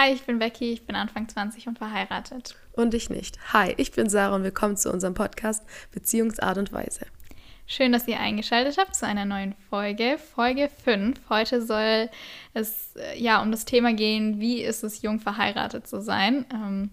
Hi, 0.00 0.12
ich 0.12 0.22
bin 0.22 0.38
Becky, 0.38 0.70
ich 0.70 0.86
bin 0.86 0.94
Anfang 0.94 1.28
20 1.28 1.66
und 1.66 1.78
verheiratet. 1.78 2.54
Und 2.72 2.94
ich 2.94 3.10
nicht. 3.10 3.36
Hi, 3.52 3.74
ich 3.78 3.90
bin 3.90 4.08
Sarah 4.08 4.36
und 4.36 4.44
willkommen 4.44 4.76
zu 4.76 4.92
unserem 4.92 5.14
Podcast 5.14 5.64
Beziehungsart 5.90 6.56
und 6.56 6.72
Weise. 6.72 7.06
Schön, 7.66 7.90
dass 7.90 8.06
ihr 8.06 8.20
eingeschaltet 8.20 8.78
habt 8.78 8.94
zu 8.94 9.08
einer 9.08 9.24
neuen 9.24 9.56
Folge, 9.68 10.16
Folge 10.18 10.70
5. 10.84 11.18
Heute 11.28 11.66
soll 11.66 12.10
es 12.54 12.94
äh, 12.94 13.20
ja 13.20 13.42
um 13.42 13.50
das 13.50 13.64
Thema 13.64 13.92
gehen, 13.92 14.38
wie 14.38 14.62
ist 14.62 14.84
es, 14.84 15.02
jung 15.02 15.18
verheiratet 15.18 15.88
zu 15.88 16.00
sein. 16.00 16.46
Ähm, 16.54 16.90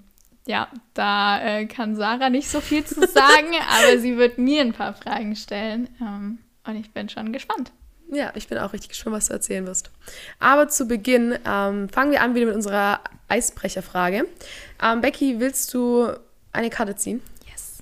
ja, 0.48 0.68
da 0.96 1.40
äh, 1.44 1.68
kann 1.68 1.96
Sarah 1.96 2.32
nicht 2.32 2.50
so 2.50 2.60
viel 2.60 2.86
zu 2.86 2.96
sagen, 3.08 3.54
aber 3.70 4.00
sie 4.00 4.18
wird 4.18 4.40
mir 4.40 4.62
ein 4.62 4.74
paar 4.74 4.96
Fragen 4.96 5.36
stellen. 5.36 5.90
Ähm, 6.02 6.40
und 6.66 6.76
ich 6.76 6.92
bin 6.92 7.08
schon 7.08 7.32
gespannt. 7.32 7.72
Ja, 8.12 8.32
ich 8.36 8.48
bin 8.48 8.58
auch 8.60 8.74
richtig 8.74 8.90
gespannt, 8.90 9.16
was 9.16 9.28
du 9.28 9.34
erzählen 9.34 9.66
wirst. 9.66 9.90
Aber 10.40 10.68
zu 10.68 10.86
Beginn 10.88 11.38
ähm, 11.46 11.90
fangen 11.90 12.12
wir 12.12 12.22
an 12.22 12.36
wieder 12.36 12.46
mit 12.46 12.56
unserer 12.56 13.00
Eisbrecherfrage. 13.28 14.28
Ähm, 14.82 15.02
Becky, 15.02 15.40
willst 15.40 15.74
du 15.74 16.10
eine 16.52 16.70
Karte 16.70 16.96
ziehen? 16.96 17.22
Yes. 17.52 17.80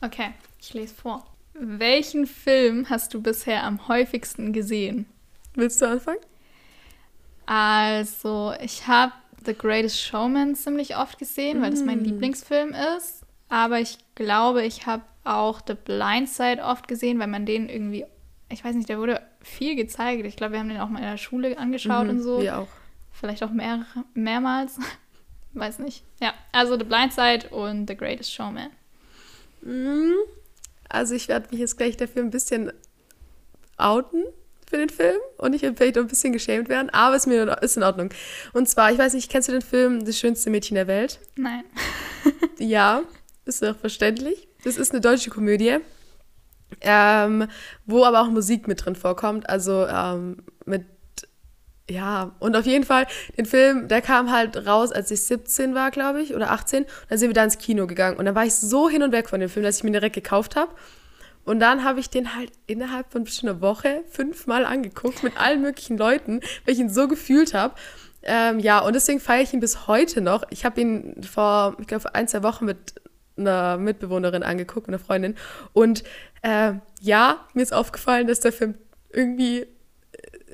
Okay, 0.00 0.32
ich 0.60 0.72
lese 0.74 0.94
vor. 0.94 1.26
Welchen 1.54 2.26
Film 2.26 2.88
hast 2.88 3.12
du 3.12 3.20
bisher 3.20 3.62
am 3.64 3.86
häufigsten 3.88 4.52
gesehen? 4.52 5.06
Willst 5.54 5.82
du 5.82 5.86
anfangen? 5.86 6.18
Also, 7.46 8.54
ich 8.60 8.86
habe 8.86 9.12
The 9.44 9.54
Greatest 9.54 10.00
Showman 10.00 10.54
ziemlich 10.54 10.96
oft 10.96 11.18
gesehen, 11.18 11.60
weil 11.60 11.70
das 11.70 11.82
mein 11.82 12.00
Mm. 12.02 12.04
Lieblingsfilm 12.04 12.74
ist. 12.96 13.22
Aber 13.48 13.80
ich 13.80 13.98
glaube, 14.14 14.62
ich 14.64 14.86
habe 14.86 15.02
auch 15.24 15.60
The 15.66 15.74
Blind 15.74 16.28
Side 16.28 16.62
oft 16.62 16.88
gesehen, 16.88 17.18
weil 17.18 17.26
man 17.26 17.44
den 17.44 17.68
irgendwie, 17.68 18.06
ich 18.48 18.64
weiß 18.64 18.74
nicht, 18.74 18.88
der 18.88 18.98
wurde 18.98 19.20
viel 19.44 19.76
gezeigt. 19.76 20.24
Ich 20.26 20.36
glaube, 20.36 20.52
wir 20.52 20.60
haben 20.60 20.68
den 20.68 20.80
auch 20.80 20.88
mal 20.88 20.98
in 21.00 21.04
der 21.04 21.16
Schule 21.18 21.56
angeschaut 21.58 22.04
Mhm, 22.04 22.10
und 22.10 22.22
so. 22.22 22.40
Wir 22.40 22.58
auch. 22.58 22.68
Vielleicht 23.12 23.42
auch 23.42 23.50
mehr, 23.50 23.84
mehrmals. 24.14 24.78
weiß 25.54 25.80
nicht. 25.80 26.02
Ja, 26.20 26.32
also 26.52 26.78
The 26.78 26.84
Blind 26.84 27.12
Side 27.12 27.48
und 27.50 27.88
The 27.88 27.96
Greatest 27.96 28.32
Showman. 28.32 28.70
Mhm. 29.62 30.14
Also 30.88 31.14
ich 31.14 31.28
werde 31.28 31.48
mich 31.50 31.60
jetzt 31.60 31.76
gleich 31.78 31.96
dafür 31.96 32.22
ein 32.22 32.30
bisschen 32.30 32.72
outen 33.76 34.24
für 34.68 34.76
den 34.78 34.88
Film 34.90 35.16
und 35.38 35.54
ich 35.54 35.62
werde 35.62 35.76
vielleicht 35.76 35.98
auch 35.98 36.02
ein 36.02 36.08
bisschen 36.08 36.32
geschämt 36.32 36.68
werden, 36.68 36.88
aber 36.90 37.16
ist 37.16 37.26
mir 37.26 37.58
ist 37.62 37.76
in 37.76 37.82
Ordnung. 37.82 38.10
Und 38.52 38.68
zwar, 38.68 38.90
ich 38.92 38.98
weiß 38.98 39.12
nicht, 39.14 39.30
kennst 39.30 39.48
du 39.48 39.52
den 39.52 39.62
Film 39.62 40.04
Das 40.04 40.18
schönste 40.18 40.50
Mädchen 40.50 40.74
der 40.76 40.86
Welt? 40.86 41.18
Nein. 41.36 41.64
Ja, 42.58 43.02
ist 43.44 43.60
doch 43.62 43.76
verständlich. 43.76 44.46
Das 44.62 44.76
ist 44.76 44.92
eine 44.92 45.00
deutsche 45.00 45.30
Komödie, 45.30 45.78
ähm, 46.80 47.46
wo 47.86 48.04
aber 48.04 48.22
auch 48.22 48.28
Musik 48.28 48.68
mit 48.68 48.84
drin 48.84 48.96
vorkommt. 48.96 49.48
Also 49.48 49.86
ähm, 49.86 50.38
mit, 50.64 50.84
ja, 51.88 52.32
und 52.38 52.56
auf 52.56 52.66
jeden 52.66 52.84
Fall, 52.84 53.06
den 53.36 53.46
Film, 53.46 53.88
der 53.88 54.00
kam 54.00 54.30
halt 54.32 54.66
raus, 54.66 54.92
als 54.92 55.10
ich 55.10 55.22
17 55.22 55.74
war, 55.74 55.90
glaube 55.90 56.22
ich, 56.22 56.34
oder 56.34 56.50
18. 56.50 56.84
Und 56.84 56.88
dann 57.08 57.18
sind 57.18 57.28
wir 57.28 57.34
da 57.34 57.44
ins 57.44 57.58
Kino 57.58 57.86
gegangen. 57.86 58.16
Und 58.16 58.24
dann 58.24 58.34
war 58.34 58.44
ich 58.44 58.54
so 58.54 58.88
hin 58.88 59.02
und 59.02 59.12
weg 59.12 59.28
von 59.28 59.40
dem 59.40 59.48
Film, 59.48 59.64
dass 59.64 59.78
ich 59.78 59.84
mir 59.84 59.92
direkt 59.92 60.14
gekauft 60.14 60.56
habe. 60.56 60.72
Und 61.44 61.60
dann 61.60 61.84
habe 61.84 62.00
ich 62.00 62.08
den 62.08 62.36
halt 62.36 62.52
innerhalb 62.66 63.10
von 63.10 63.24
bestimmt 63.24 63.50
einer 63.50 63.60
Woche 63.60 64.02
fünfmal 64.10 64.64
angeguckt 64.64 65.22
mit 65.22 65.36
allen 65.36 65.60
möglichen 65.60 65.98
Leuten, 65.98 66.40
weil 66.64 66.74
ich 66.74 66.80
ihn 66.80 66.88
so 66.88 67.08
gefühlt 67.08 67.52
habe. 67.52 67.74
Ähm, 68.22 68.60
ja, 68.60 68.78
und 68.78 68.94
deswegen 68.94 69.18
feiere 69.18 69.42
ich 69.42 69.52
ihn 69.52 69.60
bis 69.60 69.88
heute 69.88 70.20
noch. 70.20 70.44
Ich 70.50 70.64
habe 70.64 70.80
ihn 70.80 71.22
vor, 71.22 71.76
ich 71.80 71.88
glaube, 71.88 72.14
ein, 72.14 72.28
zwei 72.28 72.44
Wochen 72.44 72.64
mit 72.64 72.94
einer 73.36 73.76
Mitbewohnerin 73.78 74.42
angeguckt, 74.42 74.88
einer 74.88 75.00
Freundin. 75.00 75.34
Und 75.72 76.04
äh, 76.42 76.74
ja, 77.00 77.46
mir 77.54 77.62
ist 77.62 77.72
aufgefallen, 77.72 78.26
dass 78.26 78.40
der 78.40 78.52
Film 78.52 78.74
irgendwie, 79.10 79.66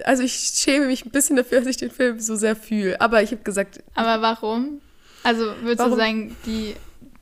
also 0.04 0.22
ich 0.22 0.32
schäme 0.32 0.86
mich 0.86 1.04
ein 1.04 1.10
bisschen 1.10 1.36
dafür, 1.36 1.58
dass 1.60 1.68
ich 1.68 1.76
den 1.76 1.90
Film 1.90 2.20
so 2.20 2.36
sehr 2.36 2.56
fühle. 2.56 3.00
Aber 3.00 3.22
ich 3.22 3.32
habe 3.32 3.42
gesagt, 3.42 3.82
Aber 3.94 4.22
warum? 4.22 4.80
Also 5.24 5.44
würdest 5.62 5.78
Warum? 5.80 5.92
du 5.92 5.96
sagen, 5.96 6.36
die 6.46 6.74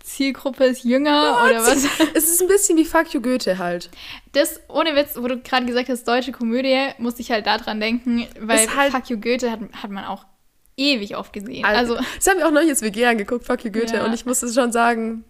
Zielgruppe 0.03 0.65
ist 0.65 0.85
jünger 0.85 1.43
oder 1.45 1.63
was? 1.63 1.85
es 2.15 2.31
ist 2.31 2.43
ein 2.43 2.49
bisschen 2.49 2.77
wie 2.79 2.85
Fuck 2.85 3.13
You 3.15 3.21
Goethe 3.21 3.59
halt. 3.59 3.91
Das, 4.33 4.61
ohne 4.69 4.95
Witz, 4.95 5.17
wo 5.17 5.27
du 5.27 5.39
gerade 5.41 5.67
gesagt 5.67 5.89
hast, 5.89 6.07
deutsche 6.07 6.31
Komödie, 6.33 6.91
musste 6.99 7.23
ich 7.23 7.31
halt 7.31 7.47
daran 7.47 7.81
denken, 7.81 8.27
weil 8.39 8.69
halt- 8.77 8.93
Fuck 8.93 9.11
You 9.11 9.19
Goethe 9.19 9.51
hat, 9.51 9.61
hat 9.73 9.91
man 9.91 10.05
auch 10.05 10.25
ewig 10.77 11.17
oft 11.17 11.33
gesehen. 11.33 11.65
Also, 11.65 11.97
das 11.97 12.27
haben 12.29 12.39
wir 12.39 12.47
auch 12.47 12.53
neulich 12.53 12.69
jetzt 12.69 12.83
WG 12.83 13.07
angeguckt, 13.07 13.47
Fuck 13.47 13.65
You 13.65 13.73
Goethe. 13.73 13.97
Ja. 13.97 14.05
Und 14.05 14.13
ich 14.13 14.27
musste 14.27 14.47
schon 14.53 14.71
sagen, 14.73 15.25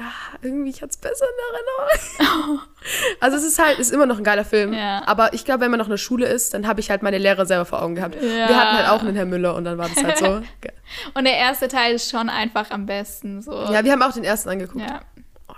ah, 0.00 0.36
irgendwie, 0.42 0.70
ich 0.70 0.82
hatte 0.82 0.90
es 0.90 0.96
besser 0.96 1.24
in 1.24 2.20
Erinnerung. 2.20 2.60
also 3.20 3.36
es 3.36 3.44
ist 3.44 3.58
halt, 3.58 3.78
es 3.78 3.88
ist 3.88 3.92
immer 3.92 4.06
noch 4.06 4.18
ein 4.18 4.24
geiler 4.24 4.44
Film. 4.44 4.72
Ja. 4.72 5.02
Aber 5.06 5.34
ich 5.34 5.44
glaube, 5.44 5.60
wenn 5.60 5.70
man 5.70 5.78
noch 5.78 5.86
in 5.86 5.92
der 5.92 5.98
Schule 5.98 6.26
ist, 6.26 6.54
dann 6.54 6.66
habe 6.66 6.80
ich 6.80 6.90
halt 6.90 7.02
meine 7.02 7.18
Lehrer 7.18 7.46
selber 7.46 7.64
vor 7.64 7.82
Augen 7.82 7.94
gehabt. 7.94 8.16
Ja. 8.16 8.48
Wir 8.48 8.60
hatten 8.60 8.76
halt 8.76 8.88
auch 8.88 9.00
einen 9.00 9.14
Herrn 9.14 9.30
Müller 9.30 9.54
und 9.54 9.64
dann 9.64 9.78
war 9.78 9.88
das 9.88 10.02
halt 10.02 10.18
so. 10.18 10.42
und 11.14 11.24
der 11.24 11.36
erste 11.36 11.68
Teil 11.68 11.94
ist 11.94 12.10
schon 12.10 12.28
einfach 12.28 12.70
am 12.70 12.86
besten. 12.86 13.42
So. 13.42 13.52
ja, 13.52 13.84
wir 13.84 13.92
haben 13.92 14.02
auch 14.02 14.12
den 14.12 14.24
ersten 14.24 14.48
angeguckt. 14.48 14.88
Ja. 14.88 15.00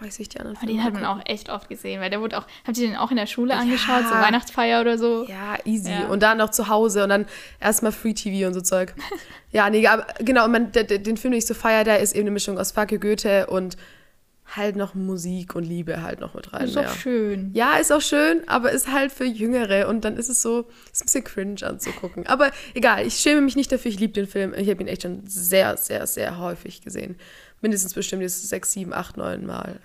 Oh, 0.00 0.05
ich 0.05 0.15
sehe 0.15 0.27
die 0.27 0.41
anderen 0.41 0.56
Aber 0.56 0.66
den 0.66 0.83
hat 0.83 0.93
man 0.93 1.05
auch 1.05 1.21
echt 1.25 1.51
oft 1.51 1.69
gesehen, 1.69 2.01
weil 2.01 2.11
der 2.11 2.21
wurde 2.21 2.39
auch, 2.39 2.47
habt 2.66 2.77
ihr 2.78 2.89
den 2.89 2.97
auch 2.97 3.11
in 3.11 3.16
der 3.16 3.27
Schule 3.27 3.55
angeschaut, 3.55 4.03
so 4.09 4.15
Weihnachtsfeier 4.15 4.81
oder 4.81 4.99
so? 4.99 5.25
Ja, 5.28 5.56
easy. 5.65 5.93
Ja. 5.93 6.09
Und 6.09 6.22
dann 6.22 6.39
noch 6.39 6.51
zu 6.51 6.69
Hause 6.69 7.05
und 7.05 7.11
dann 7.11 7.27
erstmal 7.61 7.93
Free 7.93 8.12
TV 8.12 8.49
und 8.49 8.55
so 8.55 8.61
Zeug. 8.61 8.95
ja, 9.53 9.71
nee, 9.71 9.87
aber 9.87 10.06
genau, 10.19 10.47
und 10.47 10.53
man, 10.53 10.72
der, 10.72 10.84
den 10.84 11.16
Film, 11.16 11.33
den 11.33 11.39
ich 11.39 11.47
so 11.47 11.55
feier, 11.55 11.84
der 11.84 12.01
ist 12.01 12.12
eben 12.12 12.22
eine 12.22 12.33
Mischung 12.33 12.59
aus 12.59 12.75
You 12.77 12.99
Goethe 12.99 13.47
und 13.47 13.77
halt 14.47 14.77
noch 14.77 14.94
Musik 14.94 15.55
und 15.55 15.65
Liebe 15.65 16.03
halt 16.03 16.21
noch 16.21 16.34
mit 16.34 16.53
rein. 16.53 16.65
ist 16.65 16.75
ja. 16.75 16.88
schön. 16.88 17.50
Ja, 17.55 17.77
ist 17.77 17.93
auch 17.93 18.00
schön, 18.00 18.47
aber 18.47 18.72
ist 18.72 18.93
halt 18.93 19.10
für 19.10 19.25
Jüngere 19.25 19.88
und 19.88 20.05
dann 20.05 20.16
ist 20.16 20.28
es 20.28 20.43
so, 20.43 20.69
ist 20.93 21.03
ein 21.03 21.06
bisschen 21.06 21.25
cringe 21.25 21.62
anzugucken. 21.62 22.27
Aber 22.27 22.50
egal, 22.75 23.06
ich 23.06 23.15
schäme 23.16 23.41
mich 23.41 23.56
nicht 23.56 23.72
dafür, 23.72 23.91
ich 23.91 23.99
liebe 23.99 24.12
den 24.12 24.27
Film. 24.27 24.54
Ich 24.54 24.69
habe 24.69 24.83
ihn 24.83 24.88
echt 24.88 25.03
schon 25.03 25.27
sehr, 25.27 25.77
sehr, 25.77 26.06
sehr 26.06 26.38
häufig 26.38 26.83
gesehen. 26.83 27.16
Mindestens 27.60 27.94
bestimmt 27.94 28.22
jetzt 28.22 28.47
sechs, 28.49 28.72
sieben, 28.72 28.93
acht, 28.93 29.16
neun 29.16 29.47
Mal. 29.47 29.81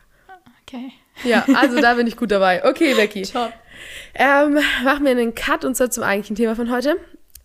Okay. 0.67 0.91
Ja, 1.23 1.45
also 1.55 1.79
da 1.81 1.95
bin 1.95 2.07
ich 2.07 2.15
gut 2.15 2.31
dabei. 2.31 2.63
Okay, 2.65 2.93
Becky. 2.93 3.23
Top. 3.23 3.51
Ähm, 4.13 4.59
machen 4.83 5.05
wir 5.05 5.11
einen 5.11 5.35
Cut 5.35 5.65
und 5.65 5.75
zwar 5.75 5.89
zum 5.89 6.03
eigentlichen 6.03 6.35
Thema 6.35 6.55
von 6.55 6.69
heute. 6.69 6.97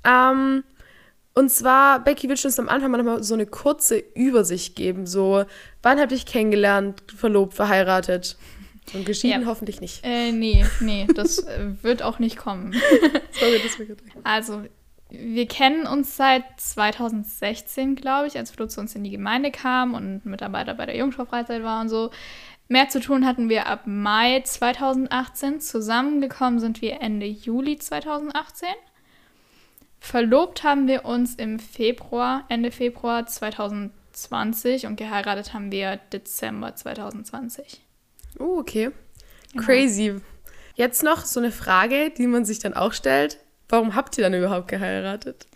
Ähm, 0.04 0.64
und 1.34 1.50
zwar, 1.50 2.00
Becky, 2.03 2.28
willst 2.28 2.45
du 2.45 2.49
uns 2.49 2.59
am 2.59 2.69
Anfang 2.69 2.91
mal 2.91 2.99
nochmal 2.99 3.22
so 3.22 3.34
eine 3.34 3.47
kurze 3.47 3.97
Übersicht 3.99 4.77
geben? 4.77 5.06
So, 5.06 5.45
wann 5.83 5.99
habt 6.00 6.12
ihr 6.12 6.17
dich 6.17 6.27
kennengelernt, 6.27 7.03
verlobt, 7.17 7.55
verheiratet? 7.55 8.37
Und 8.93 9.06
geschieden 9.06 9.43
Ja. 9.43 9.47
hoffentlich 9.49 9.81
nicht. 9.81 10.05
Äh, 10.05 10.31
nee, 10.33 10.65
nee, 10.81 11.06
das 11.15 11.39
äh, 11.39 11.71
wird 11.83 12.03
auch 12.03 12.19
nicht 12.19 12.37
kommen. 12.37 12.72
Sorry, 13.33 13.61
das 13.65 13.78
mir 13.78 13.87
gerade- 13.87 14.03
Also, 14.25 14.62
wir 15.11 15.47
kennen 15.49 15.87
uns 15.87 16.17
seit 16.17 16.45
2016, 16.59 17.95
glaube 17.97 18.27
ich, 18.27 18.37
als 18.37 18.51
Flo 18.51 18.66
zu 18.66 18.81
uns 18.81 18.95
in 18.95 19.05
die 19.05 19.11
Gemeinde 19.11 19.51
kam 19.51 19.95
und 19.95 20.27
Mitarbeiter 20.27 20.75
bei 20.75 20.87
der 20.87 20.97
Jungschau-Freizeit 20.97 21.62
war 21.62 21.81
und 21.81 21.89
so. 21.89 22.11
Mehr 22.69 22.89
zu 22.89 23.01
tun 23.01 23.27
hatten 23.27 23.49
wir 23.49 23.66
ab 23.66 23.83
Mai 23.87 24.41
2018. 24.45 25.61
Zusammengekommen 25.61 26.61
sind 26.61 26.81
wir 26.83 27.01
Ende 27.01 27.27
Juli 27.27 27.78
2018. 27.78 28.69
Verlobt 30.04 30.62
haben 30.62 30.87
wir 30.87 31.06
uns 31.06 31.34
im 31.34 31.59
Februar, 31.59 32.44
Ende 32.50 32.70
Februar 32.70 33.25
2020 33.25 34.84
und 34.84 34.97
geheiratet 34.97 35.54
haben 35.54 35.72
wir 35.72 35.97
Dezember 36.12 36.76
2020. 36.76 37.81
Oh, 38.38 38.59
okay. 38.59 38.91
Genau. 39.53 39.65
Crazy. 39.65 40.20
Jetzt 40.75 41.03
noch 41.04 41.25
so 41.25 41.41
eine 41.41 41.50
Frage, 41.50 42.10
die 42.10 42.26
man 42.26 42.44
sich 42.44 42.59
dann 42.59 42.75
auch 42.75 42.92
stellt. 42.92 43.38
Warum 43.70 43.94
habt 43.94 44.19
ihr 44.19 44.25
dann 44.25 44.34
überhaupt 44.34 44.69
geheiratet? 44.69 45.47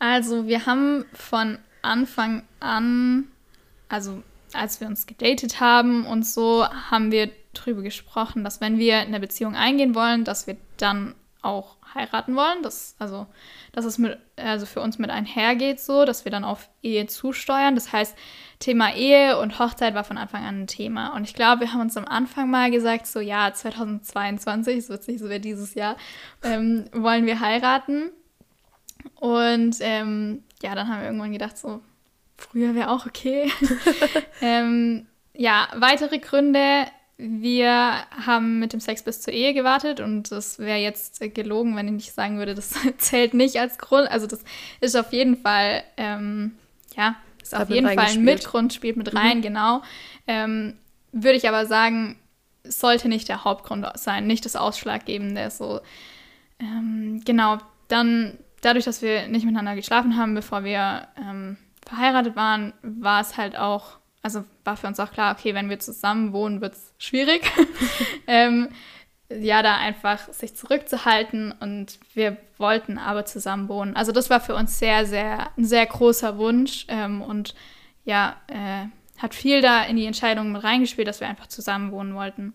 Also, 0.00 0.48
wir 0.48 0.66
haben 0.66 1.06
von 1.14 1.56
Anfang 1.80 2.42
an, 2.58 3.28
also 3.88 4.20
als 4.52 4.80
wir 4.80 4.88
uns 4.88 5.06
gedatet 5.06 5.60
haben 5.60 6.06
und 6.06 6.26
so, 6.26 6.66
haben 6.66 7.12
wir 7.12 7.30
drüber 7.54 7.82
gesprochen, 7.82 8.42
dass 8.42 8.60
wenn 8.60 8.78
wir 8.78 8.98
eine 8.98 9.20
Beziehung 9.20 9.54
eingehen 9.54 9.94
wollen, 9.94 10.24
dass 10.24 10.48
wir 10.48 10.56
dann 10.76 11.14
auch 11.40 11.76
heiraten 11.94 12.36
wollen. 12.36 12.62
Das, 12.62 12.96
also, 12.98 13.26
dass 13.72 13.84
es 13.84 13.98
mit, 13.98 14.18
also 14.36 14.66
für 14.66 14.80
uns 14.80 14.98
mit 14.98 15.10
einhergeht, 15.10 15.80
so, 15.80 16.04
dass 16.04 16.24
wir 16.24 16.32
dann 16.32 16.44
auf 16.44 16.68
Ehe 16.82 17.06
zusteuern. 17.06 17.74
Das 17.74 17.92
heißt, 17.92 18.16
Thema 18.58 18.94
Ehe 18.94 19.38
und 19.38 19.58
Hochzeit 19.58 19.94
war 19.94 20.04
von 20.04 20.18
Anfang 20.18 20.44
an 20.44 20.62
ein 20.62 20.66
Thema. 20.66 21.14
Und 21.14 21.24
ich 21.24 21.34
glaube, 21.34 21.62
wir 21.62 21.72
haben 21.72 21.80
uns 21.80 21.96
am 21.96 22.06
Anfang 22.06 22.50
mal 22.50 22.70
gesagt, 22.70 23.06
so 23.06 23.20
ja, 23.20 23.52
2022, 23.52 24.76
es 24.76 24.88
wird 24.88 25.08
nicht 25.08 25.20
so 25.20 25.30
wie 25.30 25.40
dieses 25.40 25.74
Jahr, 25.74 25.96
ähm, 26.42 26.84
wollen 26.92 27.26
wir 27.26 27.40
heiraten. 27.40 28.10
Und 29.14 29.76
ähm, 29.80 30.44
ja, 30.62 30.74
dann 30.74 30.88
haben 30.88 31.00
wir 31.00 31.06
irgendwann 31.06 31.32
gedacht, 31.32 31.56
so, 31.56 31.80
früher 32.36 32.74
wäre 32.74 32.90
auch 32.90 33.06
okay. 33.06 33.50
ähm, 34.42 35.06
ja, 35.34 35.68
weitere 35.74 36.18
Gründe. 36.18 36.86
Wir 37.22 38.06
haben 38.26 38.60
mit 38.60 38.72
dem 38.72 38.80
Sex 38.80 39.02
bis 39.02 39.20
zur 39.20 39.34
Ehe 39.34 39.52
gewartet 39.52 40.00
und 40.00 40.32
das 40.32 40.58
wäre 40.58 40.78
jetzt 40.78 41.20
gelogen, 41.34 41.76
wenn 41.76 41.86
ich 41.86 41.92
nicht 41.92 42.12
sagen 42.12 42.38
würde, 42.38 42.54
das 42.54 42.74
zählt 42.98 43.34
nicht 43.34 43.58
als 43.58 43.78
Grund. 43.78 44.10
Also 44.10 44.26
das 44.26 44.40
ist 44.80 44.96
auf 44.96 45.12
jeden 45.12 45.36
Fall, 45.36 45.82
ähm, 45.96 46.52
ja, 46.96 47.16
ist 47.42 47.52
Hat 47.52 47.62
auf 47.62 47.70
jeden 47.70 47.86
Fall 47.86 47.98
ein. 47.98 48.24
Mitgrund, 48.24 48.72
spielt 48.72 48.96
mit 48.96 49.14
rein, 49.14 49.42
genau. 49.42 49.82
Ähm, 50.26 50.78
würde 51.12 51.36
ich 51.36 51.48
aber 51.48 51.66
sagen, 51.66 52.16
sollte 52.64 53.08
nicht 53.08 53.28
der 53.28 53.44
Hauptgrund 53.44 53.86
sein, 53.94 54.26
nicht 54.26 54.44
das 54.44 54.56
Ausschlaggebende. 54.56 55.50
So, 55.50 55.80
ähm, 56.58 57.22
genau, 57.24 57.58
dann 57.88 58.38
dadurch, 58.60 58.84
dass 58.84 59.02
wir 59.02 59.28
nicht 59.28 59.44
miteinander 59.44 59.74
geschlafen 59.74 60.16
haben, 60.16 60.34
bevor 60.34 60.64
wir 60.64 61.08
ähm, 61.18 61.56
verheiratet 61.86 62.36
waren, 62.36 62.72
war 62.82 63.20
es 63.20 63.36
halt 63.36 63.56
auch, 63.56 63.98
also 64.22 64.44
war 64.64 64.76
für 64.76 64.86
uns 64.86 65.00
auch 65.00 65.12
klar, 65.12 65.34
okay, 65.36 65.54
wenn 65.54 65.70
wir 65.70 65.78
zusammen 65.78 66.32
wohnen, 66.32 66.60
wird 66.60 66.74
es 66.74 66.92
schwierig. 66.98 67.42
ähm, 68.26 68.68
ja, 69.30 69.62
da 69.62 69.76
einfach 69.76 70.32
sich 70.32 70.56
zurückzuhalten 70.56 71.52
und 71.52 72.00
wir 72.14 72.36
wollten 72.58 72.98
aber 72.98 73.24
zusammen 73.24 73.68
wohnen. 73.68 73.94
Also 73.94 74.12
das 74.12 74.28
war 74.28 74.40
für 74.40 74.56
uns 74.56 74.78
sehr, 74.78 75.06
sehr, 75.06 75.50
ein 75.56 75.64
sehr 75.64 75.86
großer 75.86 76.36
Wunsch 76.36 76.84
ähm, 76.88 77.22
und 77.22 77.54
ja, 78.04 78.36
äh, 78.48 78.86
hat 79.22 79.34
viel 79.34 79.60
da 79.60 79.84
in 79.84 79.96
die 79.96 80.06
Entscheidung 80.06 80.52
mit 80.52 80.64
reingespielt, 80.64 81.06
dass 81.06 81.20
wir 81.20 81.28
einfach 81.28 81.46
zusammen 81.46 81.92
wohnen 81.92 82.14
wollten. 82.14 82.54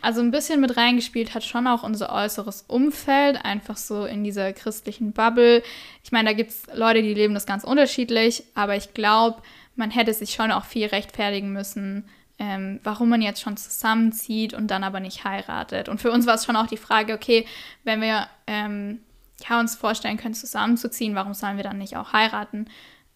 Also 0.00 0.20
ein 0.20 0.30
bisschen 0.30 0.60
mit 0.60 0.76
reingespielt 0.76 1.34
hat 1.34 1.44
schon 1.44 1.66
auch 1.66 1.82
unser 1.82 2.12
äußeres 2.12 2.66
Umfeld, 2.68 3.42
einfach 3.42 3.76
so 3.76 4.04
in 4.04 4.22
dieser 4.22 4.52
christlichen 4.52 5.12
Bubble. 5.12 5.62
Ich 6.02 6.12
meine, 6.12 6.28
da 6.28 6.34
gibt 6.34 6.50
es 6.50 6.66
Leute, 6.74 7.02
die 7.02 7.14
leben 7.14 7.34
das 7.34 7.46
ganz 7.46 7.64
unterschiedlich, 7.64 8.44
aber 8.54 8.76
ich 8.76 8.92
glaube, 8.92 9.42
man 9.76 9.90
hätte 9.90 10.14
sich 10.14 10.34
schon 10.34 10.52
auch 10.52 10.64
viel 10.64 10.86
rechtfertigen 10.86 11.52
müssen, 11.52 12.08
ähm, 12.38 12.80
warum 12.82 13.08
man 13.08 13.22
jetzt 13.22 13.40
schon 13.40 13.56
zusammenzieht 13.56 14.54
und 14.54 14.68
dann 14.68 14.84
aber 14.84 15.00
nicht 15.00 15.24
heiratet. 15.24 15.88
Und 15.88 16.00
für 16.00 16.10
uns 16.10 16.26
war 16.26 16.34
es 16.34 16.44
schon 16.44 16.56
auch 16.56 16.66
die 16.66 16.76
Frage, 16.76 17.14
okay, 17.14 17.46
wenn 17.84 18.00
wir 18.00 18.26
ähm, 18.46 19.00
ja, 19.48 19.60
uns 19.60 19.76
vorstellen 19.76 20.16
können, 20.16 20.34
zusammenzuziehen, 20.34 21.14
warum 21.14 21.34
sollen 21.34 21.56
wir 21.56 21.64
dann 21.64 21.78
nicht 21.78 21.96
auch 21.96 22.12
heiraten? 22.12 22.66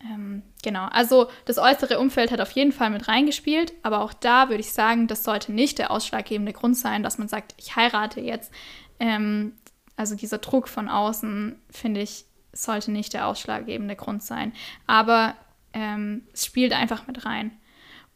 Ähm, 0.01 0.43
genau, 0.63 0.87
also 0.87 1.29
das 1.45 1.59
äußere 1.59 1.99
Umfeld 1.99 2.31
hat 2.31 2.41
auf 2.41 2.53
jeden 2.53 2.71
Fall 2.71 2.91
mit 2.91 3.09
reingespielt, 3.09 3.73
aber 3.83 4.01
auch 4.01 4.13
da 4.13 4.49
würde 4.49 4.61
ich 4.61 4.73
sagen, 4.73 5.09
das 5.09 5.25
sollte 5.25 5.53
nicht 5.53 5.79
der 5.79 5.91
ausschlaggebende 5.91 6.53
Grund 6.53 6.77
sein, 6.77 7.03
dass 7.03 7.19
man 7.19 7.27
sagt, 7.27 7.55
ich 7.57 7.75
heirate 7.75 8.21
jetzt. 8.21 8.53
Ähm, 9.01 9.55
also 9.97 10.15
dieser 10.15 10.39
Druck 10.39 10.69
von 10.69 10.89
außen, 10.89 11.61
finde 11.71 12.01
ich, 12.01 12.25
sollte 12.53 12.93
nicht 12.93 13.13
der 13.13 13.27
ausschlaggebende 13.27 13.97
Grund 13.97 14.23
sein. 14.23 14.53
Aber 14.87 15.35
ähm, 15.73 16.23
es 16.33 16.47
spielt 16.47 16.73
einfach 16.73 17.07
mit 17.07 17.25
rein. 17.25 17.53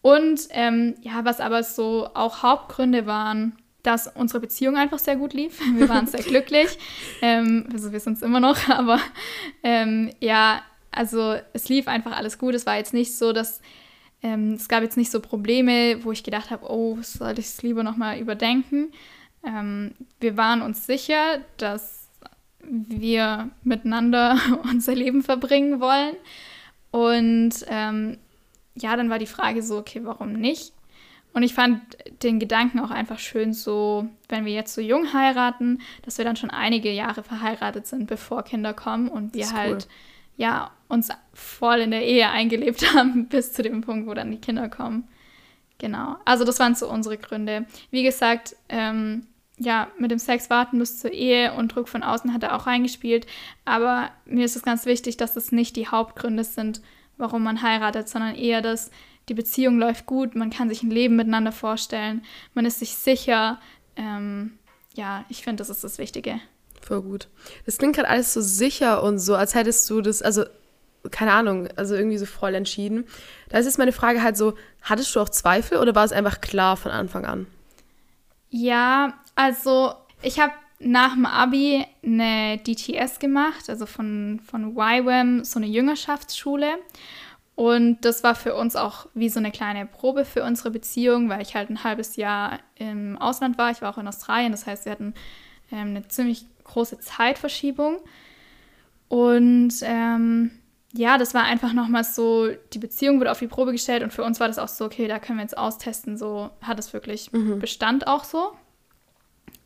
Und 0.01 0.49
ähm, 0.51 0.95
ja, 1.01 1.25
was 1.25 1.41
aber 1.41 1.63
so 1.63 2.09
auch 2.15 2.43
Hauptgründe 2.43 3.07
waren, 3.07 3.57
dass 3.83 4.09
unsere 4.09 4.41
Beziehung 4.41 4.77
einfach 4.77 4.99
sehr 4.99 5.17
gut 5.17 5.33
lief. 5.33 5.61
Wir 5.75 5.89
waren 5.89 6.07
sehr 6.07 6.23
glücklich. 6.23 6.79
Ähm, 7.21 7.69
also 7.73 7.93
wir 7.93 8.01
sind 8.01 8.15
es 8.15 8.23
immer 8.23 8.41
noch, 8.41 8.69
aber 8.69 9.01
ähm, 9.63 10.11
ja, 10.21 10.63
also 10.91 11.37
es 11.53 11.69
lief 11.69 11.89
einfach 11.89 12.17
alles 12.17 12.39
gut. 12.39 12.55
Es 12.55 12.67
war 12.67 12.77
jetzt 12.77 12.95
nicht 12.95 13.17
so, 13.17 13.33
dass 13.33 13.61
ähm, 14.23 14.55
es 14.55 14.69
gab 14.69 14.83
jetzt 14.83 14.97
nicht 14.97 15.11
so 15.11 15.21
Probleme, 15.21 16.05
wo 16.05 16.13
ich 16.13 16.23
gedacht 16.23 16.51
habe, 16.51 16.71
oh, 16.71 16.99
sollte 17.01 17.41
ich 17.41 17.47
es 17.47 17.63
lieber 17.63 17.83
nochmal 17.83 18.19
überdenken. 18.19 18.93
Ähm, 19.45 19.95
wir 20.21 20.37
waren 20.37 20.63
uns 20.63 20.87
sicher, 20.87 21.41
dass 21.57 22.09
wir 22.63 23.51
miteinander 23.65 24.39
unser 24.71 24.95
Leben 24.95 25.23
verbringen 25.23 25.81
wollen. 25.81 26.15
Und 26.93 27.53
ähm, 27.67 28.19
ja, 28.77 28.97
dann 28.97 29.11
war 29.11 29.19
die 29.19 29.27
Frage 29.27 29.63
so, 29.63 29.79
okay, 29.79 30.01
warum 30.05 30.35
nicht? 30.35 30.73
Und 31.33 31.43
ich 31.43 31.55
fand 31.55 31.81
den 32.23 32.39
Gedanken 32.39 32.79
auch 32.79 32.91
einfach 32.91 33.19
schön 33.19 33.55
so, 33.55 34.07
wenn 34.29 34.45
wir 34.45 34.53
jetzt 34.53 34.75
so 34.75 34.81
jung 34.81 35.15
heiraten, 35.15 35.81
dass 36.03 36.19
wir 36.19 36.25
dann 36.25 36.37
schon 36.37 36.51
einige 36.51 36.93
Jahre 36.93 37.23
verheiratet 37.23 37.87
sind, 37.87 38.07
bevor 38.07 38.43
Kinder 38.43 38.75
kommen 38.75 39.09
und 39.09 39.35
wir 39.35 39.51
halt 39.51 39.85
cool. 39.85 39.91
ja 40.37 40.71
uns 40.89 41.09
voll 41.33 41.81
in 41.81 41.91
der 41.91 42.05
Ehe 42.05 42.29
eingelebt 42.29 42.95
haben 42.95 43.29
bis 43.29 43.53
zu 43.53 43.63
dem 43.63 43.81
Punkt, 43.81 44.07
wo 44.07 44.15
dann 44.15 44.31
die 44.31 44.41
Kinder 44.41 44.69
kommen. 44.69 45.09
Genau. 45.79 46.17
Also 46.27 46.45
das 46.45 46.61
waren 46.61 46.75
so 46.75 46.89
unsere 46.89 47.17
Gründe. 47.17 47.67
Wie 47.91 48.03
gesagt, 48.03 48.55
ähm, 48.69 49.27
ja, 49.59 49.89
mit 49.99 50.11
dem 50.11 50.19
Sex 50.19 50.51
warten 50.51 50.79
bis 50.79 50.99
zur 50.99 51.13
Ehe 51.13 51.53
und 51.55 51.75
Druck 51.75 51.89
von 51.89 52.03
außen 52.03 52.33
hat 52.33 52.43
er 52.43 52.57
auch 52.57 52.67
reingespielt. 52.67 53.27
Aber 53.65 54.11
mir 54.25 54.45
ist 54.45 54.57
es 54.57 54.63
ganz 54.63 54.87
wichtig, 54.87 55.17
dass 55.17 55.37
es 55.37 55.53
nicht 55.53 55.77
die 55.77 55.89
Hauptgründe 55.89 56.45
sind, 56.45 56.81
warum 57.17 57.43
man 57.43 57.63
heiratet, 57.63 58.09
sondern 58.09 58.35
eher, 58.35 58.63
dass 58.63 58.91
die 59.29 59.35
Beziehung 59.35 59.79
läuft 59.79 60.07
gut, 60.07 60.35
man 60.35 60.51
kann 60.51 60.69
sich 60.69 60.83
ein 60.83 60.91
Leben 60.91 61.17
miteinander 61.17 61.53
vorstellen, 61.53 62.25
man 62.55 62.67
ist 62.67 62.81
sich 62.81 62.97
sicher. 62.97 63.61
Ähm, 63.95 64.59
ja, 64.95 65.25
ich 65.29 65.43
finde, 65.43 65.61
das 65.61 65.71
ist 65.71 65.85
das 65.85 65.99
Wichtige. 65.99 66.41
Voll 66.81 67.03
gut. 67.03 67.29
Das 67.65 67.79
klingt 67.79 67.95
gerade 67.95 68.09
alles 68.09 68.35
so 68.35 68.41
sicher 68.41 69.03
und 69.03 69.19
so, 69.19 69.37
als 69.37 69.55
hättest 69.55 69.89
du 69.89 70.01
das, 70.01 70.23
also 70.23 70.45
keine 71.11 71.33
Ahnung, 71.33 71.69
also 71.77 71.95
irgendwie 71.95 72.19
so 72.19 72.27
voll 72.27 72.55
entschieden. 72.55 73.05
Da 73.49 73.59
ist 73.59 73.67
jetzt 73.67 73.79
meine 73.79 73.93
Frage 73.93 74.23
halt 74.23 74.37
so, 74.37 74.55
hattest 74.83 75.15
du 75.15 75.21
auch 75.21 75.29
Zweifel 75.29 75.79
oder 75.79 75.95
war 75.95 76.05
es 76.05 76.13
einfach 76.13 76.41
klar 76.41 76.77
von 76.77 76.91
Anfang 76.91 77.25
an? 77.25 77.47
Ja, 78.51 79.15
also 79.35 79.95
ich 80.23 80.39
habe 80.41 80.53
nach 80.79 81.15
dem 81.15 81.27
Abi 81.27 81.85
eine 82.05 82.59
DTS 82.59 83.19
gemacht, 83.19 83.69
also 83.69 83.87
von, 83.87 84.41
von 84.45 84.77
YWAM, 84.77 85.45
so 85.45 85.59
eine 85.59 85.67
Jüngerschaftsschule. 85.67 86.79
Und 87.55 88.05
das 88.05 88.25
war 88.25 88.35
für 88.35 88.55
uns 88.55 88.77
auch 88.77 89.07
wie 89.15 89.29
so 89.29 89.39
eine 89.39 89.51
kleine 89.51 89.87
Probe 89.87 90.25
für 90.25 90.43
unsere 90.43 90.71
Beziehung, 90.71 91.29
weil 91.29 91.43
ich 91.43 91.55
halt 91.55 91.71
ein 91.71 91.85
halbes 91.85 92.17
Jahr 92.17 92.59
im 92.77 93.19
Ausland 93.19 93.59
war. 93.59 93.71
Ich 93.71 93.83
war 93.83 93.93
auch 93.93 93.99
in 93.99 94.09
Australien, 94.09 94.53
das 94.53 94.67
heißt, 94.67 94.87
wir 94.87 94.93
hatten 94.93 95.15
ähm, 95.71 95.89
eine 95.89 96.09
ziemlich 96.09 96.47
große 96.65 96.99
Zeitverschiebung. 96.99 97.99
Und 99.09 99.75
ähm, 99.83 100.51
ja, 100.95 101.19
das 101.19 101.35
war 101.35 101.45
einfach 101.45 101.73
nochmal 101.73 102.05
so, 102.05 102.49
die 102.73 102.79
Beziehung 102.79 103.21
wurde 103.21 103.31
auf 103.31 103.39
die 103.39 103.47
Probe 103.47 103.73
gestellt 103.73 104.03
und 104.03 104.13
für 104.13 104.25
uns 104.25 104.41
war 104.41 104.49
das 104.49 104.59
auch 104.59 104.69
so, 104.69 104.85
okay, 104.85 105.07
da 105.07 105.19
können 105.19 105.39
wir 105.39 105.43
jetzt 105.43 105.57
austesten, 105.57 106.17
so 106.17 106.51
hat 106.63 106.79
es 106.79 106.93
wirklich 106.93 107.33
mhm. 107.33 107.59
Bestand 107.59 108.07
auch 108.07 108.25
so. 108.25 108.53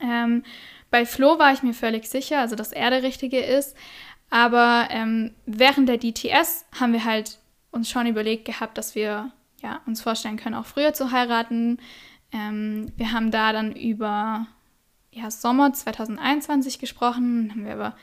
Ähm, 0.00 0.42
bei 0.90 1.04
Flo 1.06 1.38
war 1.38 1.52
ich 1.52 1.62
mir 1.62 1.74
völlig 1.74 2.06
sicher, 2.06 2.40
also 2.40 2.56
dass 2.56 2.72
er 2.72 2.90
der 2.90 3.02
Richtige 3.02 3.40
ist. 3.40 3.76
Aber 4.30 4.88
ähm, 4.90 5.34
während 5.46 5.88
der 5.88 5.98
DTS 5.98 6.64
haben 6.78 6.92
wir 6.92 7.04
halt 7.04 7.38
uns 7.70 7.90
schon 7.90 8.06
überlegt 8.06 8.44
gehabt, 8.44 8.76
dass 8.78 8.94
wir 8.94 9.30
ja, 9.62 9.80
uns 9.86 10.02
vorstellen 10.02 10.36
können, 10.36 10.54
auch 10.54 10.66
früher 10.66 10.92
zu 10.94 11.12
heiraten. 11.12 11.78
Ähm, 12.32 12.92
wir 12.96 13.12
haben 13.12 13.30
da 13.30 13.52
dann 13.52 13.72
über 13.72 14.46
ja, 15.12 15.30
Sommer 15.30 15.72
2021 15.72 16.78
gesprochen, 16.78 17.50
haben 17.50 17.64
wir 17.64 17.72
aber 17.72 17.96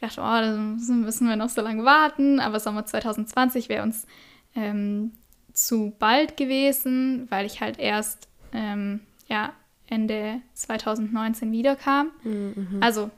gedacht, 0.00 0.18
oh, 0.18 0.22
da 0.22 0.56
müssen 0.56 1.28
wir 1.28 1.36
noch 1.36 1.48
so 1.48 1.60
lange 1.60 1.84
warten, 1.84 2.40
aber 2.40 2.60
Sommer 2.60 2.86
2020 2.86 3.68
wäre 3.68 3.82
uns 3.82 4.06
ähm, 4.54 5.12
zu 5.52 5.94
bald 5.98 6.36
gewesen, 6.36 7.26
weil 7.30 7.46
ich 7.46 7.60
halt 7.60 7.78
erst 7.78 8.28
ähm, 8.52 9.00
ja, 9.28 9.52
Ende 9.90 10.40
2019 10.54 11.52
wiederkam. 11.52 12.10
Mhm. 12.24 12.78
Also 12.80 13.10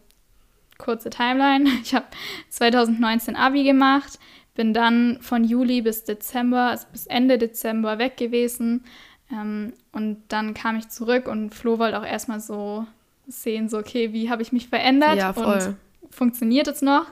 kurze 0.79 1.11
Timeline. 1.11 1.69
Ich 1.83 1.95
habe 1.95 2.07
2019 2.49 3.37
Abi 3.37 3.65
gemacht, 3.65 4.19
bin 4.55 4.75
dann 4.75 5.19
von 5.21 5.45
Juli 5.45 5.83
bis 5.83 6.05
Dezember, 6.05 6.69
also 6.71 6.87
bis 6.93 7.07
Ende 7.07 7.39
Dezember 7.39 7.99
weg 7.99 8.17
gewesen. 8.17 8.85
Ähm, 9.31 9.73
und 9.93 10.23
dann 10.29 10.55
kam 10.55 10.77
ich 10.77 10.89
zurück 10.89 11.29
und 11.29 11.55
Flo 11.55 11.79
wollte 11.79 11.99
auch 11.99 12.07
erstmal 12.07 12.41
so 12.41 12.87
sehen, 13.27 13.69
so, 13.69 13.79
okay, 13.79 14.13
wie 14.13 14.31
habe 14.31 14.43
ich 14.43 14.53
mich 14.53 14.69
verändert 14.69 15.17
ja, 15.17 15.33
voll. 15.33 15.45
und 15.45 15.77
funktioniert 16.11 16.69
es 16.69 16.83
noch? 16.83 17.07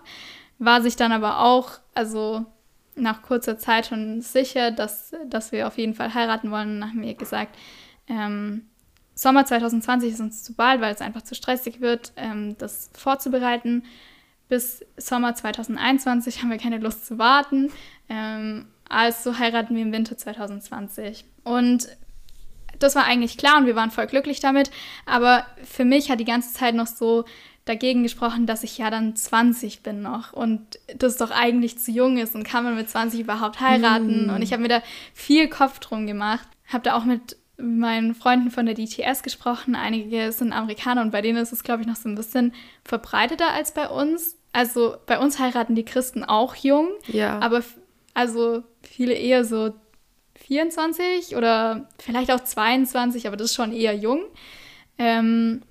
War 0.58 0.82
sich 0.82 0.96
dann 0.96 1.12
aber 1.12 1.40
auch, 1.40 1.78
also 1.94 2.44
nach 2.96 3.22
kurzer 3.22 3.56
Zeit 3.56 3.86
schon 3.86 4.20
sicher, 4.20 4.70
dass, 4.70 5.14
dass 5.26 5.52
wir 5.52 5.66
auf 5.66 5.78
jeden 5.78 5.94
Fall 5.94 6.12
heiraten 6.12 6.50
wollen 6.50 6.76
und 6.76 6.88
haben 6.88 7.00
mir 7.00 7.14
gesagt, 7.14 7.56
ähm, 8.08 8.66
Sommer 9.20 9.44
2020 9.44 10.14
ist 10.14 10.20
uns 10.20 10.42
zu 10.42 10.54
bald, 10.54 10.80
weil 10.80 10.94
es 10.94 11.02
einfach 11.02 11.20
zu 11.20 11.34
stressig 11.34 11.82
wird, 11.82 12.12
ähm, 12.16 12.56
das 12.56 12.88
vorzubereiten. 12.94 13.84
Bis 14.48 14.82
Sommer 14.96 15.34
2021 15.34 16.40
haben 16.40 16.50
wir 16.50 16.56
keine 16.56 16.78
Lust 16.78 17.04
zu 17.04 17.18
warten. 17.18 17.70
Ähm, 18.08 18.64
also 18.88 19.38
heiraten 19.38 19.76
wir 19.76 19.82
im 19.82 19.92
Winter 19.92 20.16
2020. 20.16 21.26
Und 21.44 21.86
das 22.78 22.96
war 22.96 23.04
eigentlich 23.04 23.36
klar 23.36 23.58
und 23.58 23.66
wir 23.66 23.76
waren 23.76 23.90
voll 23.90 24.06
glücklich 24.06 24.40
damit. 24.40 24.70
Aber 25.04 25.44
für 25.64 25.84
mich 25.84 26.10
hat 26.10 26.18
die 26.18 26.24
ganze 26.24 26.54
Zeit 26.54 26.74
noch 26.74 26.86
so 26.86 27.26
dagegen 27.66 28.02
gesprochen, 28.02 28.46
dass 28.46 28.62
ich 28.62 28.78
ja 28.78 28.88
dann 28.88 29.14
20 29.14 29.82
bin 29.82 30.00
noch 30.00 30.32
und 30.32 30.78
das 30.96 31.18
doch 31.18 31.30
eigentlich 31.30 31.78
zu 31.78 31.90
jung 31.90 32.16
ist 32.16 32.34
und 32.34 32.44
kann 32.44 32.64
man 32.64 32.74
mit 32.74 32.88
20 32.88 33.20
überhaupt 33.20 33.60
heiraten. 33.60 34.28
Mm. 34.28 34.30
Und 34.30 34.40
ich 34.40 34.54
habe 34.54 34.62
mir 34.62 34.70
da 34.70 34.82
viel 35.12 35.46
Kopf 35.48 35.78
drum 35.78 36.06
gemacht. 36.06 36.48
Habe 36.66 36.84
da 36.84 36.94
auch 36.94 37.04
mit 37.04 37.36
meinen 37.60 38.14
Freunden 38.14 38.50
von 38.50 38.66
der 38.66 38.74
DTS 38.74 39.22
gesprochen. 39.22 39.74
Einige 39.74 40.32
sind 40.32 40.52
Amerikaner 40.52 41.02
und 41.02 41.10
bei 41.10 41.22
denen 41.22 41.38
ist 41.38 41.52
es, 41.52 41.62
glaube 41.62 41.82
ich, 41.82 41.88
noch 41.88 41.96
so 41.96 42.08
ein 42.08 42.14
bisschen 42.14 42.52
verbreiteter 42.84 43.52
als 43.52 43.72
bei 43.72 43.88
uns. 43.88 44.36
Also 44.52 44.96
bei 45.06 45.18
uns 45.18 45.38
heiraten 45.38 45.74
die 45.74 45.84
Christen 45.84 46.24
auch 46.24 46.54
jung. 46.56 46.88
Ja. 47.06 47.38
Aber 47.40 47.62
also 48.14 48.62
viele 48.82 49.14
eher 49.14 49.44
so 49.44 49.72
24 50.46 51.36
oder 51.36 51.88
vielleicht 51.98 52.30
auch 52.30 52.40
22, 52.40 53.26
aber 53.26 53.36
das 53.36 53.50
ist 53.50 53.54
schon 53.54 53.72
eher 53.72 53.94
jung. 53.94 54.22
Ähm, 54.98 55.62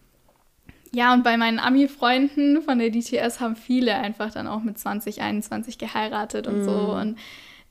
ja, 0.91 1.13
und 1.13 1.23
bei 1.23 1.37
meinen 1.37 1.59
Ami-Freunden 1.59 2.61
von 2.61 2.79
der 2.79 2.89
DTS 2.89 3.39
haben 3.39 3.55
viele 3.55 3.95
einfach 3.95 4.31
dann 4.31 4.47
auch 4.47 4.61
mit 4.61 4.79
20, 4.79 5.21
21 5.21 5.77
geheiratet 5.77 6.47
und 6.47 6.61
mm. 6.61 6.65
so. 6.65 6.93
Und 6.93 7.17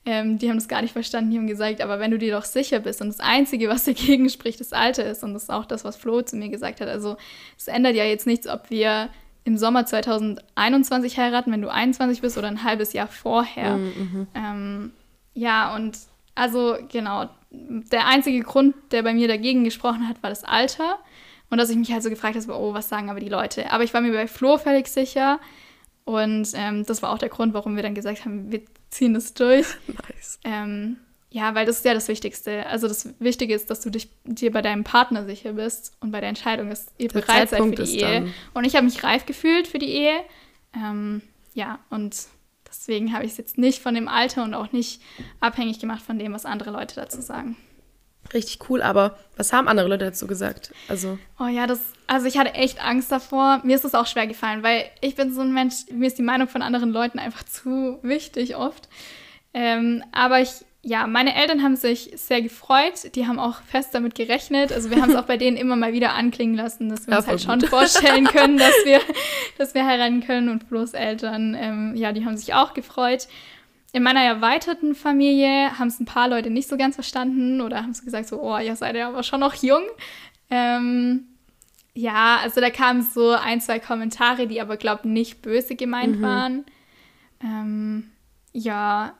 ähm, 0.05 0.39
die 0.39 0.49
haben 0.49 0.57
das 0.57 0.67
gar 0.67 0.81
nicht 0.81 0.93
verstanden, 0.93 1.31
die 1.31 1.37
haben 1.37 1.47
gesagt, 1.47 1.81
aber 1.81 1.99
wenn 1.99 2.11
du 2.11 2.17
dir 2.17 2.33
doch 2.33 2.45
sicher 2.45 2.79
bist 2.79 3.01
und 3.01 3.09
das 3.09 3.19
Einzige, 3.19 3.69
was 3.69 3.83
dagegen 3.83 4.29
spricht, 4.29 4.59
das 4.59 4.73
Alter 4.73 5.05
ist 5.05 5.23
und 5.23 5.33
das 5.33 5.43
ist 5.43 5.49
auch 5.49 5.65
das, 5.65 5.83
was 5.83 5.97
Flo 5.97 6.21
zu 6.21 6.35
mir 6.35 6.49
gesagt 6.49 6.81
hat. 6.81 6.87
Also 6.87 7.17
es 7.57 7.67
ändert 7.67 7.95
ja 7.95 8.05
jetzt 8.05 8.27
nichts, 8.27 8.47
ob 8.47 8.69
wir 8.69 9.09
im 9.43 9.57
Sommer 9.57 9.85
2021 9.85 11.17
heiraten, 11.17 11.51
wenn 11.51 11.61
du 11.61 11.71
21 11.71 12.21
bist 12.21 12.37
oder 12.37 12.47
ein 12.47 12.63
halbes 12.63 12.93
Jahr 12.93 13.07
vorher. 13.07 13.77
Mhm. 13.77 14.27
Ähm, 14.35 14.91
ja, 15.33 15.75
und 15.75 15.97
also 16.35 16.77
genau, 16.91 17.29
der 17.51 18.07
einzige 18.07 18.41
Grund, 18.41 18.75
der 18.91 19.03
bei 19.03 19.13
mir 19.13 19.27
dagegen 19.27 19.63
gesprochen 19.63 20.07
hat, 20.07 20.21
war 20.21 20.29
das 20.29 20.43
Alter. 20.43 20.99
Und 21.49 21.57
dass 21.57 21.69
ich 21.69 21.77
mich 21.77 21.91
halt 21.91 22.03
so 22.03 22.09
gefragt 22.09 22.35
habe, 22.35 22.53
oh, 22.53 22.73
was 22.73 22.89
sagen 22.89 23.09
aber 23.09 23.19
die 23.19 23.29
Leute? 23.29 23.71
Aber 23.71 23.83
ich 23.83 23.93
war 23.93 24.01
mir 24.01 24.13
bei 24.13 24.27
Flo 24.27 24.57
völlig 24.57 24.87
sicher. 24.87 25.39
Und 26.09 26.47
ähm, 26.55 26.85
das 26.87 27.03
war 27.03 27.11
auch 27.11 27.19
der 27.19 27.29
Grund, 27.29 27.53
warum 27.53 27.75
wir 27.75 27.83
dann 27.83 27.93
gesagt 27.93 28.25
haben, 28.25 28.51
wir 28.51 28.61
ziehen 28.89 29.13
das 29.13 29.35
durch. 29.35 29.67
Nice. 29.87 30.39
Ähm, 30.43 30.97
ja, 31.29 31.53
weil 31.53 31.67
das 31.67 31.77
ist 31.77 31.85
ja 31.85 31.93
das 31.93 32.07
Wichtigste. 32.07 32.65
Also 32.65 32.87
das 32.87 33.07
Wichtige 33.19 33.53
ist, 33.53 33.69
dass 33.69 33.81
du 33.81 33.91
dich, 33.91 34.09
dir 34.23 34.51
bei 34.51 34.63
deinem 34.63 34.83
Partner 34.83 35.23
sicher 35.25 35.53
bist 35.53 35.93
und 35.99 36.09
bei 36.09 36.19
der 36.19 36.29
Entscheidung, 36.29 36.69
dass 36.69 36.87
ihr 36.97 37.09
Der 37.09 37.19
bereit 37.21 37.27
seid 37.27 37.41
für 37.49 37.55
Zeitpunkt 37.57 37.77
die 37.77 37.83
ist 37.83 37.93
Ehe. 37.93 38.01
dann- 38.21 38.33
Und 38.55 38.63
ich 38.65 38.75
habe 38.75 38.85
mich 38.85 39.03
reif 39.03 39.27
gefühlt 39.27 39.67
für 39.67 39.77
die 39.77 39.89
Ehe. 39.91 40.19
Ähm, 40.75 41.21
ja, 41.53 41.77
und 41.91 42.15
deswegen 42.67 43.13
habe 43.13 43.25
ich 43.25 43.33
es 43.33 43.37
jetzt 43.37 43.59
nicht 43.59 43.79
von 43.79 43.93
dem 43.93 44.07
Alter 44.07 44.43
und 44.43 44.55
auch 44.55 44.71
nicht 44.71 45.01
abhängig 45.39 45.77
gemacht 45.79 46.01
von 46.01 46.17
dem, 46.17 46.33
was 46.33 46.45
andere 46.45 46.71
Leute 46.71 46.95
dazu 46.95 47.21
sagen. 47.21 47.55
Richtig 48.33 48.59
cool, 48.69 48.81
aber 48.81 49.17
was 49.37 49.53
haben 49.53 49.67
andere 49.67 49.87
Leute 49.87 50.05
dazu 50.05 50.27
gesagt? 50.27 50.71
Also, 50.87 51.17
Oh 51.39 51.47
ja, 51.47 51.65
das, 51.67 51.79
also 52.07 52.27
ich 52.27 52.37
hatte 52.37 52.53
echt 52.53 52.83
Angst 52.83 53.11
davor. 53.11 53.61
Mir 53.63 53.75
ist 53.75 53.85
es 53.85 53.95
auch 53.95 54.05
schwer 54.07 54.27
gefallen, 54.27 54.61
weil 54.63 54.85
ich 55.01 55.15
bin 55.15 55.33
so 55.33 55.41
ein 55.41 55.53
Mensch, 55.53 55.75
mir 55.91 56.07
ist 56.07 56.17
die 56.17 56.23
Meinung 56.23 56.47
von 56.47 56.61
anderen 56.61 56.91
Leuten 56.91 57.17
einfach 57.19 57.43
zu 57.43 57.99
wichtig 58.03 58.55
oft. 58.55 58.87
Ähm, 59.53 60.03
aber 60.11 60.41
ich, 60.41 60.51
ja, 60.81 61.07
meine 61.07 61.35
Eltern 61.35 61.63
haben 61.63 61.75
sich 61.75 62.11
sehr 62.15 62.41
gefreut. 62.41 63.15
Die 63.15 63.25
haben 63.27 63.39
auch 63.39 63.61
fest 63.63 63.89
damit 63.93 64.15
gerechnet. 64.15 64.71
Also 64.71 64.89
wir 64.91 65.01
haben 65.01 65.09
es 65.09 65.15
auch 65.15 65.25
bei 65.25 65.37
denen 65.37 65.57
immer 65.57 65.75
mal 65.75 65.91
wieder 65.91 66.13
anklingen 66.13 66.55
lassen, 66.55 66.89
dass 66.89 67.07
wir 67.07 67.13
Ja, 67.13 67.17
uns 67.17 67.27
halt 67.27 67.41
voll 67.41 67.51
schon 67.53 67.59
gut. 67.61 67.69
vorstellen 67.69 68.25
können, 68.27 68.57
dass 68.57 68.73
wir, 68.85 69.01
dass 69.57 69.73
wir 69.73 69.85
heiraten 69.85 70.21
können. 70.21 70.49
Und 70.49 70.69
bloß 70.69 70.93
Eltern, 70.93 71.55
ähm, 71.59 71.95
ja, 71.95 72.11
die 72.11 72.25
haben 72.25 72.37
sich 72.37 72.53
auch 72.53 72.73
gefreut. 72.73 73.27
In 73.91 74.03
meiner 74.03 74.21
erweiterten 74.21 74.93
Familie 74.93 75.77
haben 75.79 75.87
es 75.87 75.99
ein 75.99 76.05
paar 76.05 76.27
Leute 76.27 76.49
nicht 76.49 76.67
so 76.69 76.77
ganz 76.77 76.95
verstanden 76.95 77.59
oder 77.61 77.77
haben 77.81 77.93
so 77.93 78.03
gesagt, 78.05 78.27
so, 78.27 78.39
oh, 78.41 78.57
ihr 78.57 78.75
seid 78.75 78.95
ja 78.95 79.07
aber 79.07 79.23
schon 79.23 79.39
noch 79.39 79.55
jung. 79.55 79.83
Ähm, 80.51 81.27
ja, 81.95 82.37
also 82.41 82.61
da 82.61 82.69
kamen 82.69 83.01
so 83.01 83.31
ein, 83.31 83.61
zwei 83.61 83.79
Kommentare, 83.79 84.47
die 84.47 84.61
aber, 84.61 84.77
glaube 84.77 85.07
nicht 85.09 85.41
böse 85.41 85.75
gemeint 85.75 86.17
Mhm. 86.19 86.21
waren. 86.21 86.65
Ähm, 87.41 88.11
ja, 88.53 89.13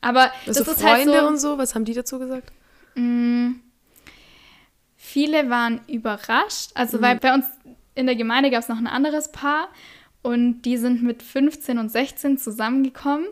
aber 0.00 0.30
also 0.46 0.60
das 0.64 0.68
ist 0.76 0.82
Freunde 0.82 1.12
halt 1.12 1.22
so, 1.22 1.26
und 1.28 1.38
so, 1.38 1.58
was 1.58 1.74
haben 1.74 1.84
die 1.84 1.94
dazu 1.94 2.18
gesagt? 2.18 2.52
mh, 2.94 3.54
viele 4.96 5.50
waren 5.50 5.80
überrascht. 5.88 6.70
Mhm. 6.70 6.76
Also, 6.76 7.00
weil 7.02 7.16
bei 7.16 7.34
uns 7.34 7.46
in 7.94 8.06
der 8.06 8.16
Gemeinde 8.16 8.50
gab 8.50 8.60
es 8.62 8.68
noch 8.68 8.78
ein 8.78 8.86
anderes 8.86 9.32
Paar 9.32 9.68
und 10.22 10.62
die 10.62 10.76
sind 10.76 11.02
mit 11.02 11.22
15 11.22 11.78
und 11.78 11.88
16 11.90 12.38
zusammengekommen 12.38 13.26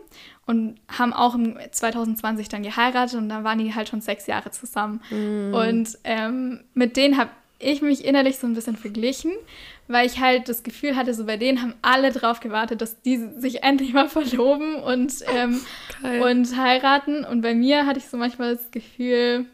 und 0.45 0.75
haben 0.87 1.13
auch 1.13 1.35
im 1.35 1.57
2020 1.71 2.49
dann 2.49 2.63
geheiratet 2.63 3.17
und 3.17 3.29
dann 3.29 3.43
waren 3.43 3.59
die 3.59 3.73
halt 3.73 3.89
schon 3.89 4.01
sechs 4.01 4.27
Jahre 4.27 4.51
zusammen. 4.51 5.01
Mhm. 5.09 5.53
Und 5.53 5.97
ähm, 6.03 6.63
mit 6.73 6.97
denen 6.97 7.17
habe 7.17 7.31
ich 7.57 7.81
mich 7.81 8.05
innerlich 8.05 8.37
so 8.37 8.47
ein 8.47 8.53
bisschen 8.53 8.75
verglichen, 8.75 9.31
weil 9.87 10.05
ich 10.05 10.19
halt 10.19 10.49
das 10.49 10.63
Gefühl 10.63 10.95
hatte, 10.95 11.13
so 11.13 11.25
bei 11.25 11.37
denen 11.37 11.61
haben 11.61 11.73
alle 11.81 12.11
drauf 12.11 12.39
gewartet, 12.41 12.81
dass 12.81 13.01
die 13.01 13.17
sich 13.37 13.63
endlich 13.63 13.93
mal 13.93 14.09
verloben 14.09 14.75
und, 14.75 15.13
ähm, 15.35 15.61
und 16.21 16.57
heiraten. 16.57 17.23
Und 17.23 17.41
bei 17.41 17.55
mir 17.55 17.85
hatte 17.85 17.99
ich 17.99 18.07
so 18.07 18.17
manchmal 18.17 18.55
das 18.55 18.71
Gefühl, 18.71 19.45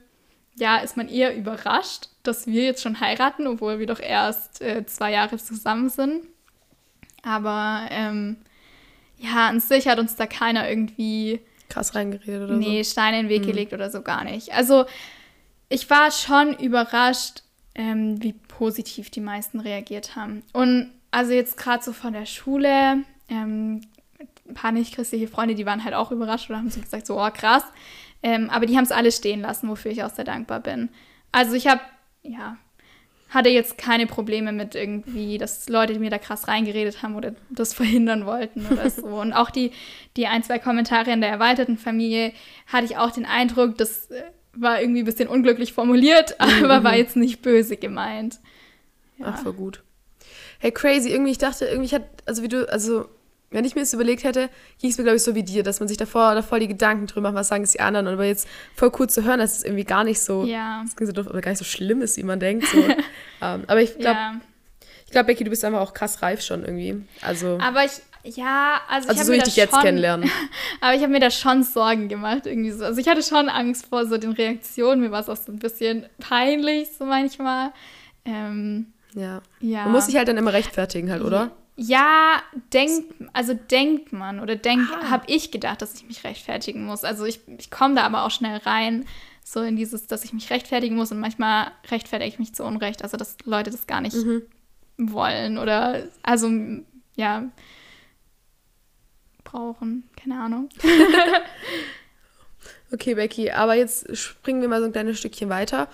ja, 0.55 0.77
ist 0.77 0.97
man 0.97 1.07
eher 1.07 1.35
überrascht, 1.35 2.09
dass 2.23 2.47
wir 2.47 2.63
jetzt 2.63 2.81
schon 2.81 2.99
heiraten, 2.99 3.47
obwohl 3.47 3.79
wir 3.79 3.87
doch 3.87 3.99
erst 3.99 4.61
äh, 4.61 4.85
zwei 4.85 5.11
Jahre 5.11 5.37
zusammen 5.37 5.89
sind. 5.89 6.25
Aber 7.23 7.87
ähm, 7.89 8.37
ja, 9.21 9.47
an 9.47 9.59
sich 9.59 9.87
hat 9.87 9.99
uns 9.99 10.15
da 10.15 10.25
keiner 10.27 10.69
irgendwie 10.69 11.39
Krass 11.69 11.95
reingeredet 11.95 12.43
oder 12.49 12.57
nee, 12.57 12.83
Steine 12.83 13.19
in 13.19 13.25
den 13.27 13.29
Weg 13.29 13.43
Mhm. 13.43 13.47
gelegt 13.47 13.73
oder 13.73 13.89
so 13.89 14.01
gar 14.01 14.23
nicht. 14.23 14.53
Also 14.53 14.85
ich 15.69 15.89
war 15.89 16.11
schon 16.11 16.53
überrascht, 16.57 17.43
ähm, 17.75 18.21
wie 18.21 18.33
positiv 18.33 19.09
die 19.09 19.21
meisten 19.21 19.59
reagiert 19.61 20.15
haben. 20.15 20.43
Und 20.53 20.91
also 21.11 21.31
jetzt 21.31 21.55
gerade 21.57 21.83
so 21.83 21.93
von 21.93 22.13
der 22.13 22.25
Schule, 22.25 23.03
ähm, 23.29 23.81
ein 24.49 24.53
paar 24.53 24.71
nicht-christliche 24.73 25.27
Freunde, 25.29 25.55
die 25.55 25.65
waren 25.65 25.83
halt 25.83 25.93
auch 25.93 26.11
überrascht 26.11 26.49
oder 26.49 26.59
haben 26.59 26.69
so 26.69 26.81
gesagt, 26.81 27.07
so, 27.07 27.21
oh 27.21 27.29
krass. 27.31 27.63
Ähm, 28.23 28.49
aber 28.49 28.65
die 28.65 28.75
haben 28.75 28.83
es 28.83 28.91
alle 28.91 29.11
stehen 29.11 29.39
lassen, 29.41 29.69
wofür 29.69 29.91
ich 29.91 30.03
auch 30.03 30.09
sehr 30.09 30.25
dankbar 30.25 30.59
bin. 30.59 30.89
Also 31.31 31.53
ich 31.53 31.67
habe, 31.67 31.79
ja, 32.23 32.57
hatte 33.31 33.49
jetzt 33.49 33.77
keine 33.77 34.07
Probleme 34.07 34.51
mit 34.51 34.75
irgendwie, 34.75 35.37
dass 35.37 35.67
Leute 35.69 35.97
mir 35.97 36.09
da 36.09 36.17
krass 36.17 36.49
reingeredet 36.49 37.01
haben 37.01 37.15
oder 37.15 37.33
das 37.49 37.73
verhindern 37.73 38.25
wollten 38.25 38.67
oder 38.69 38.89
so. 38.89 39.05
Und 39.21 39.33
auch 39.33 39.49
die, 39.49 39.71
die 40.17 40.27
ein, 40.27 40.43
zwei 40.43 40.59
Kommentare 40.59 41.11
in 41.11 41.21
der 41.21 41.29
erweiterten 41.29 41.77
Familie 41.77 42.33
hatte 42.67 42.85
ich 42.85 42.97
auch 42.97 43.11
den 43.11 43.25
Eindruck, 43.25 43.77
das 43.77 44.11
äh, 44.11 44.23
war 44.53 44.81
irgendwie 44.81 44.99
ein 44.99 45.05
bisschen 45.05 45.29
unglücklich 45.29 45.71
formuliert, 45.71 46.39
aber 46.39 46.83
war 46.83 46.95
jetzt 46.95 47.15
nicht 47.15 47.41
böse 47.41 47.77
gemeint. 47.77 48.39
so. 49.17 49.23
Ach, 49.25 49.39
voll 49.39 49.53
gut. 49.53 49.81
Hey, 50.59 50.71
crazy. 50.71 51.09
Irgendwie, 51.09 51.31
ich 51.31 51.37
dachte, 51.37 51.65
irgendwie 51.65 51.85
ich 51.85 51.93
hat, 51.93 52.03
also 52.25 52.43
wie 52.43 52.49
du, 52.49 52.69
also 52.69 53.05
wenn 53.51 53.65
ich 53.65 53.75
mir 53.75 53.81
das 53.81 53.93
überlegt 53.93 54.23
hätte, 54.23 54.49
ging 54.79 54.89
es 54.89 54.97
mir, 54.97 55.03
glaube 55.03 55.17
ich, 55.17 55.23
so 55.23 55.35
wie 55.35 55.43
dir, 55.43 55.61
dass 55.61 55.79
man 55.79 55.89
sich 55.89 55.97
davor 55.97 56.33
da 56.35 56.41
voll 56.41 56.61
die 56.61 56.69
Gedanken 56.69 57.05
drüber 57.07 57.29
macht, 57.31 57.41
was 57.41 57.49
sagen 57.49 57.63
es 57.63 57.71
die 57.71 57.81
anderen. 57.81 58.07
Aber 58.07 58.25
jetzt 58.25 58.47
voll 58.75 58.91
cool 58.97 59.09
zu 59.09 59.23
hören, 59.23 59.39
dass 59.39 59.57
es 59.57 59.63
irgendwie 59.63 59.83
gar 59.83 60.05
nicht 60.05 60.21
so, 60.21 60.45
Ja. 60.45 60.83
das 60.97 61.07
so 61.07 61.13
doof, 61.13 61.27
aber 61.27 61.41
gar 61.41 61.51
nicht 61.51 61.59
so 61.59 61.65
schlimm 61.65 62.01
ist, 62.01 62.15
wie 62.17 62.23
man 62.23 62.39
denkt. 62.39 62.65
So. 62.67 62.77
ähm, 63.41 63.63
aber 63.67 63.81
ich 63.81 63.97
glaube, 63.97 64.17
ja. 64.17 64.35
ich 65.05 65.11
glaube, 65.11 65.27
Becky, 65.27 65.43
du 65.43 65.49
bist 65.49 65.65
einfach 65.65 65.81
auch 65.81 65.93
krass 65.93 66.21
reif 66.21 66.41
schon 66.41 66.63
irgendwie. 66.63 67.03
Also, 67.21 67.59
Aber 67.61 67.83
ich, 67.83 67.91
ja, 68.23 68.79
also, 68.87 69.05
ich 69.05 69.09
also 69.09 69.19
habe 69.19 69.25
so 69.25 69.31
mir 69.31 69.33
wie 69.33 69.37
ich 69.37 69.43
da 69.43 69.45
dich 69.45 69.55
jetzt 69.57 69.73
schon, 69.73 69.81
kennenlernen. 69.81 70.31
Aber 70.81 70.95
ich 70.95 71.01
habe 71.01 71.11
mir 71.11 71.19
da 71.19 71.29
schon 71.29 71.63
Sorgen 71.63 72.07
gemacht, 72.07 72.45
irgendwie 72.45 72.71
so. 72.71 72.85
Also 72.85 73.01
ich 73.01 73.07
hatte 73.09 73.21
schon 73.21 73.49
Angst 73.49 73.87
vor 73.87 74.05
so 74.05 74.17
den 74.17 74.31
Reaktionen. 74.31 75.01
Mir 75.01 75.11
war 75.11 75.19
es 75.19 75.27
auch 75.27 75.35
so 75.37 75.51
ein 75.51 75.59
bisschen 75.59 76.05
peinlich, 76.19 76.87
so 76.97 77.03
manchmal. 77.03 77.71
Ähm, 78.23 78.93
Ja. 79.13 79.41
ja. 79.59 79.83
Man 79.83 79.91
muss 79.91 80.05
sich 80.05 80.15
halt 80.15 80.29
dann 80.29 80.37
immer 80.37 80.53
rechtfertigen 80.53 81.11
halt, 81.11 81.23
oder? 81.23 81.51
Ja, 81.83 82.43
denkt, 82.73 83.11
also 83.33 83.53
denkt 83.55 84.13
man 84.13 84.39
oder 84.39 84.55
denkt, 84.55 84.91
Ah. 84.93 85.09
habe 85.09 85.23
ich 85.27 85.49
gedacht, 85.49 85.81
dass 85.81 85.95
ich 85.95 86.05
mich 86.05 86.23
rechtfertigen 86.23 86.85
muss. 86.85 87.03
Also 87.03 87.25
ich, 87.25 87.39
ich 87.57 87.71
komme 87.71 87.95
da 87.95 88.03
aber 88.03 88.23
auch 88.23 88.29
schnell 88.31 88.57
rein, 88.57 89.05
so 89.43 89.61
in 89.61 89.75
dieses, 89.75 90.05
dass 90.05 90.23
ich 90.23 90.31
mich 90.31 90.51
rechtfertigen 90.51 90.95
muss 90.95 91.11
und 91.11 91.19
manchmal 91.19 91.71
rechtfertige 91.89 92.29
ich 92.29 92.37
mich 92.39 92.53
zu 92.53 92.63
Unrecht, 92.63 93.03
also 93.03 93.17
dass 93.17 93.37
Leute 93.45 93.71
das 93.71 93.87
gar 93.87 93.99
nicht 94.01 94.15
Mhm. 94.15 94.43
wollen 94.97 95.57
oder 95.57 96.03
also 96.21 96.51
ja 97.15 97.49
brauchen, 99.43 100.07
keine 100.15 100.39
Ahnung. 100.39 100.69
Okay, 102.93 103.13
Becky, 103.15 103.51
aber 103.51 103.73
jetzt 103.75 104.15
springen 104.17 104.59
wir 104.61 104.67
mal 104.67 104.81
so 104.81 104.85
ein 104.85 104.91
kleines 104.91 105.17
Stückchen 105.17 105.47
weiter. 105.49 105.87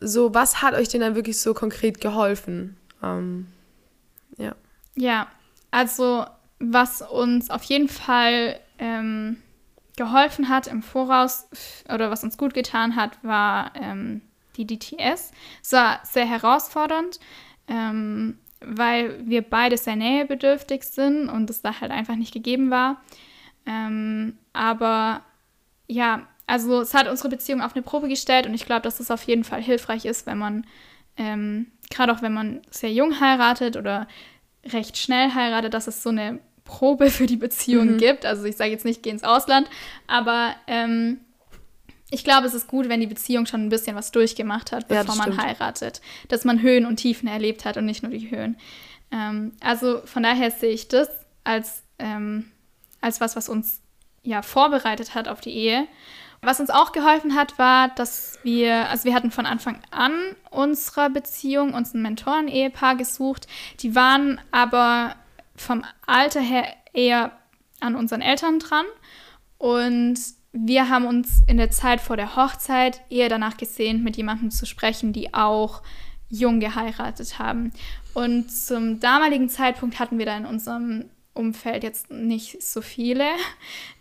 So, 0.00 0.34
was 0.34 0.62
hat 0.62 0.74
euch 0.74 0.88
denn 0.88 1.00
dann 1.00 1.14
wirklich 1.14 1.40
so 1.40 1.54
konkret 1.54 2.00
geholfen? 2.00 2.76
Ähm, 3.04 3.46
ja. 5.00 5.26
Also 5.70 6.26
was 6.58 7.02
uns 7.02 7.50
auf 7.50 7.62
jeden 7.64 7.88
Fall 7.88 8.60
ähm, 8.78 9.38
geholfen 9.96 10.48
hat 10.48 10.66
im 10.66 10.82
Voraus 10.82 11.48
oder 11.92 12.10
was 12.10 12.22
uns 12.22 12.36
gut 12.36 12.54
getan 12.54 12.96
hat, 12.96 13.22
war 13.22 13.72
ähm, 13.74 14.20
die 14.56 14.66
DTS. 14.66 15.32
Es 15.62 15.72
war 15.72 16.00
sehr 16.04 16.26
herausfordernd, 16.26 17.18
ähm, 17.66 18.38
weil 18.60 19.26
wir 19.26 19.42
beide 19.42 19.78
sehr 19.78 19.96
nähebedürftig 19.96 20.84
sind 20.84 21.28
und 21.28 21.48
es 21.48 21.62
da 21.62 21.80
halt 21.80 21.92
einfach 21.92 22.16
nicht 22.16 22.32
gegeben 22.32 22.70
war. 22.70 23.00
Ähm, 23.66 24.36
aber 24.52 25.22
ja, 25.86 26.26
also 26.46 26.80
es 26.80 26.94
hat 26.94 27.08
unsere 27.08 27.28
Beziehung 27.28 27.62
auf 27.62 27.74
eine 27.74 27.82
Probe 27.82 28.08
gestellt 28.08 28.46
und 28.46 28.54
ich 28.54 28.66
glaube, 28.66 28.82
dass 28.82 29.00
es 29.00 29.10
auf 29.10 29.22
jeden 29.24 29.44
Fall 29.44 29.62
hilfreich 29.62 30.04
ist, 30.04 30.26
wenn 30.26 30.38
man, 30.38 30.66
ähm, 31.16 31.70
gerade 31.90 32.12
auch 32.12 32.22
wenn 32.22 32.34
man 32.34 32.60
sehr 32.70 32.92
jung 32.92 33.20
heiratet 33.20 33.76
oder 33.76 34.08
recht 34.64 34.96
schnell 34.98 35.32
heiratet, 35.34 35.74
dass 35.74 35.86
es 35.86 36.02
so 36.02 36.10
eine 36.10 36.38
Probe 36.64 37.10
für 37.10 37.26
die 37.26 37.36
Beziehung 37.36 37.92
Mhm. 37.94 37.98
gibt. 37.98 38.24
Also 38.26 38.44
ich 38.44 38.56
sage 38.56 38.70
jetzt 38.70 38.84
nicht, 38.84 39.02
geh 39.02 39.10
ins 39.10 39.24
Ausland, 39.24 39.68
aber 40.06 40.54
ähm, 40.66 41.20
ich 42.10 42.24
glaube, 42.24 42.46
es 42.46 42.54
ist 42.54 42.66
gut, 42.68 42.88
wenn 42.88 43.00
die 43.00 43.06
Beziehung 43.06 43.46
schon 43.46 43.64
ein 43.64 43.68
bisschen 43.68 43.96
was 43.96 44.10
durchgemacht 44.12 44.72
hat, 44.72 44.82
Ja, 44.90 45.02
bevor 45.02 45.04
das 45.04 45.16
man 45.16 45.32
stimmt. 45.32 45.42
heiratet. 45.46 46.00
Dass 46.28 46.44
man 46.44 46.60
Höhen 46.60 46.86
und 46.86 46.96
Tiefen 46.96 47.28
erlebt 47.28 47.64
hat 47.64 47.76
und 47.76 47.84
nicht 47.86 48.02
nur 48.02 48.12
die 48.12 48.30
Höhen. 48.30 48.56
Ähm, 49.12 49.52
also 49.60 50.02
von 50.06 50.22
daher 50.22 50.50
sehe 50.50 50.72
ich 50.72 50.88
das 50.88 51.08
als, 51.44 51.82
ähm, 51.98 52.50
als 53.00 53.20
was, 53.20 53.36
was 53.36 53.48
uns 53.48 53.80
ja 54.22 54.42
vorbereitet 54.42 55.14
hat 55.14 55.28
auf 55.28 55.40
die 55.40 55.50
Ehe. 55.54 55.86
Was 56.42 56.58
uns 56.58 56.70
auch 56.70 56.92
geholfen 56.92 57.34
hat, 57.34 57.58
war, 57.58 57.88
dass 57.88 58.38
wir, 58.42 58.88
also 58.88 59.04
wir 59.04 59.14
hatten 59.14 59.30
von 59.30 59.44
Anfang 59.44 59.80
an 59.90 60.12
unserer 60.50 61.10
Beziehung 61.10 61.74
uns 61.74 61.92
ein 61.92 62.00
Mentoren-Ehepaar 62.00 62.96
gesucht. 62.96 63.46
Die 63.80 63.94
waren 63.94 64.40
aber 64.50 65.16
vom 65.54 65.84
Alter 66.06 66.40
her 66.40 66.64
eher 66.94 67.32
an 67.80 67.94
unseren 67.94 68.22
Eltern 68.22 68.58
dran. 68.58 68.86
Und 69.58 70.18
wir 70.52 70.88
haben 70.88 71.04
uns 71.04 71.42
in 71.46 71.58
der 71.58 71.70
Zeit 71.70 72.00
vor 72.00 72.16
der 72.16 72.36
Hochzeit 72.36 73.02
eher 73.10 73.28
danach 73.28 73.58
gesehnt, 73.58 74.02
mit 74.02 74.16
jemandem 74.16 74.50
zu 74.50 74.64
sprechen, 74.64 75.12
die 75.12 75.34
auch 75.34 75.82
jung 76.30 76.60
geheiratet 76.60 77.38
haben. 77.38 77.72
Und 78.14 78.50
zum 78.50 78.98
damaligen 78.98 79.48
Zeitpunkt 79.50 79.98
hatten 79.98 80.18
wir 80.18 80.26
da 80.26 80.36
in 80.36 80.46
unserem 80.46 81.10
Umfeld 81.34 81.82
jetzt 81.82 82.10
nicht 82.10 82.62
so 82.62 82.80
viele. 82.80 83.26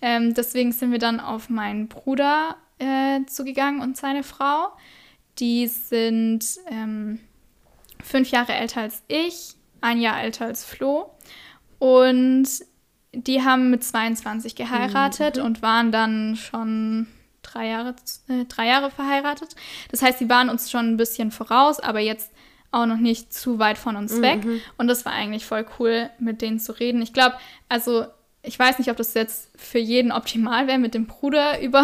Ähm, 0.01 0.33
deswegen 0.33 0.71
sind 0.71 0.93
wir 0.93 0.97
dann 0.97 1.19
auf 1.19 1.49
meinen 1.49 1.89
Bruder 1.89 2.55
äh, 2.77 3.19
zugegangen 3.25 3.81
und 3.81 3.97
seine 3.97 4.23
Frau. 4.23 4.69
Die 5.39 5.67
sind 5.67 6.39
ähm, 6.71 7.19
fünf 8.01 8.31
Jahre 8.31 8.53
älter 8.53 8.79
als 8.79 9.03
ich, 9.09 9.55
ein 9.81 9.99
Jahr 9.99 10.21
älter 10.21 10.45
als 10.45 10.63
Flo. 10.63 11.11
Und 11.79 12.47
die 13.11 13.43
haben 13.43 13.69
mit 13.69 13.83
22 13.83 14.55
geheiratet 14.55 15.37
mhm. 15.37 15.43
und 15.43 15.61
waren 15.61 15.91
dann 15.91 16.37
schon 16.37 17.07
drei 17.41 17.67
Jahre, 17.67 17.95
äh, 18.27 18.45
drei 18.45 18.67
Jahre 18.67 18.91
verheiratet. 18.91 19.55
Das 19.91 20.01
heißt, 20.01 20.19
sie 20.19 20.29
waren 20.29 20.49
uns 20.49 20.69
schon 20.69 20.93
ein 20.93 20.97
bisschen 20.97 21.31
voraus, 21.31 21.79
aber 21.79 21.99
jetzt 21.99 22.31
auch 22.71 22.85
noch 22.85 22.97
nicht 22.97 23.33
zu 23.33 23.59
weit 23.59 23.77
von 23.77 23.95
uns 23.95 24.17
mhm. 24.17 24.21
weg. 24.21 24.41
Und 24.77 24.87
das 24.87 25.05
war 25.05 25.13
eigentlich 25.13 25.45
voll 25.45 25.65
cool, 25.79 26.09
mit 26.19 26.41
denen 26.41 26.59
zu 26.59 26.71
reden. 26.73 27.01
Ich 27.01 27.13
glaube, 27.13 27.35
also 27.67 28.05
ich 28.41 28.57
weiß 28.57 28.79
nicht, 28.79 28.89
ob 28.89 28.97
das 28.97 29.13
jetzt 29.13 29.51
für 29.57 29.79
jeden 29.79 30.11
optimal 30.11 30.67
wäre, 30.67 30.77
mit 30.77 30.93
dem 30.93 31.07
Bruder 31.07 31.61
über, 31.61 31.83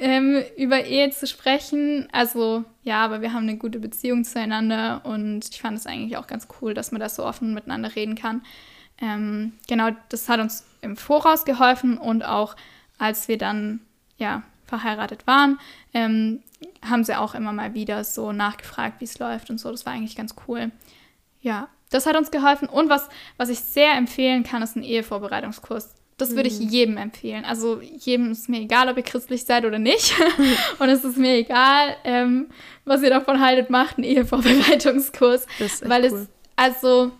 ähm, 0.00 0.42
über 0.56 0.84
Ehe 0.84 1.10
zu 1.10 1.26
sprechen. 1.26 2.08
Also 2.12 2.64
ja, 2.82 3.04
aber 3.04 3.20
wir 3.20 3.32
haben 3.32 3.48
eine 3.48 3.58
gute 3.58 3.78
Beziehung 3.78 4.24
zueinander 4.24 5.02
und 5.04 5.48
ich 5.50 5.60
fand 5.60 5.78
es 5.78 5.86
eigentlich 5.86 6.16
auch 6.16 6.26
ganz 6.26 6.46
cool, 6.60 6.74
dass 6.74 6.92
man 6.92 7.00
da 7.00 7.08
so 7.08 7.24
offen 7.24 7.54
miteinander 7.54 7.94
reden 7.96 8.14
kann. 8.14 8.42
Ähm, 9.00 9.54
genau, 9.68 9.90
das 10.10 10.28
hat 10.28 10.40
uns 10.40 10.64
im 10.80 10.96
Voraus 10.96 11.44
geholfen 11.44 11.98
und 11.98 12.24
auch 12.24 12.54
als 12.98 13.26
wir 13.26 13.38
dann 13.38 13.80
ja 14.16 14.42
verheiratet 14.72 15.26
waren, 15.26 15.60
ähm, 15.92 16.42
haben 16.82 17.04
sie 17.04 17.18
auch 17.18 17.34
immer 17.34 17.52
mal 17.52 17.74
wieder 17.74 18.04
so 18.04 18.32
nachgefragt, 18.32 19.00
wie 19.00 19.04
es 19.04 19.18
läuft 19.18 19.50
und 19.50 19.58
so. 19.58 19.70
Das 19.70 19.84
war 19.84 19.92
eigentlich 19.92 20.16
ganz 20.16 20.34
cool. 20.48 20.70
Ja, 21.42 21.68
das 21.90 22.06
hat 22.06 22.16
uns 22.16 22.30
geholfen. 22.30 22.70
Und 22.70 22.88
was, 22.88 23.10
was 23.36 23.50
ich 23.50 23.60
sehr 23.60 23.94
empfehlen 23.96 24.44
kann, 24.44 24.62
ist 24.62 24.76
ein 24.76 24.82
Ehevorbereitungskurs. 24.82 25.94
Das 26.16 26.36
würde 26.36 26.48
ich 26.48 26.58
mhm. 26.58 26.68
jedem 26.68 26.96
empfehlen. 26.96 27.44
Also 27.44 27.82
jedem 27.82 28.32
ist 28.32 28.48
mir 28.48 28.60
egal, 28.60 28.88
ob 28.88 28.96
ihr 28.96 29.02
christlich 29.02 29.44
seid 29.44 29.66
oder 29.66 29.78
nicht. 29.78 30.14
und 30.78 30.88
es 30.88 31.04
ist 31.04 31.18
mir 31.18 31.34
egal, 31.34 31.96
ähm, 32.04 32.48
was 32.86 33.02
ihr 33.02 33.10
davon 33.10 33.40
haltet, 33.40 33.68
macht 33.68 33.98
einen 33.98 34.04
Ehevorbereitungskurs. 34.04 35.46
Weil 35.82 36.10
cool. 36.10 36.18
es, 36.20 36.28
also 36.56 37.12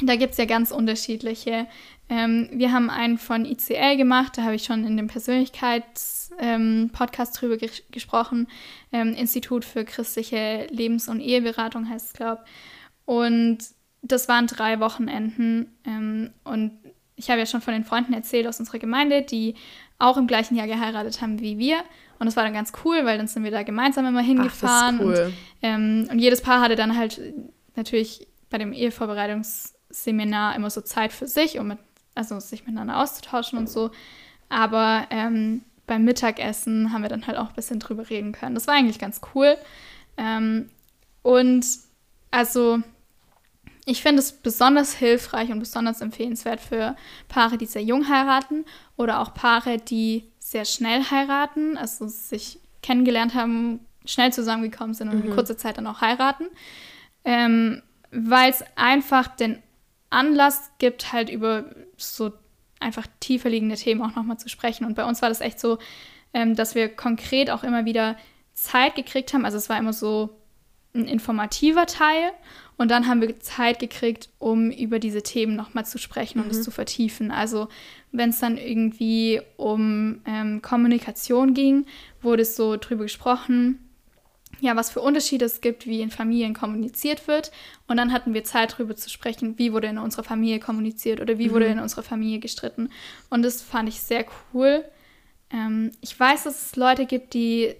da 0.00 0.16
gibt 0.16 0.32
es 0.32 0.38
ja 0.38 0.46
ganz 0.46 0.72
unterschiedliche. 0.72 1.66
Ähm, 2.12 2.48
wir 2.52 2.70
haben 2.72 2.90
einen 2.90 3.16
von 3.16 3.46
ICL 3.46 3.96
gemacht, 3.96 4.36
da 4.36 4.42
habe 4.42 4.54
ich 4.54 4.64
schon 4.64 4.84
in 4.84 4.98
dem 4.98 5.06
Persönlichkeits-Podcast 5.06 7.36
ähm, 7.36 7.40
drüber 7.40 7.56
ge 7.56 7.70
gesprochen. 7.90 8.48
Ähm, 8.92 9.14
Institut 9.14 9.64
für 9.64 9.86
christliche 9.86 10.66
Lebens- 10.70 11.08
und 11.08 11.20
Eheberatung 11.20 11.88
heißt 11.88 12.08
es, 12.08 12.12
glaube 12.12 12.42
ich. 12.44 12.50
Und 13.06 13.60
das 14.02 14.28
waren 14.28 14.46
drei 14.46 14.78
Wochenenden. 14.78 15.74
Ähm, 15.86 16.34
und 16.44 16.72
ich 17.16 17.30
habe 17.30 17.40
ja 17.40 17.46
schon 17.46 17.62
von 17.62 17.72
den 17.72 17.84
Freunden 17.84 18.12
erzählt 18.12 18.46
aus 18.46 18.60
unserer 18.60 18.78
Gemeinde, 18.78 19.22
die 19.22 19.54
auch 19.98 20.18
im 20.18 20.26
gleichen 20.26 20.54
Jahr 20.54 20.66
geheiratet 20.66 21.22
haben 21.22 21.40
wie 21.40 21.56
wir. 21.56 21.78
Und 22.18 22.26
das 22.26 22.36
war 22.36 22.44
dann 22.44 22.52
ganz 22.52 22.74
cool, 22.84 23.06
weil 23.06 23.16
dann 23.16 23.26
sind 23.26 23.42
wir 23.42 23.50
da 23.50 23.62
gemeinsam 23.62 24.04
immer 24.04 24.20
hingefahren. 24.20 24.98
Ach, 25.00 25.04
cool. 25.04 25.28
und, 25.28 25.34
ähm, 25.62 26.08
und 26.10 26.18
jedes 26.18 26.42
Paar 26.42 26.60
hatte 26.60 26.76
dann 26.76 26.94
halt 26.94 27.22
natürlich 27.74 28.28
bei 28.50 28.58
dem 28.58 28.74
Ehevorbereitungsseminar 28.74 30.56
immer 30.56 30.68
so 30.68 30.82
Zeit 30.82 31.14
für 31.14 31.26
sich, 31.26 31.58
um 31.58 31.68
mit, 31.68 31.78
also 32.14 32.38
sich 32.40 32.66
miteinander 32.66 32.98
auszutauschen 33.00 33.58
und 33.58 33.68
so. 33.68 33.90
Aber 34.48 35.06
ähm, 35.10 35.62
beim 35.86 36.04
Mittagessen 36.04 36.92
haben 36.92 37.02
wir 37.02 37.08
dann 37.08 37.26
halt 37.26 37.38
auch 37.38 37.48
ein 37.48 37.54
bisschen 37.54 37.80
drüber 37.80 38.08
reden 38.10 38.32
können. 38.32 38.54
Das 38.54 38.66
war 38.66 38.74
eigentlich 38.74 38.98
ganz 38.98 39.20
cool. 39.34 39.56
Ähm, 40.16 40.70
und 41.22 41.64
also 42.30 42.80
ich 43.84 44.02
finde 44.02 44.20
es 44.20 44.32
besonders 44.32 44.94
hilfreich 44.94 45.50
und 45.50 45.58
besonders 45.58 46.00
empfehlenswert 46.00 46.60
für 46.60 46.96
Paare, 47.28 47.58
die 47.58 47.66
sehr 47.66 47.82
jung 47.82 48.08
heiraten 48.08 48.64
oder 48.96 49.20
auch 49.20 49.34
Paare, 49.34 49.78
die 49.78 50.30
sehr 50.38 50.64
schnell 50.64 51.02
heiraten, 51.10 51.76
also 51.76 52.06
sich 52.06 52.60
kennengelernt 52.82 53.34
haben, 53.34 53.80
schnell 54.04 54.32
zusammengekommen 54.32 54.94
sind 54.94 55.08
und 55.08 55.24
mhm. 55.24 55.30
in 55.30 55.34
kurzer 55.34 55.56
Zeit 55.56 55.78
dann 55.78 55.86
auch 55.86 56.00
heiraten. 56.00 56.44
Ähm, 57.24 57.82
Weil 58.10 58.50
es 58.50 58.64
einfach 58.76 59.28
den 59.28 59.62
Anlass 60.12 60.70
gibt, 60.78 61.12
halt 61.12 61.30
über 61.30 61.64
so 61.96 62.32
einfach 62.80 63.06
tiefer 63.20 63.48
liegende 63.48 63.76
Themen 63.76 64.02
auch 64.02 64.14
nochmal 64.14 64.38
zu 64.38 64.48
sprechen. 64.48 64.84
Und 64.84 64.94
bei 64.94 65.04
uns 65.04 65.22
war 65.22 65.28
das 65.28 65.40
echt 65.40 65.60
so, 65.60 65.78
ähm, 66.34 66.54
dass 66.54 66.74
wir 66.74 66.88
konkret 66.88 67.50
auch 67.50 67.62
immer 67.62 67.84
wieder 67.84 68.16
Zeit 68.54 68.94
gekriegt 68.94 69.32
haben. 69.32 69.44
Also 69.44 69.56
es 69.56 69.68
war 69.68 69.78
immer 69.78 69.92
so 69.92 70.30
ein 70.94 71.06
informativer 71.06 71.86
Teil 71.86 72.32
und 72.76 72.90
dann 72.90 73.06
haben 73.06 73.20
wir 73.20 73.40
Zeit 73.40 73.78
gekriegt, 73.78 74.28
um 74.38 74.70
über 74.70 74.98
diese 74.98 75.22
Themen 75.22 75.56
nochmal 75.56 75.86
zu 75.86 75.98
sprechen 75.98 76.38
und 76.38 76.46
mhm. 76.46 76.50
es 76.50 76.62
zu 76.62 76.70
vertiefen. 76.70 77.30
Also 77.30 77.68
wenn 78.10 78.30
es 78.30 78.40
dann 78.40 78.58
irgendwie 78.58 79.40
um 79.56 80.20
ähm, 80.26 80.60
Kommunikation 80.60 81.54
ging, 81.54 81.86
wurde 82.20 82.42
es 82.42 82.56
so 82.56 82.76
drüber 82.76 83.04
gesprochen, 83.04 83.78
ja, 84.62 84.76
was 84.76 84.90
für 84.90 85.00
Unterschiede 85.00 85.44
es 85.44 85.60
gibt, 85.60 85.88
wie 85.88 86.02
in 86.02 86.10
Familien 86.10 86.54
kommuniziert 86.54 87.26
wird. 87.26 87.50
Und 87.88 87.96
dann 87.96 88.12
hatten 88.12 88.32
wir 88.32 88.44
Zeit 88.44 88.74
darüber 88.74 88.94
zu 88.94 89.10
sprechen, 89.10 89.58
wie 89.58 89.72
wurde 89.72 89.88
in 89.88 89.98
unserer 89.98 90.22
Familie 90.22 90.60
kommuniziert 90.60 91.20
oder 91.20 91.36
wie 91.36 91.48
mhm. 91.48 91.52
wurde 91.52 91.66
in 91.66 91.80
unserer 91.80 92.04
Familie 92.04 92.38
gestritten. 92.38 92.88
Und 93.28 93.42
das 93.42 93.60
fand 93.60 93.88
ich 93.88 94.00
sehr 94.00 94.24
cool. 94.54 94.84
Ähm, 95.50 95.90
ich 96.00 96.18
weiß, 96.18 96.44
dass 96.44 96.66
es 96.66 96.76
Leute 96.76 97.06
gibt, 97.06 97.34
die 97.34 97.74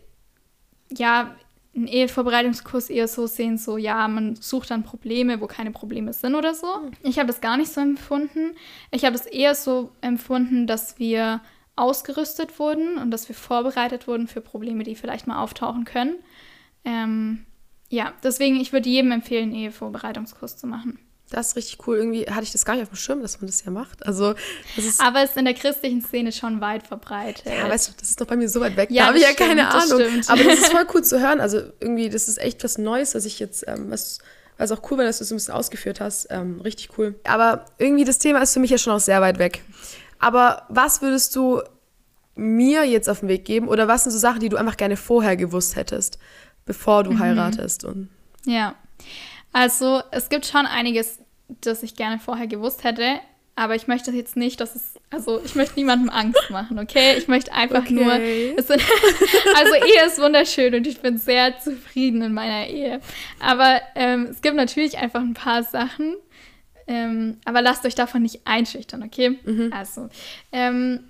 ja 0.91 1.37
einen 1.75 1.87
Ehevorbereitungskurs 1.87 2.91
eher 2.91 3.07
so 3.07 3.29
sehen, 3.29 3.59
so 3.59 3.77
ja, 3.77 4.09
man 4.09 4.35
sucht 4.35 4.73
dann 4.73 4.83
Probleme, 4.83 5.41
wo 5.41 5.47
keine 5.47 5.71
Probleme 5.71 6.13
sind 6.13 6.35
oder 6.35 6.53
so. 6.53 6.67
Hm. 6.67 6.91
Ich 7.05 7.21
habe 7.21 7.29
das 7.29 7.41
gar 7.41 7.57
nicht 7.57 7.73
so 7.73 7.81
empfunden. 7.81 8.57
Ich 8.91 9.05
habe 9.05 9.15
es 9.15 9.27
eher 9.27 9.55
so 9.55 9.93
empfunden, 10.01 10.67
dass 10.67 10.99
wir 10.99 11.43
ausgerüstet 11.77 12.59
wurden 12.59 12.99
und 12.99 13.13
dass 13.13 13.29
wir 13.29 13.37
vorbereitet 13.37 14.09
wurden 14.09 14.27
für 14.27 14.41
Probleme, 14.41 14.83
die 14.83 14.97
vielleicht 14.97 15.29
mal 15.29 15.41
auftauchen 15.41 15.85
können. 15.85 16.17
Ähm, 16.85 17.47
ja, 17.89 18.13
deswegen, 18.23 18.61
ich 18.61 18.73
würde 18.73 18.89
jedem 18.89 19.13
empfehlen, 19.13 19.51
einen 19.51 19.55
Ehevorbereitungskurs 19.55 20.57
zu 20.57 20.67
machen. 20.67 20.99
Das 21.33 21.49
ist 21.49 21.57
richtig 21.57 21.87
cool. 21.87 21.97
Irgendwie 21.97 22.27
hatte 22.27 22.43
ich 22.43 22.53
das 22.53 22.65
gar 22.65 22.75
nicht 22.75 22.83
auf 22.83 22.91
dem 22.91 22.97
Schirm, 22.97 23.23
dass 23.23 23.41
man 23.41 23.47
das 23.47 23.65
ja 23.65 23.71
macht. 23.71 24.05
Also, 24.07 24.35
ist 24.77 25.01
Aber 25.01 25.23
es 25.23 25.31
ist 25.31 25.37
in 25.39 25.47
der 25.47 25.55
christlichen 25.55 26.03
Szene 26.03 26.31
schon 26.31 26.61
weit 26.61 26.87
verbreitet. 26.87 27.47
Ja, 27.47 27.69
weißt 27.69 27.89
du, 27.89 27.93
das 27.99 28.11
ist 28.11 28.21
doch 28.21 28.27
bei 28.27 28.37
mir 28.37 28.49
so 28.51 28.61
weit 28.61 28.77
weg. 28.77 28.91
Ja, 28.91 29.05
da 29.05 29.09
habe 29.09 29.19
ich 29.19 29.25
ja 29.25 29.33
keine 29.33 29.69
Ahnung. 29.69 30.03
Aber 30.29 30.45
das 30.45 30.59
ist 30.59 30.73
voll 30.73 30.87
cool 30.95 31.03
zu 31.03 31.21
hören. 31.21 31.41
Also 31.41 31.63
irgendwie, 31.81 32.11
das 32.11 32.29
ist 32.29 32.39
echt 32.39 32.63
was 32.63 32.77
Neues, 32.77 33.15
was 33.15 33.25
ich 33.25 33.39
jetzt, 33.39 33.65
ähm, 33.67 33.91
was, 33.91 34.19
was 34.59 34.73
auch 34.73 34.91
cool 34.91 34.99
dass 34.99 35.19
du 35.19 35.25
es 35.25 35.33
ein 35.33 35.37
bisschen 35.37 35.55
ausgeführt 35.55 36.01
hast. 36.01 36.27
Ähm, 36.29 36.61
richtig 36.61 36.91
cool. 36.99 37.15
Aber 37.25 37.65
irgendwie, 37.79 38.05
das 38.05 38.19
Thema 38.19 38.43
ist 38.43 38.53
für 38.53 38.61
mich 38.61 38.71
ja 38.71 38.79
schon 38.79 38.93
auch 38.93 39.01
sehr 39.01 39.23
weit 39.23 39.39
weg. 39.39 39.63
Aber 40.19 40.67
was 40.69 41.01
würdest 41.01 41.35
du 41.35 41.63
mir 42.35 42.85
jetzt 42.85 43.09
auf 43.09 43.21
den 43.21 43.29
Weg 43.29 43.47
geben? 43.47 43.69
Oder 43.69 43.89
was 43.89 44.05
sind 44.05 44.13
so 44.13 44.19
Sachen, 44.19 44.41
die 44.41 44.51
du 44.51 44.59
einfach 44.59 44.77
gerne 44.77 44.97
vorher 44.97 45.37
gewusst 45.37 45.77
hättest, 45.77 46.19
bevor 46.65 47.05
du 47.05 47.13
mhm. 47.13 47.19
heiratest? 47.19 47.85
Und 47.85 48.09
ja. 48.45 48.75
Also 49.53 50.03
es 50.11 50.29
gibt 50.29 50.47
schon 50.47 50.67
einiges, 50.67 51.19
das 51.61 51.83
ich 51.83 51.97
gerne 51.97 52.19
vorher 52.19 52.47
gewusst 52.47 52.85
hätte, 52.85 53.21
aber 53.55 53.75
ich 53.75 53.87
möchte 53.87 54.11
jetzt 54.13 54.35
nicht, 54.35 54.61
dass 54.61 54.75
es, 54.75 54.95
also 55.11 55.41
ich 55.45 55.55
möchte 55.55 55.75
niemandem 55.75 56.09
Angst 56.09 56.49
machen, 56.49 56.79
okay? 56.79 57.17
Ich 57.19 57.29
möchte 57.29 57.53
einfach 57.53 57.83
okay. 57.83 58.55
nur, 58.55 58.63
sind, 58.63 58.83
also 59.55 59.75
Ehe 59.75 60.07
ist 60.07 60.19
wunderschön 60.19 60.75
und 60.75 60.87
ich 60.87 61.01
bin 61.01 61.19
sehr 61.19 61.59
zufrieden 61.59 62.23
in 62.23 62.33
meiner 62.33 62.69
Ehe. 62.69 63.01
Aber 63.41 63.81
ähm, 63.95 64.29
es 64.31 64.41
gibt 64.41 64.57
natürlich 64.57 64.97
einfach 64.97 65.21
ein 65.21 65.35
paar 65.35 65.65
Sachen, 65.65 66.17
ähm, 66.87 67.39
aber 67.45 67.61
lasst 67.61 67.85
euch 67.85 67.95
davon 67.95 68.23
nicht 68.23 68.47
einschüchtern, 68.47 69.03
okay? 69.03 69.39
Mhm. 69.45 69.71
Also, 69.73 70.09
ähm, 70.51 71.01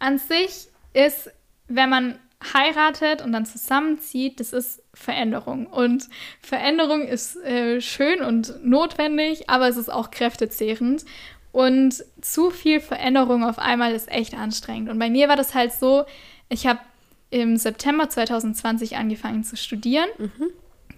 an 0.00 0.18
sich 0.18 0.66
ist, 0.92 1.30
wenn 1.68 1.88
man 1.88 2.18
heiratet 2.54 3.22
und 3.22 3.32
dann 3.32 3.44
zusammenzieht, 3.44 4.40
das 4.40 4.52
ist 4.52 4.82
Veränderung. 4.94 5.66
Und 5.66 6.08
Veränderung 6.40 7.02
ist 7.02 7.36
äh, 7.36 7.80
schön 7.80 8.22
und 8.22 8.64
notwendig, 8.64 9.50
aber 9.50 9.68
es 9.68 9.76
ist 9.76 9.90
auch 9.90 10.10
kräftezehrend. 10.10 11.04
Und 11.52 12.04
zu 12.20 12.50
viel 12.50 12.80
Veränderung 12.80 13.44
auf 13.44 13.58
einmal 13.58 13.92
ist 13.94 14.10
echt 14.10 14.34
anstrengend. 14.34 14.88
Und 14.88 14.98
bei 14.98 15.10
mir 15.10 15.28
war 15.28 15.36
das 15.36 15.54
halt 15.54 15.72
so, 15.72 16.04
ich 16.48 16.66
habe 16.66 16.80
im 17.30 17.56
September 17.56 18.08
2020 18.08 18.96
angefangen 18.96 19.44
zu 19.44 19.56
studieren, 19.56 20.08
mhm. 20.18 20.50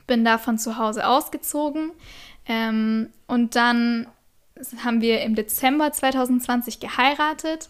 bin 0.06 0.24
da 0.24 0.38
von 0.38 0.58
zu 0.58 0.78
Hause 0.78 1.06
ausgezogen 1.06 1.92
ähm, 2.46 3.10
und 3.26 3.54
dann 3.54 4.06
haben 4.84 5.00
wir 5.00 5.22
im 5.22 5.34
Dezember 5.34 5.92
2020 5.92 6.80
geheiratet 6.80 7.68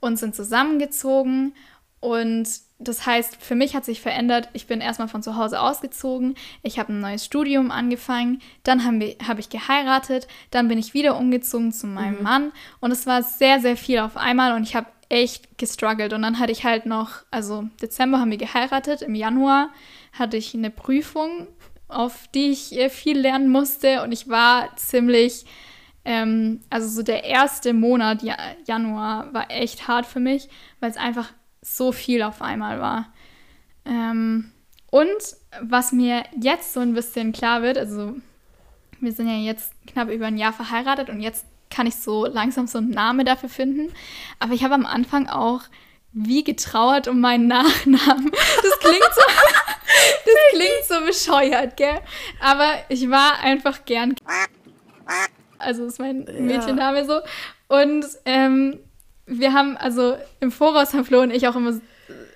und 0.00 0.18
sind 0.18 0.34
zusammengezogen 0.34 1.54
und 2.00 2.48
das 2.88 3.06
heißt, 3.06 3.36
für 3.36 3.54
mich 3.54 3.74
hat 3.74 3.84
sich 3.84 4.00
verändert, 4.00 4.48
ich 4.52 4.66
bin 4.66 4.80
erstmal 4.80 5.08
von 5.08 5.22
zu 5.22 5.36
Hause 5.36 5.60
ausgezogen, 5.60 6.34
ich 6.62 6.78
habe 6.78 6.92
ein 6.92 7.00
neues 7.00 7.24
Studium 7.24 7.70
angefangen, 7.70 8.40
dann 8.62 8.84
habe 8.84 9.16
hab 9.26 9.38
ich 9.38 9.48
geheiratet, 9.48 10.28
dann 10.50 10.68
bin 10.68 10.78
ich 10.78 10.94
wieder 10.94 11.16
umgezogen 11.16 11.72
zu 11.72 11.86
meinem 11.86 12.18
mhm. 12.18 12.22
Mann 12.22 12.52
und 12.80 12.90
es 12.90 13.06
war 13.06 13.22
sehr, 13.22 13.60
sehr 13.60 13.76
viel 13.76 13.98
auf 13.98 14.16
einmal 14.16 14.52
und 14.52 14.62
ich 14.62 14.74
habe 14.76 14.86
echt 15.10 15.58
gestruggelt. 15.58 16.14
Und 16.14 16.22
dann 16.22 16.38
hatte 16.38 16.50
ich 16.50 16.64
halt 16.64 16.86
noch, 16.86 17.22
also 17.30 17.68
Dezember 17.80 18.20
haben 18.20 18.30
wir 18.30 18.38
geheiratet, 18.38 19.02
im 19.02 19.14
Januar 19.14 19.68
hatte 20.12 20.36
ich 20.36 20.54
eine 20.54 20.70
Prüfung 20.70 21.46
auf 21.88 22.28
die 22.34 22.50
ich 22.50 22.76
äh, 22.76 22.90
viel 22.90 23.18
lernen 23.18 23.48
musste. 23.48 24.02
Und 24.02 24.12
ich 24.12 24.28
war 24.28 24.74
ziemlich, 24.76 25.44
ähm, 26.04 26.60
also 26.70 26.88
so 26.88 27.02
der 27.02 27.24
erste 27.24 27.72
Monat, 27.72 28.22
ja, 28.22 28.36
Januar, 28.66 29.32
war 29.32 29.50
echt 29.50 29.88
hart 29.88 30.06
für 30.06 30.20
mich, 30.20 30.48
weil 30.80 30.90
es 30.90 30.96
einfach 30.96 31.32
so 31.64 31.92
viel 31.92 32.22
auf 32.22 32.42
einmal 32.42 32.80
war. 32.80 33.12
Ähm, 33.84 34.52
und 34.90 35.36
was 35.60 35.92
mir 35.92 36.22
jetzt 36.40 36.72
so 36.72 36.80
ein 36.80 36.94
bisschen 36.94 37.32
klar 37.32 37.62
wird, 37.62 37.78
also 37.78 38.14
wir 39.00 39.12
sind 39.12 39.28
ja 39.28 39.34
jetzt 39.34 39.72
knapp 39.86 40.08
über 40.08 40.26
ein 40.26 40.36
Jahr 40.38 40.52
verheiratet 40.52 41.10
und 41.10 41.20
jetzt 41.20 41.44
kann 41.70 41.86
ich 41.86 41.96
so 41.96 42.26
langsam 42.26 42.66
so 42.66 42.78
einen 42.78 42.90
Namen 42.90 43.26
dafür 43.26 43.48
finden. 43.48 43.92
Aber 44.38 44.54
ich 44.54 44.62
habe 44.62 44.74
am 44.74 44.86
Anfang 44.86 45.28
auch 45.28 45.62
wie 46.12 46.44
getrauert 46.44 47.08
um 47.08 47.20
meinen 47.20 47.48
Nachnamen. 47.48 48.30
Das 48.30 48.78
klingt 48.78 49.14
so, 49.14 49.22
das 50.24 50.34
klingt 50.50 50.84
so 50.88 51.00
bescheuert, 51.04 51.76
gell? 51.76 52.00
Aber 52.40 52.74
ich 52.88 53.10
war 53.10 53.40
einfach 53.40 53.84
gern. 53.84 54.14
Also 55.58 55.86
ist 55.86 55.98
mein 55.98 56.24
Mädchenname 56.24 57.04
so. 57.04 57.20
Und 57.68 58.06
ähm, 58.24 58.78
wir 59.26 59.52
haben, 59.52 59.76
also 59.76 60.16
im 60.40 60.52
Voraus 60.52 60.92
haben 60.92 61.04
Flo 61.04 61.20
und 61.20 61.30
ich 61.30 61.48
auch 61.48 61.56
immer 61.56 61.80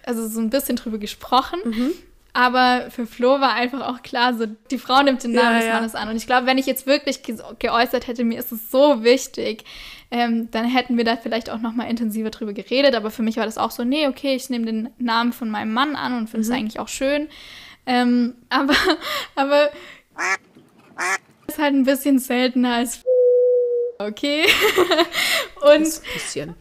also 0.04 0.26
so 0.26 0.40
ein 0.40 0.50
bisschen 0.50 0.76
drüber 0.76 0.98
gesprochen. 0.98 1.60
Mhm. 1.64 1.92
Aber 2.32 2.90
für 2.90 3.06
Flo 3.06 3.40
war 3.40 3.54
einfach 3.54 3.86
auch 3.86 4.02
klar, 4.02 4.34
so 4.34 4.46
die 4.70 4.78
Frau 4.78 5.02
nimmt 5.02 5.24
den 5.24 5.32
Namen 5.32 5.56
ja, 5.56 5.60
des 5.60 5.72
Mannes 5.72 5.92
ja. 5.94 5.98
an. 5.98 6.08
Und 6.08 6.16
ich 6.16 6.26
glaube, 6.26 6.46
wenn 6.46 6.58
ich 6.58 6.66
jetzt 6.66 6.86
wirklich 6.86 7.22
ge 7.22 7.36
geäußert 7.58 8.06
hätte, 8.06 8.22
mir 8.22 8.38
ist 8.38 8.52
es 8.52 8.70
so 8.70 9.02
wichtig, 9.02 9.64
ähm, 10.10 10.48
dann 10.50 10.64
hätten 10.64 10.96
wir 10.96 11.04
da 11.04 11.16
vielleicht 11.16 11.50
auch 11.50 11.58
noch 11.58 11.72
mal 11.72 11.84
intensiver 11.84 12.30
drüber 12.30 12.52
geredet. 12.52 12.94
Aber 12.94 13.10
für 13.10 13.22
mich 13.22 13.36
war 13.38 13.44
das 13.44 13.58
auch 13.58 13.70
so, 13.70 13.82
nee, 13.82 14.06
okay, 14.06 14.34
ich 14.34 14.50
nehme 14.50 14.66
den 14.66 14.90
Namen 14.98 15.32
von 15.32 15.50
meinem 15.50 15.72
Mann 15.72 15.96
an 15.96 16.16
und 16.16 16.30
finde 16.30 16.42
es 16.42 16.48
mhm. 16.48 16.54
eigentlich 16.54 16.78
auch 16.78 16.88
schön. 16.88 17.28
Ähm, 17.86 18.34
aber, 18.50 18.74
aber 19.34 19.70
ist 21.48 21.58
halt 21.58 21.74
ein 21.74 21.84
bisschen 21.84 22.18
seltener 22.18 22.74
als 22.74 23.02
okay. 23.98 24.46
und, 25.60 26.00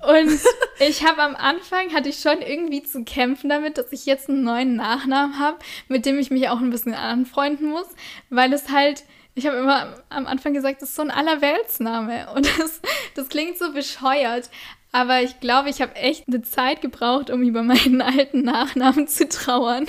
und 0.08 0.39
ich 0.80 1.06
habe 1.06 1.21
am 1.21 1.36
Anfang, 1.36 1.93
hatte 1.93 2.10
ich 2.10 2.19
schon 2.19 2.41
irgendwie 2.41 2.84
zu 2.84 3.04
kämpfen 3.04 3.50
damit, 3.50 3.78
dass 3.78 3.91
ich 3.91 4.06
jetzt 4.06 4.30
einen 4.30 4.43
neuen 4.43 4.76
Nachnamen 4.76 5.39
habe, 5.39 5.60
mit 5.88 6.06
dem 6.06 6.19
ich 6.19 6.32
mich 6.32 6.50
auch 6.50 6.60
ein 6.60 6.69
bisschen 6.69 6.93
anfreunden 6.93 7.69
muss, 7.69 7.88
weil 8.30 8.54
es 8.54 8.69
halt, 8.69 9.04
ich 9.36 9.45
habe 9.45 9.58
immer 9.58 10.04
am 10.10 10.26
Anfang 10.28 10.54
gesagt, 10.54 10.82
das 10.82 10.89
ist 10.89 10.95
so 10.95 11.04
ein 11.04 11.12
Allerweltsname 11.12 12.32
und 12.36 12.45
das, 12.60 12.82
das 13.15 13.30
klingt 13.30 13.58
so 13.58 13.71
bescheuert. 13.71 14.50
Aber 14.93 15.21
ich 15.21 15.39
glaube, 15.41 15.69
ich 15.69 15.82
habe 15.82 15.95
echt 15.95 16.28
eine 16.28 16.41
Zeit 16.41 16.82
gebraucht, 16.82 17.30
um 17.30 17.43
über 17.43 17.62
meinen 17.62 18.02
alten 18.02 18.41
Nachnamen 18.41 19.08
zu 19.08 19.28
trauern. 19.28 19.86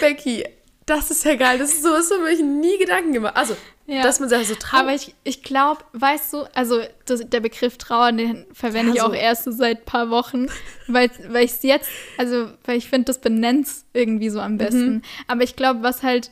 Becky, 0.00 0.44
das 0.86 1.10
ist 1.10 1.24
ja 1.24 1.34
geil. 1.34 1.58
Das 1.58 1.72
ist 1.72 1.82
sowas, 1.82 2.10
wo 2.10 2.24
ich 2.26 2.40
nie 2.40 2.78
Gedanken 2.78 3.12
gemacht 3.12 3.36
Also, 3.36 3.56
ja. 3.88 4.02
dass 4.02 4.20
man 4.20 4.28
sich 4.28 4.46
so 4.46 4.54
trauert. 4.54 4.82
Aber 4.82 4.94
ich, 4.94 5.14
ich 5.24 5.42
glaube, 5.42 5.80
weißt 5.94 6.34
du, 6.34 6.44
also 6.54 6.82
das, 7.06 7.28
der 7.28 7.40
Begriff 7.40 7.78
Trauern, 7.78 8.18
den 8.18 8.46
verwende 8.52 8.94
ja, 8.94 8.96
ich 8.96 9.02
auch 9.02 9.14
erst 9.14 9.44
so 9.44 9.50
seit 9.50 9.80
ein 9.80 9.84
paar 9.84 10.10
Wochen, 10.10 10.46
weil, 10.86 11.10
weil 11.28 11.44
ich 11.44 11.52
es 11.52 11.62
jetzt, 11.62 11.88
also, 12.18 12.50
weil 12.64 12.76
ich 12.76 12.88
finde, 12.88 13.06
das 13.06 13.18
benennt 13.18 13.66
es 13.66 13.86
irgendwie 13.94 14.28
so 14.28 14.40
am 14.40 14.52
mhm. 14.52 14.58
besten. 14.58 14.90
Mhm. 14.90 15.02
Aber 15.26 15.42
ich 15.42 15.56
glaube, 15.56 15.82
was 15.82 16.02
halt, 16.02 16.30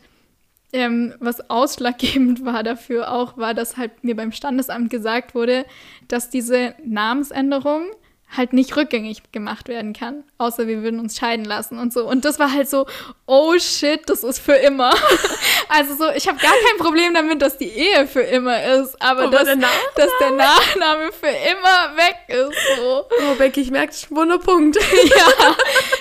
ähm, 0.73 1.15
was 1.19 1.49
ausschlaggebend 1.49 2.45
war 2.45 2.63
dafür 2.63 3.11
auch, 3.11 3.39
war, 3.39 3.55
dass 3.55 3.79
halt 3.79 4.05
mir 4.05 4.15
beim 4.15 4.33
Standesamt 4.33 4.91
gesagt 4.91 5.35
wurde, 5.35 5.65
dass 6.09 6.29
diese 6.29 6.75
Namensänderung 6.85 7.87
halt 8.35 8.53
nicht 8.53 8.77
rückgängig 8.77 9.23
gemacht 9.33 9.69
werden 9.69 9.93
kann, 9.93 10.25
außer 10.39 10.67
wir 10.67 10.83
würden 10.83 11.01
uns 11.01 11.17
scheiden 11.17 11.45
lassen 11.45 11.79
und 11.79 11.93
so. 11.93 12.07
Und 12.07 12.25
das 12.25 12.39
war 12.39 12.53
halt 12.53 12.69
so, 12.69 12.87
oh 13.27 13.57
shit, 13.59 14.01
das 14.07 14.25
ist 14.25 14.41
für 14.41 14.55
immer. 14.55 14.93
also 15.69 15.95
so, 15.95 16.11
ich 16.11 16.27
habe 16.27 16.39
gar 16.39 16.53
kein 16.53 16.79
Problem 16.79 17.15
damit, 17.15 17.41
dass 17.41 17.57
die 17.57 17.69
Ehe 17.69 18.07
für 18.07 18.23
immer 18.23 18.63
ist, 18.65 19.01
aber, 19.01 19.25
aber 19.25 19.31
dass, 19.31 19.45
der 19.45 19.57
dass, 19.57 20.11
der 20.21 20.33
Nachname 20.33 21.13
für 21.13 21.27
immer 21.27 21.97
weg 21.97 22.17
ist. 22.29 22.79
So. 22.79 23.05
Oh, 23.09 23.35
Becky, 23.39 23.61
ich 23.61 23.71
merke, 23.71 23.93
ich 23.95 24.11
Wunderpunkt. 24.11 24.77
ja, 25.05 25.57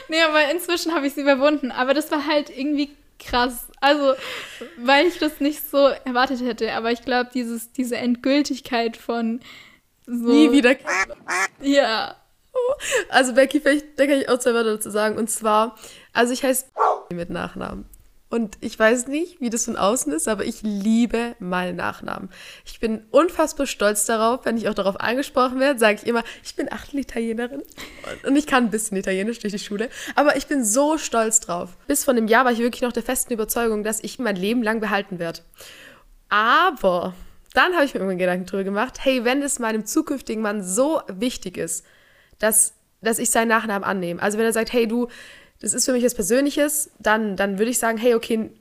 nee, 0.08 0.22
aber 0.22 0.50
inzwischen 0.52 0.94
habe 0.94 1.08
ich 1.08 1.14
sie 1.14 1.22
überwunden. 1.22 1.72
Aber 1.72 1.94
das 1.94 2.12
war 2.12 2.26
halt 2.26 2.50
irgendwie 2.50 2.90
krass. 3.20 3.68
Also, 3.82 4.14
weil 4.78 5.08
ich 5.08 5.20
das 5.20 5.40
nicht 5.40 5.70
so 5.70 5.78
erwartet 6.06 6.42
hätte. 6.42 6.74
Aber 6.74 6.92
ich 6.92 7.04
glaube, 7.04 7.30
diese 7.34 7.98
Endgültigkeit 7.98 8.98
von 8.98 9.42
so. 10.06 10.14
Nie 10.14 10.52
wieder. 10.52 10.76
Ja. 11.62 12.16
Also 13.10 13.34
Becky, 13.34 13.60
vielleicht, 13.60 14.00
da 14.00 14.06
kann 14.08 14.18
ich 14.18 14.30
auch 14.30 14.40
zwei 14.40 14.54
Wörter 14.54 14.76
dazu 14.76 14.90
sagen. 14.90 15.18
Und 15.18 15.30
zwar, 15.30 15.76
also 16.14 16.34
ich 16.34 16.44
heiße 16.44 16.66
mit 17.12 17.30
Nachnamen. 17.30 17.86
Und 18.30 18.58
ich 18.60 18.78
weiß 18.78 19.08
nicht, 19.08 19.40
wie 19.40 19.50
das 19.50 19.66
von 19.66 19.78
außen 19.78 20.12
ist, 20.12 20.28
aber 20.28 20.46
ich 20.46 20.62
liebe 20.62 21.36
meinen 21.40 21.78
Nachnamen. 21.78 22.30
Ich 22.66 22.80
bin 22.80 23.06
unfassbar 23.12 23.68
stolz 23.68 24.06
darauf, 24.06 24.46
wenn 24.46 24.58
ich 24.58 24.68
auch 24.68 24.74
darauf 24.74 25.00
angesprochen 25.00 25.60
werde, 25.60 25.80
sage 25.80 26.00
ich 26.02 26.08
immer, 26.08 26.24
ich 26.44 26.56
bin 26.56 26.72
Achtel-Italienerin. 26.72 27.62
Und 28.26 28.36
ich 28.36 28.48
kann 28.48 28.66
ein 28.66 28.72
bisschen 28.72 28.98
Italienisch 28.98 29.40
durch 29.40 29.54
die 29.54 29.60
Schule. 29.60 29.90
Aber 30.16 30.36
ich 30.36 30.48
bin 30.48 30.66
so 30.66 30.98
stolz 30.98 31.40
drauf. 31.40 31.78
Bis 31.88 32.04
vor 32.04 32.14
einem 32.14 32.28
Jahr 32.28 32.46
war 32.46 32.52
ich 32.52 32.60
wirklich 32.60 32.82
noch 32.82 32.94
der 32.94 33.04
festen 33.04 33.32
Überzeugung, 33.32 33.84
dass 33.84 34.04
ich 34.04 34.18
mein 34.18 34.36
Leben 34.36 34.64
lang 34.64 34.80
behalten 34.80 35.20
werde. 35.20 35.42
Aber 36.28 37.14
dann 37.58 37.74
habe 37.74 37.86
ich 37.86 37.94
mir 37.94 38.00
irgendwann 38.00 38.18
Gedanken 38.18 38.46
drüber 38.46 38.64
gemacht, 38.64 39.00
hey, 39.02 39.24
wenn 39.24 39.42
es 39.42 39.60
meinem 39.60 39.86
zukünftigen 39.86 40.42
Mann 40.42 40.64
so 40.64 41.02
wichtig 41.08 41.58
ist, 41.58 41.86
dass, 42.40 42.74
dass 43.02 43.20
ich 43.20 43.32
seinen 43.32 43.48
Nachnamen 43.50 43.84
annehme, 43.84 44.22
also 44.22 44.38
wenn 44.38 44.46
er 44.46 44.54
sagt, 44.54 44.74
hey, 44.74 44.88
du, 44.88 45.08
das 45.62 45.74
ist 45.74 45.86
für 45.86 45.94
mich 45.94 46.04
was 46.04 46.16
Persönliches, 46.16 46.92
dann, 47.00 47.36
dann 47.36 47.58
würde 47.58 47.72
ich 47.72 47.80
sagen, 47.80 47.98
hey, 47.98 48.14
okay, 48.16 48.52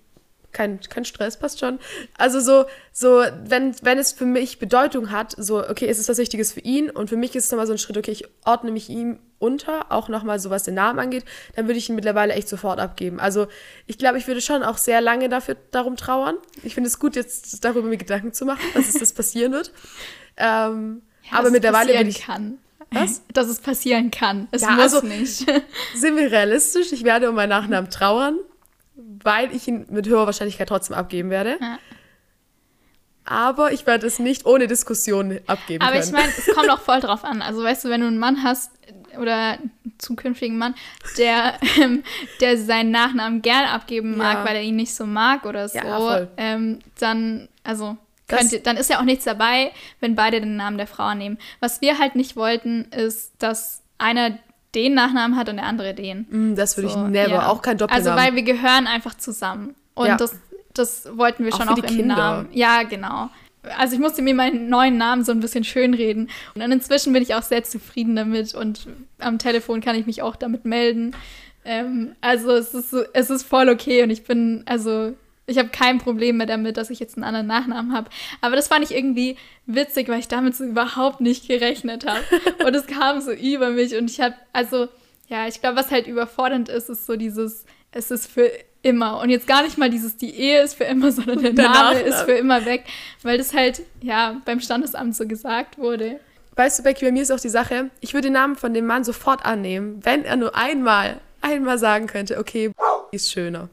kein, 0.55 0.81
kein 0.81 1.05
Stress, 1.05 1.39
passt 1.39 1.61
schon. 1.61 1.79
Also 2.17 2.41
so, 2.41 2.65
so 2.93 3.23
wenn, 3.45 3.75
wenn 3.83 3.99
es 3.99 4.13
für 4.13 4.25
mich 4.25 4.59
Bedeutung 4.59 5.11
hat, 5.11 5.35
so, 5.37 5.69
okay, 5.69 5.87
ist 5.87 5.99
es 5.99 6.09
was 6.09 6.17
Wichtiges 6.17 6.53
für 6.53 6.61
ihn 6.61 6.89
und 6.89 7.11
für 7.11 7.17
mich 7.17 7.37
ist 7.37 7.45
es 7.45 7.51
nochmal 7.51 7.67
so 7.67 7.73
ein 7.73 7.79
Schritt, 7.79 7.99
okay, 7.99 8.13
ich 8.13 8.25
ordne 8.45 8.71
mich 8.71 8.89
ihm 8.89 9.19
unter, 9.39 9.93
auch 9.93 10.09
nochmal 10.09 10.39
so 10.39 10.49
was 10.49 10.63
den 10.63 10.75
Namen 10.75 10.99
angeht, 10.99 11.25
dann 11.55 11.67
würde 11.67 11.79
ich 11.79 11.91
ihn 11.91 11.97
mittlerweile 11.97 12.33
echt 12.33 12.49
sofort 12.49 12.81
abgeben. 12.81 13.21
Also 13.21 13.49
ich 13.87 13.99
glaube, 13.99 14.17
ich 14.17 14.27
würde 14.27 14.41
schon 14.41 14.63
auch 14.63 14.79
sehr 14.79 15.03
lange 15.03 15.29
dafür 15.29 15.57
darum 15.71 15.97
trauern. 15.97 16.37
Ich 16.63 16.75
finde 16.75 16.89
es 16.89 16.99
gut, 16.99 17.17
jetzt 17.17 17.63
darüber 17.65 17.87
mir 17.89 17.99
Gedanken 17.99 18.33
zu 18.33 18.47
machen, 18.47 18.65
dass 18.73 18.89
es 18.89 18.95
das 18.95 19.13
passieren 19.13 19.53
wird. 19.53 19.73
Ähm, 20.37 21.03
ja, 21.31 21.39
aber 21.39 21.51
mittlerweile 21.51 21.97
bin 21.97 22.09
ich. 22.09 22.23
Kann. 22.23 22.59
Was? 22.91 23.23
Dass 23.33 23.47
es 23.47 23.61
passieren 23.61 24.11
kann. 24.11 24.49
Es 24.51 24.63
ja, 24.63 24.71
muss 24.71 24.95
also, 24.95 25.07
nicht. 25.07 25.47
Sind 25.95 26.17
wir 26.17 26.31
realistisch? 26.31 26.93
Ich 26.93 27.05
werde 27.05 27.29
um 27.29 27.37
meinen 27.37 27.51
Nachnamen 27.51 27.89
trauern 27.89 28.37
weil 29.25 29.55
ich 29.55 29.67
ihn 29.67 29.87
mit 29.91 30.07
höherer 30.07 30.27
Wahrscheinlichkeit 30.27 30.69
trotzdem 30.69 30.97
abgeben 30.97 31.31
werde. 31.31 31.59
Ja. 31.61 31.79
Aber 33.27 33.73
ich 33.73 33.87
werde 33.87 34.07
es 34.07 34.19
nicht 34.19 34.45
ohne 34.45 34.67
Diskussion 34.67 35.41
abgeben 35.47 35.83
Aber 35.83 35.95
können. 35.95 36.05
ich 36.05 36.13
meine, 36.13 36.29
es 36.29 36.47
kommt 36.55 36.71
auch 36.71 36.81
voll 36.83 37.01
drauf 37.01 37.25
an. 37.25 37.41
Also 37.41 37.65
weißt 37.65 37.85
du, 37.85 37.89
wenn 37.89 38.03
du 38.03 38.07
einen 38.07 38.19
Mann 38.19 38.43
hast 38.43 38.71
oder 39.19 39.55
einen 39.55 39.73
zukünftigen 39.97 40.59
Mann, 40.59 40.75
der, 41.17 41.55
ähm, 41.81 42.05
der 42.41 42.59
seinen 42.59 42.91
Nachnamen 42.91 43.41
gern 43.41 43.65
abgeben 43.65 44.17
mag, 44.17 44.39
ja. 44.39 44.45
weil 44.45 44.57
er 44.57 44.63
ihn 44.63 44.77
nicht 44.77 44.95
so 44.95 45.07
mag 45.07 45.47
oder 45.47 45.69
so, 45.69 45.79
ja, 45.79 46.29
ähm, 46.37 46.81
dann, 46.99 47.49
also 47.63 47.97
könnte, 48.29 48.61
dann 48.61 48.77
ist 48.77 48.91
ja 48.91 48.99
auch 48.99 49.05
nichts 49.05 49.25
dabei, 49.25 49.73
wenn 50.01 50.15
beide 50.15 50.41
den 50.41 50.57
Namen 50.57 50.77
der 50.77 50.87
Frau 50.87 51.15
nehmen. 51.15 51.39
Was 51.61 51.81
wir 51.81 51.99
halt 51.99 52.17
nicht 52.17 52.37
wollten, 52.37 52.85
ist, 52.91 53.33
dass 53.39 53.83
einer 53.97 54.39
den 54.75 54.95
Nachnamen 54.95 55.37
hat 55.37 55.49
und 55.49 55.57
der 55.57 55.67
andere 55.67 55.95
den. 55.95 56.27
Mm, 56.31 56.55
das 56.55 56.77
würde 56.77 56.91
so, 56.91 57.05
ich 57.05 57.11
never, 57.11 57.31
ja. 57.31 57.49
auch 57.49 57.63
kein 57.63 57.79
Doppelnamen. 57.79 58.09
Also 58.09 58.21
weil 58.21 58.35
wir 58.35 58.43
gehören 58.43 58.87
einfach 58.87 59.15
zusammen. 59.15 59.75
Und 59.95 60.09
ja. 60.09 60.17
das, 60.17 60.37
das 60.73 61.09
wollten 61.17 61.45
wir 61.45 61.53
schon 61.53 61.69
auch, 61.69 61.73
auch 61.73 61.79
im 61.79 61.85
Kinder. 61.85 62.17
Namen. 62.17 62.49
Ja, 62.53 62.83
genau. 62.83 63.31
Also 63.79 63.95
ich 63.95 64.01
musste 64.01 64.23
mir 64.23 64.35
meinen 64.35 64.69
neuen 64.69 64.99
Namen 64.99 65.25
so 65.25 65.33
ein 65.33 65.41
bisschen 65.41 65.65
schönreden. 65.65 66.29
Und 66.55 66.61
inzwischen 66.61 67.13
bin 67.13 67.23
ich 67.23 67.35
auch 67.35 67.43
sehr 67.43 67.65
zufrieden 67.65 68.17
damit 68.17 68.55
und 68.55 68.87
am 69.19 69.39
Telefon 69.39 69.81
kann 69.81 69.97
ich 69.97 70.07
mich 70.07 70.23
auch 70.23 70.37
damit 70.37 70.65
melden. 70.65 71.15
Ähm, 71.65 72.15
also 72.21 72.51
es 72.53 72.75
ist, 72.75 72.95
es 73.15 73.31
ist 73.31 73.45
voll 73.45 73.69
okay 73.69 74.03
und 74.03 74.11
ich 74.11 74.25
bin, 74.25 74.65
also 74.67 75.15
ich 75.47 75.59
habe 75.59 75.69
kein 75.69 75.99
Problem 75.99 76.39
mehr 76.39 76.47
damit, 76.47 76.77
dass 76.77 76.91
ich 76.91 77.01
jetzt 77.01 77.17
einen 77.17 77.25
anderen 77.25 77.47
Nachnamen 77.47 77.93
habe. 77.93 78.09
Aber 78.41 78.57
das 78.57 78.69
fand 78.69 78.85
ich 78.85 78.95
irgendwie 78.95 79.37
witzig, 79.67 80.09
weil 80.09 80.21
ich 80.21 80.29
damit 80.29 80.57
so 80.57 80.65
überhaupt 80.65 81.21
nicht 81.21 81.49
gerechnet 81.49 82.07
habe. 82.07 82.23
und 82.67 82.75
es 82.75 82.87
kam 82.87 83.21
so 83.21 83.33
über 83.33 83.71
mich 83.71 83.97
und 83.97 84.11
ich 84.11 84.21
habe, 84.21 84.35
also, 84.53 84.89
ja, 85.29 85.47
ich 85.47 85.61
glaube, 85.61 85.77
was 85.77 85.91
halt 85.91 86.07
überfordernd 86.07 86.69
ist, 86.69 86.89
ist 86.89 87.07
so 87.07 87.17
dieses, 87.17 87.65
es 87.93 88.11
ist 88.11 88.31
für 88.31 88.51
immer. 88.83 89.21
Und 89.21 89.31
jetzt 89.31 89.47
gar 89.47 89.63
nicht 89.63 89.79
mal 89.79 89.91
dieses, 89.91 90.17
die 90.17 90.35
Ehe 90.35 90.63
ist 90.63 90.75
für 90.75 90.85
immer, 90.85 91.11
sondern 91.13 91.43
der, 91.43 91.53
der 91.53 91.65
Name 91.65 91.79
Nachname. 91.79 92.01
ist 92.01 92.23
für 92.23 92.33
immer 92.33 92.65
weg, 92.65 92.85
weil 93.23 93.39
das 93.39 93.53
halt, 93.55 93.83
ja, 94.01 94.41
beim 94.45 94.61
Standesamt 94.61 95.17
so 95.17 95.27
gesagt 95.27 95.79
wurde. 95.79 96.21
Weißt 96.57 96.79
du, 96.79 96.83
Becky, 96.85 97.05
bei 97.05 97.13
mir 97.13 97.23
ist 97.23 97.33
auch 97.33 97.41
die 97.41 97.49
Sache, 97.49 97.91
ich 98.01 98.15
würde 98.15 98.29
den 98.29 98.35
Namen 98.35 98.55
von 98.55 98.73
dem 98.75 98.87
Mann 98.87 99.03
sofort 99.03 99.45
annehmen, 99.45 100.01
wenn 100.05 100.25
er 100.25 100.37
nur 100.37 100.55
einmal, 100.55 101.21
einmal 101.41 101.79
sagen 101.79 102.07
könnte, 102.07 102.39
okay, 102.39 102.71
ist 103.15 103.33
schöner. 103.33 103.69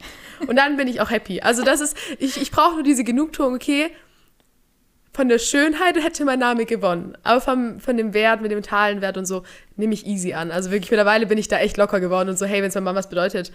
Und 0.46 0.56
dann 0.56 0.76
bin 0.76 0.88
ich 0.88 1.00
auch 1.00 1.10
happy. 1.10 1.40
Also 1.40 1.62
das 1.62 1.80
ist, 1.80 1.96
ich, 2.18 2.40
ich 2.40 2.50
brauche 2.50 2.74
nur 2.74 2.82
diese 2.82 3.04
Genugtuung, 3.04 3.54
okay, 3.54 3.90
von 5.14 5.28
der 5.28 5.38
Schönheit 5.38 5.96
hätte 6.02 6.24
mein 6.24 6.38
Name 6.38 6.64
gewonnen. 6.64 7.16
Aber 7.22 7.40
vom, 7.40 7.80
von 7.80 7.96
dem 7.96 8.14
Wert, 8.14 8.40
mit 8.40 8.50
dem 8.50 8.62
Talenwert 8.62 9.16
und 9.18 9.26
so, 9.26 9.42
nehme 9.76 9.92
ich 9.92 10.06
easy 10.06 10.32
an. 10.32 10.50
Also 10.50 10.70
wirklich, 10.70 10.90
mittlerweile 10.90 11.26
bin 11.26 11.36
ich 11.36 11.48
da 11.48 11.58
echt 11.58 11.76
locker 11.76 12.00
geworden 12.00 12.30
und 12.30 12.38
so, 12.38 12.46
hey, 12.46 12.62
wenn 12.62 12.68
es 12.68 12.74
meiner 12.74 12.84
Mama 12.86 12.98
was 12.98 13.08
bedeutet, 13.10 13.52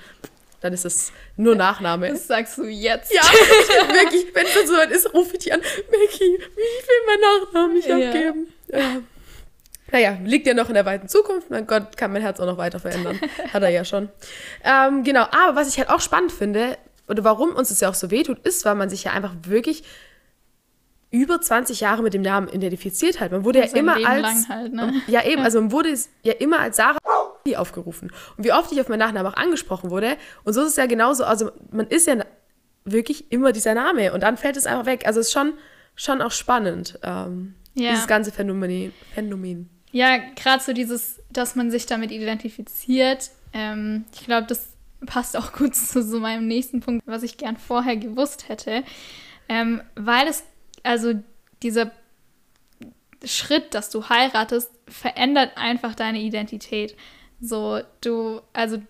dann 0.61 0.73
ist 0.73 0.85
es 0.85 1.11
nur 1.35 1.55
Nachname. 1.55 2.09
Das 2.09 2.27
sagst 2.27 2.57
du 2.57 2.65
jetzt. 2.65 3.11
Ja, 3.13 3.21
wirklich, 3.93 4.25
wenn 4.33 4.45
es 4.45 4.67
so 4.69 4.75
weit 4.75 4.91
ist, 4.91 5.13
rufe 5.13 5.33
ich 5.33 5.39
die 5.45 5.51
an. 5.51 5.59
Maggie, 5.59 6.37
wie 6.55 6.57
will 6.57 7.05
mein 7.07 7.19
Nachnamen 7.21 7.73
nicht 7.75 7.87
Ja. 7.87 7.95
abgeben? 8.07 8.47
Ja. 8.71 9.01
Naja, 9.91 10.17
liegt 10.23 10.45
ja 10.47 10.53
noch 10.53 10.67
in 10.67 10.73
der 10.73 10.85
weiten 10.85 11.07
Zukunft. 11.07 11.49
Mein 11.49 11.65
Gott, 11.65 11.95
kann 11.97 12.11
mein 12.11 12.21
Herz 12.21 12.39
auch 12.39 12.45
noch 12.45 12.57
weiter 12.57 12.79
verändern. 12.79 13.19
Hat 13.53 13.63
er 13.63 13.69
ja 13.69 13.85
schon. 13.85 14.09
Ähm, 14.63 15.03
genau, 15.03 15.21
aber 15.23 15.55
was 15.55 15.69
ich 15.69 15.77
halt 15.77 15.89
auch 15.89 16.01
spannend 16.01 16.31
finde, 16.31 16.77
oder 17.07 17.23
warum 17.23 17.51
uns 17.55 17.69
das 17.69 17.79
ja 17.79 17.89
auch 17.89 17.93
so 17.93 18.11
wehtut, 18.11 18.39
ist, 18.45 18.65
weil 18.65 18.75
man 18.75 18.89
sich 18.89 19.05
ja 19.05 19.11
einfach 19.13 19.33
wirklich 19.43 19.83
über 21.09 21.39
20 21.39 21.79
Jahre 21.79 22.03
mit 22.03 22.13
dem 22.13 22.21
Namen 22.21 22.49
identifiziert 22.49 23.21
hat. 23.21 23.31
Man 23.31 23.45
wurde 23.45 23.59
ja 23.59 23.67
Sein 23.67 23.79
immer 23.79 23.95
Leben 23.95 24.07
als. 24.09 24.23
lang 24.23 24.49
halt, 24.49 24.73
ne? 24.73 24.93
Ja, 25.07 25.23
eben, 25.23 25.41
also 25.41 25.61
man 25.61 25.71
wurde 25.71 25.93
ja 26.23 26.33
immer 26.33 26.59
als 26.59 26.75
Sarah 26.77 26.97
aufgerufen. 27.55 28.11
Und 28.35 28.43
wie 28.43 28.51
oft 28.51 28.73
ich 28.73 28.81
auf 28.81 28.89
meinen 28.89 28.99
Nachnamen 28.99 29.31
auch 29.31 29.37
angesprochen 29.37 29.89
wurde. 29.89 30.17
Und 30.43 30.51
so 30.51 30.63
ist 30.63 30.67
es 30.71 30.75
ja 30.75 30.85
genauso. 30.85 31.23
Also 31.23 31.51
man 31.71 31.87
ist 31.87 32.05
ja 32.05 32.17
wirklich 32.83 33.31
immer 33.31 33.53
dieser 33.53 33.73
Name 33.73 34.11
und 34.11 34.21
dann 34.21 34.35
fällt 34.35 34.57
es 34.57 34.65
einfach 34.65 34.85
weg. 34.85 35.03
Also 35.07 35.21
es 35.21 35.27
ist 35.27 35.31
schon, 35.33 35.53
schon 35.95 36.21
auch 36.21 36.31
spannend, 36.31 36.99
ähm, 37.03 37.55
Ja. 37.73 37.91
dieses 37.91 38.05
ganze 38.07 38.33
Phänomen. 38.33 38.91
Phänomen. 39.13 39.69
Ja, 39.91 40.17
gerade 40.35 40.63
so 40.63 40.73
dieses, 40.73 41.21
dass 41.29 41.55
man 41.55 41.71
sich 41.71 41.85
damit 41.85 42.11
identifiziert. 42.11 43.31
Ähm, 43.53 44.05
ich 44.13 44.25
glaube, 44.25 44.47
das 44.47 44.69
passt 45.05 45.37
auch 45.37 45.53
gut 45.53 45.75
zu 45.75 46.03
so 46.03 46.19
meinem 46.19 46.47
nächsten 46.47 46.81
Punkt, 46.81 47.05
was 47.05 47.23
ich 47.23 47.37
gern 47.37 47.57
vorher 47.57 47.97
gewusst 47.97 48.49
hätte. 48.49 48.83
Ähm, 49.49 49.81
weil 49.95 50.27
es, 50.27 50.43
also 50.83 51.13
dieser 51.63 51.91
Schritt, 53.23 53.73
dass 53.73 53.89
du 53.89 54.09
heiratest, 54.09 54.71
verändert 54.87 55.57
einfach 55.57 55.95
deine 55.95 56.19
Identität. 56.19 56.95
So, 57.39 57.81
du, 58.01 58.41
also 58.53 58.81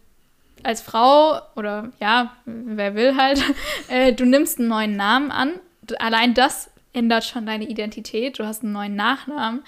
als 0.63 0.81
Frau 0.81 1.41
oder 1.55 1.91
ja, 1.99 2.35
wer 2.45 2.95
will 2.95 3.15
halt, 3.15 3.41
äh, 3.87 4.13
du 4.13 4.25
nimmst 4.25 4.59
einen 4.59 4.67
neuen 4.67 4.95
Namen 4.95 5.31
an. 5.31 5.53
Allein 5.99 6.33
das 6.33 6.69
ändert 6.93 7.23
schon 7.23 7.45
deine 7.45 7.67
Identität. 7.67 8.39
Du 8.39 8.45
hast 8.45 8.63
einen 8.63 8.73
neuen 8.73 8.95
Nachnamen. 8.95 9.63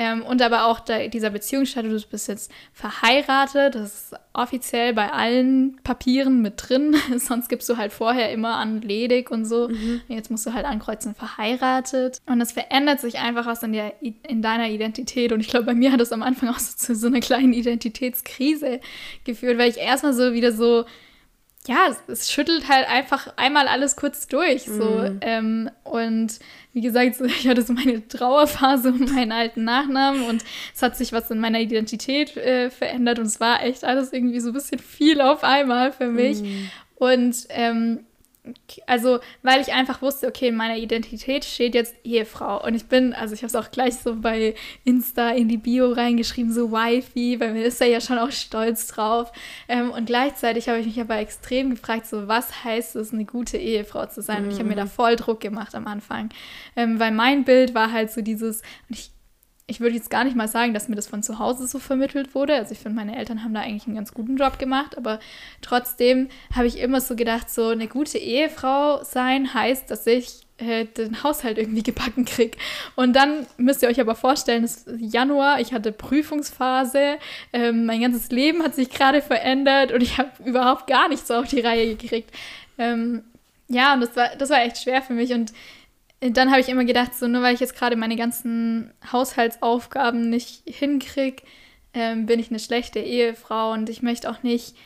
Ähm, 0.00 0.22
und 0.22 0.40
aber 0.40 0.64
auch 0.64 0.80
da, 0.80 1.08
dieser 1.08 1.28
Beziehungsstatus, 1.28 2.04
du 2.04 2.08
bist 2.08 2.26
jetzt 2.26 2.50
verheiratet, 2.72 3.74
das 3.74 3.94
ist 4.12 4.14
offiziell 4.32 4.94
bei 4.94 5.12
allen 5.12 5.76
Papieren 5.84 6.40
mit 6.40 6.54
drin. 6.56 6.96
Sonst 7.18 7.50
gibst 7.50 7.68
du 7.68 7.76
halt 7.76 7.92
vorher 7.92 8.32
immer 8.32 8.56
an 8.56 8.80
ledig 8.80 9.30
und 9.30 9.44
so. 9.44 9.68
Jetzt 10.08 10.30
musst 10.30 10.46
du 10.46 10.54
halt 10.54 10.64
ankreuzen 10.64 11.14
verheiratet. 11.14 12.22
Und 12.24 12.40
es 12.40 12.52
verändert 12.52 13.00
sich 13.00 13.18
einfach 13.18 13.44
was 13.44 13.62
in, 13.62 13.74
der, 13.74 13.92
in 14.00 14.40
deiner 14.40 14.70
Identität. 14.70 15.32
Und 15.32 15.40
ich 15.40 15.48
glaube, 15.48 15.66
bei 15.66 15.74
mir 15.74 15.92
hat 15.92 16.00
das 16.00 16.12
am 16.12 16.22
Anfang 16.22 16.48
auch 16.48 16.58
so 16.58 16.74
zu 16.78 16.94
so 16.94 17.08
einer 17.08 17.20
kleinen 17.20 17.52
Identitätskrise 17.52 18.80
geführt, 19.24 19.58
weil 19.58 19.68
ich 19.68 19.76
erstmal 19.76 20.14
so 20.14 20.32
wieder 20.32 20.52
so 20.52 20.86
ja, 21.66 21.88
es, 21.90 22.02
es 22.08 22.32
schüttelt 22.32 22.68
halt 22.68 22.88
einfach 22.88 23.34
einmal 23.36 23.68
alles 23.68 23.96
kurz 23.96 24.26
durch. 24.26 24.64
So. 24.64 25.10
Ähm, 25.20 25.70
und 25.84 26.38
wie 26.72 26.80
gesagt, 26.80 27.16
so, 27.16 27.24
ich 27.26 27.46
hatte 27.46 27.62
so 27.62 27.72
meine 27.72 28.06
Trauerphase 28.08 28.92
um 28.92 29.04
meinen 29.04 29.32
alten 29.32 29.64
Nachnamen 29.64 30.22
und 30.24 30.42
es 30.74 30.82
hat 30.82 30.96
sich 30.96 31.12
was 31.12 31.30
in 31.30 31.38
meiner 31.38 31.60
Identität 31.60 32.36
äh, 32.36 32.70
verändert 32.70 33.18
und 33.18 33.26
es 33.26 33.40
war 33.40 33.62
echt 33.62 33.84
alles 33.84 34.12
irgendwie 34.12 34.40
so 34.40 34.50
ein 34.50 34.54
bisschen 34.54 34.78
viel 34.78 35.20
auf 35.20 35.44
einmal 35.44 35.92
für 35.92 36.08
mich. 36.08 36.42
Und 36.96 37.46
ähm, 37.50 38.04
also, 38.86 39.20
weil 39.42 39.60
ich 39.60 39.72
einfach 39.72 40.02
wusste, 40.02 40.28
okay, 40.28 40.48
in 40.48 40.56
meiner 40.56 40.76
Identität 40.76 41.44
steht 41.44 41.74
jetzt 41.74 41.94
Ehefrau. 42.04 42.64
Und 42.64 42.74
ich 42.74 42.86
bin, 42.86 43.12
also 43.12 43.34
ich 43.34 43.40
habe 43.42 43.48
es 43.48 43.54
auch 43.54 43.70
gleich 43.70 43.96
so 43.96 44.16
bei 44.16 44.54
Insta 44.84 45.30
in 45.30 45.48
die 45.48 45.56
Bio 45.56 45.92
reingeschrieben, 45.92 46.52
so 46.52 46.72
Wifi, 46.72 47.38
weil 47.40 47.52
mir 47.52 47.64
ist 47.64 47.80
er 47.80 47.88
ja 47.88 48.00
schon 48.00 48.18
auch 48.18 48.30
stolz 48.30 48.86
drauf. 48.88 49.32
Ähm, 49.68 49.90
und 49.90 50.06
gleichzeitig 50.06 50.68
habe 50.68 50.80
ich 50.80 50.86
mich 50.86 51.00
aber 51.00 51.18
extrem 51.18 51.70
gefragt, 51.70 52.06
so 52.06 52.28
was 52.28 52.64
heißt 52.64 52.96
es, 52.96 53.12
eine 53.12 53.24
gute 53.24 53.56
Ehefrau 53.56 54.06
zu 54.06 54.22
sein? 54.22 54.44
Und 54.44 54.52
ich 54.52 54.58
habe 54.58 54.68
mir 54.68 54.76
da 54.76 54.86
voll 54.86 55.16
Druck 55.16 55.40
gemacht 55.40 55.74
am 55.74 55.86
Anfang. 55.86 56.30
Ähm, 56.76 56.98
weil 56.98 57.12
mein 57.12 57.44
Bild 57.44 57.74
war 57.74 57.92
halt 57.92 58.10
so 58.10 58.20
dieses, 58.20 58.62
und 58.88 58.98
ich 58.98 59.10
ich 59.70 59.78
würde 59.78 59.94
jetzt 59.94 60.10
gar 60.10 60.24
nicht 60.24 60.36
mal 60.36 60.48
sagen, 60.48 60.74
dass 60.74 60.88
mir 60.88 60.96
das 60.96 61.06
von 61.06 61.22
zu 61.22 61.38
Hause 61.38 61.66
so 61.68 61.78
vermittelt 61.78 62.34
wurde. 62.34 62.54
Also 62.54 62.72
ich 62.72 62.80
finde, 62.80 62.96
meine 62.96 63.16
Eltern 63.16 63.44
haben 63.44 63.54
da 63.54 63.60
eigentlich 63.60 63.86
einen 63.86 63.94
ganz 63.94 64.12
guten 64.12 64.36
Job 64.36 64.58
gemacht, 64.58 64.98
aber 64.98 65.20
trotzdem 65.62 66.28
habe 66.54 66.66
ich 66.66 66.80
immer 66.80 67.00
so 67.00 67.14
gedacht, 67.14 67.48
so 67.48 67.68
eine 67.68 67.86
gute 67.86 68.18
Ehefrau 68.18 69.04
sein 69.04 69.54
heißt, 69.54 69.88
dass 69.88 70.08
ich 70.08 70.40
äh, 70.58 70.86
den 70.86 71.22
Haushalt 71.22 71.56
irgendwie 71.56 71.84
gebacken 71.84 72.24
kriege. 72.24 72.58
Und 72.96 73.14
dann 73.14 73.46
müsst 73.58 73.82
ihr 73.82 73.88
euch 73.88 74.00
aber 74.00 74.16
vorstellen, 74.16 74.64
es 74.64 74.78
ist 74.78 75.00
Januar, 75.00 75.60
ich 75.60 75.72
hatte 75.72 75.92
Prüfungsphase, 75.92 77.18
ähm, 77.52 77.86
mein 77.86 78.00
ganzes 78.00 78.30
Leben 78.30 78.64
hat 78.64 78.74
sich 78.74 78.90
gerade 78.90 79.22
verändert 79.22 79.92
und 79.92 80.02
ich 80.02 80.18
habe 80.18 80.30
überhaupt 80.44 80.88
gar 80.88 81.08
nichts 81.08 81.30
auf 81.30 81.46
die 81.46 81.60
Reihe 81.60 81.94
gekriegt. 81.94 82.30
Ähm, 82.76 83.22
ja, 83.68 83.94
und 83.94 84.00
das 84.00 84.16
war, 84.16 84.30
das 84.36 84.50
war 84.50 84.62
echt 84.62 84.78
schwer 84.78 85.00
für 85.00 85.12
mich 85.12 85.32
und 85.32 85.52
dann 86.20 86.50
habe 86.50 86.60
ich 86.60 86.68
immer 86.68 86.84
gedacht, 86.84 87.14
so 87.14 87.26
nur 87.28 87.42
weil 87.42 87.54
ich 87.54 87.60
jetzt 87.60 87.76
gerade 87.76 87.96
meine 87.96 88.16
ganzen 88.16 88.92
Haushaltsaufgaben 89.10 90.28
nicht 90.28 90.62
hinkriege, 90.66 91.42
ähm, 91.94 92.26
bin 92.26 92.38
ich 92.38 92.50
eine 92.50 92.58
schlechte 92.58 93.00
Ehefrau 93.00 93.72
und 93.72 93.88
ich 93.88 94.02
möchte 94.02 94.30
auch 94.30 94.42
nicht, 94.42 94.76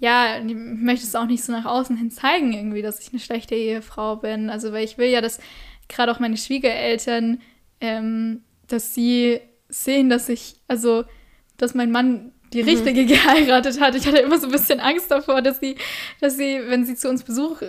ja, 0.00 0.38
ich 0.38 0.54
möchte 0.54 1.06
es 1.06 1.14
auch 1.14 1.26
nicht 1.26 1.44
so 1.44 1.52
nach 1.52 1.66
außen 1.66 1.96
hin 1.96 2.10
zeigen, 2.10 2.52
irgendwie, 2.52 2.82
dass 2.82 3.00
ich 3.00 3.10
eine 3.10 3.20
schlechte 3.20 3.54
Ehefrau 3.54 4.16
bin. 4.16 4.48
Also, 4.48 4.72
weil 4.72 4.84
ich 4.84 4.96
will 4.96 5.08
ja, 5.08 5.20
dass 5.20 5.40
gerade 5.88 6.10
auch 6.10 6.20
meine 6.20 6.36
Schwiegereltern, 6.36 7.40
ähm, 7.80 8.42
dass 8.66 8.94
sie 8.94 9.40
sehen, 9.68 10.08
dass 10.08 10.28
ich, 10.28 10.56
also, 10.68 11.04
dass 11.58 11.74
mein 11.74 11.90
Mann 11.90 12.32
die 12.52 12.60
richtige 12.60 13.04
geheiratet 13.06 13.80
hat. 13.80 13.94
Ich 13.94 14.06
hatte 14.06 14.18
immer 14.18 14.38
so 14.38 14.46
ein 14.46 14.52
bisschen 14.52 14.80
Angst 14.80 15.10
davor, 15.10 15.42
dass 15.42 15.60
sie, 15.60 15.76
dass 16.20 16.36
sie, 16.36 16.60
wenn 16.66 16.84
sie 16.86 16.94
zu 16.94 17.08
uns 17.08 17.24
Besuch 17.24 17.60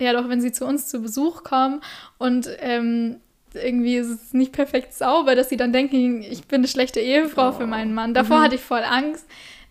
ja 0.00 0.12
doch, 0.12 0.28
wenn 0.28 0.40
sie 0.40 0.52
zu 0.52 0.66
uns 0.66 0.88
zu 0.88 1.00
Besuch 1.00 1.44
kommen 1.44 1.80
und 2.18 2.48
ähm, 2.60 3.20
irgendwie 3.54 3.96
ist 3.96 4.08
es 4.08 4.32
nicht 4.32 4.52
perfekt 4.52 4.94
sauber, 4.94 5.34
dass 5.34 5.48
sie 5.48 5.56
dann 5.56 5.72
denken, 5.72 6.22
ich 6.22 6.46
bin 6.46 6.60
eine 6.60 6.68
schlechte 6.68 7.00
Ehefrau 7.00 7.52
für 7.52 7.66
meinen 7.66 7.94
Mann. 7.94 8.14
Davor 8.14 8.40
hatte 8.40 8.54
ich 8.54 8.62
voll 8.62 8.82
Angst. 8.82 9.26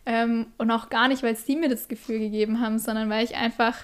Ähm, 0.05 0.47
und 0.57 0.71
auch 0.71 0.89
gar 0.89 1.07
nicht, 1.07 1.21
weil 1.21 1.36
sie 1.36 1.55
mir 1.55 1.69
das 1.69 1.88
Gefühl 1.88 2.17
gegeben 2.17 2.60
haben, 2.60 2.79
sondern 2.79 3.10
weil 3.10 3.23
ich 3.23 3.36
einfach, 3.36 3.75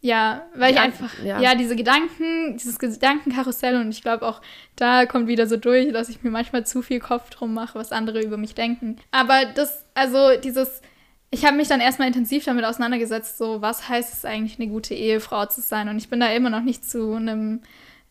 ja, 0.00 0.44
weil 0.54 0.72
ich 0.74 0.80
einfach, 0.80 1.12
ja. 1.22 1.40
ja. 1.40 1.54
diese 1.54 1.76
Gedanken, 1.76 2.56
dieses 2.56 2.78
Gedankenkarussell 2.78 3.76
und 3.80 3.90
ich 3.90 4.02
glaube 4.02 4.26
auch, 4.26 4.42
da 4.74 5.06
kommt 5.06 5.28
wieder 5.28 5.46
so 5.46 5.56
durch, 5.56 5.92
dass 5.92 6.08
ich 6.08 6.24
mir 6.24 6.30
manchmal 6.30 6.66
zu 6.66 6.82
viel 6.82 6.98
Kopf 6.98 7.30
drum 7.30 7.54
mache, 7.54 7.78
was 7.78 7.92
andere 7.92 8.20
über 8.20 8.36
mich 8.36 8.54
denken. 8.54 8.96
Aber 9.12 9.44
das, 9.54 9.84
also 9.94 10.36
dieses, 10.42 10.82
ich 11.30 11.44
habe 11.44 11.56
mich 11.56 11.68
dann 11.68 11.80
erstmal 11.80 12.08
intensiv 12.08 12.44
damit 12.44 12.64
auseinandergesetzt, 12.64 13.38
so 13.38 13.60
was 13.60 13.88
heißt 13.88 14.12
es 14.12 14.24
eigentlich, 14.24 14.58
eine 14.58 14.68
gute 14.68 14.94
Ehefrau 14.94 15.46
zu 15.46 15.60
sein. 15.60 15.88
Und 15.88 15.98
ich 15.98 16.08
bin 16.08 16.20
da 16.20 16.28
immer 16.28 16.50
noch 16.50 16.62
nicht 16.62 16.88
zu 16.88 17.14
einem, 17.14 17.62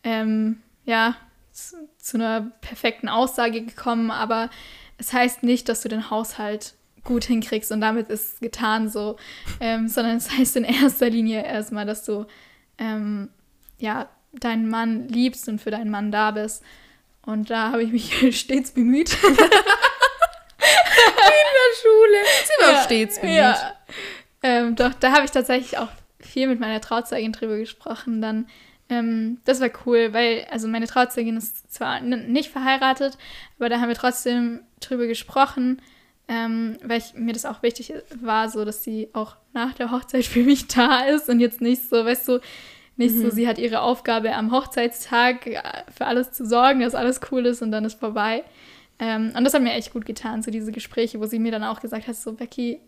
ähm, 0.03 0.61
ja, 0.85 1.15
zu, 1.51 1.75
zu 1.97 2.17
einer 2.17 2.51
perfekten 2.61 3.07
Aussage 3.07 3.61
gekommen, 3.61 4.11
aber 4.11 4.49
es 4.97 5.13
heißt 5.13 5.43
nicht, 5.43 5.69
dass 5.69 5.81
du 5.81 5.89
den 5.89 6.09
Haushalt 6.09 6.73
gut 7.03 7.23
hinkriegst 7.25 7.71
und 7.71 7.81
damit 7.81 8.09
ist 8.09 8.33
es 8.33 8.39
getan 8.39 8.89
so, 8.89 9.15
ähm, 9.59 9.87
sondern 9.87 10.17
es 10.17 10.29
heißt 10.31 10.57
in 10.57 10.65
erster 10.65 11.09
Linie 11.09 11.43
erstmal, 11.45 11.85
dass 11.85 12.03
du 12.03 12.25
ähm, 12.77 13.29
ja 13.77 14.09
deinen 14.33 14.69
Mann 14.69 15.07
liebst 15.07 15.47
und 15.47 15.61
für 15.61 15.71
deinen 15.71 15.89
Mann 15.89 16.11
da 16.11 16.31
bist. 16.31 16.63
Und 17.25 17.49
da 17.49 17.71
habe 17.71 17.83
ich 17.83 17.91
mich 17.91 18.37
stets 18.39 18.71
bemüht. 18.71 19.17
Sie 22.45 22.63
war 22.63 22.73
Ja, 22.73 22.83
stets 22.83 23.19
bemüht. 23.19 23.35
Ja. 23.35 23.75
Ähm, 24.43 24.75
doch, 24.75 24.93
da 24.93 25.11
habe 25.11 25.25
ich 25.25 25.31
tatsächlich 25.31 25.77
auch 25.77 25.89
viel 26.19 26.47
mit 26.47 26.59
meiner 26.59 26.81
Trauzeugin 26.81 27.31
drüber 27.31 27.57
gesprochen. 27.57 28.21
Dann, 28.21 28.47
ähm, 28.89 29.39
das 29.45 29.61
war 29.61 29.69
cool, 29.85 30.13
weil, 30.13 30.45
also 30.51 30.67
meine 30.67 30.87
Trauzeugin 30.87 31.37
ist 31.37 31.71
zwar 31.73 31.99
nicht 32.01 32.51
verheiratet, 32.51 33.17
aber 33.57 33.69
da 33.69 33.79
haben 33.79 33.89
wir 33.89 33.95
trotzdem 33.95 34.61
drüber 34.79 35.07
gesprochen, 35.07 35.81
ähm, 36.27 36.77
weil 36.83 36.99
ich, 36.99 37.13
mir 37.13 37.33
das 37.33 37.45
auch 37.45 37.63
wichtig 37.63 37.93
war, 38.21 38.49
so 38.49 38.65
dass 38.65 38.83
sie 38.83 39.09
auch 39.13 39.35
nach 39.53 39.73
der 39.73 39.91
Hochzeit 39.91 40.25
für 40.25 40.43
mich 40.43 40.67
da 40.67 41.05
ist 41.05 41.29
und 41.29 41.39
jetzt 41.39 41.61
nicht 41.61 41.89
so, 41.89 42.05
weißt 42.05 42.27
du, 42.27 42.39
nicht 42.97 43.17
so, 43.17 43.29
sie 43.29 43.47
hat 43.47 43.57
ihre 43.57 43.81
Aufgabe 43.81 44.33
am 44.33 44.51
Hochzeitstag 44.51 45.47
äh, 45.47 45.61
für 45.95 46.05
alles 46.05 46.31
zu 46.31 46.45
sorgen, 46.45 46.79
dass 46.79 46.95
alles 46.95 47.19
cool 47.29 47.45
ist 47.45 47.61
und 47.61 47.71
dann 47.71 47.83
ist 47.83 47.99
vorbei. 47.99 48.43
Ähm, 48.99 49.33
und 49.35 49.43
das 49.43 49.53
hat 49.53 49.61
mir 49.61 49.73
echt 49.73 49.91
gut 49.91 50.05
getan, 50.05 50.41
so 50.41 50.51
diese 50.51 50.71
Gespräche, 50.71 51.19
wo 51.19 51.25
sie 51.25 51.39
mir 51.39 51.51
dann 51.51 51.63
auch 51.63 51.81
gesagt 51.81 52.07
hat, 52.07 52.15
so 52.15 52.33
Becky, 52.33 52.79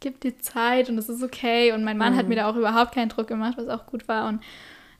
gib 0.00 0.20
dir 0.20 0.38
Zeit 0.38 0.88
und 0.90 0.98
es 0.98 1.08
ist 1.08 1.22
okay. 1.22 1.72
Und 1.72 1.84
mein 1.84 1.98
Mann 1.98 2.16
hat 2.16 2.28
mir 2.28 2.36
da 2.36 2.50
auch 2.50 2.56
überhaupt 2.56 2.94
keinen 2.94 3.08
Druck 3.08 3.28
gemacht, 3.28 3.56
was 3.56 3.68
auch 3.68 3.86
gut 3.86 4.08
war. 4.08 4.28
Und 4.28 4.42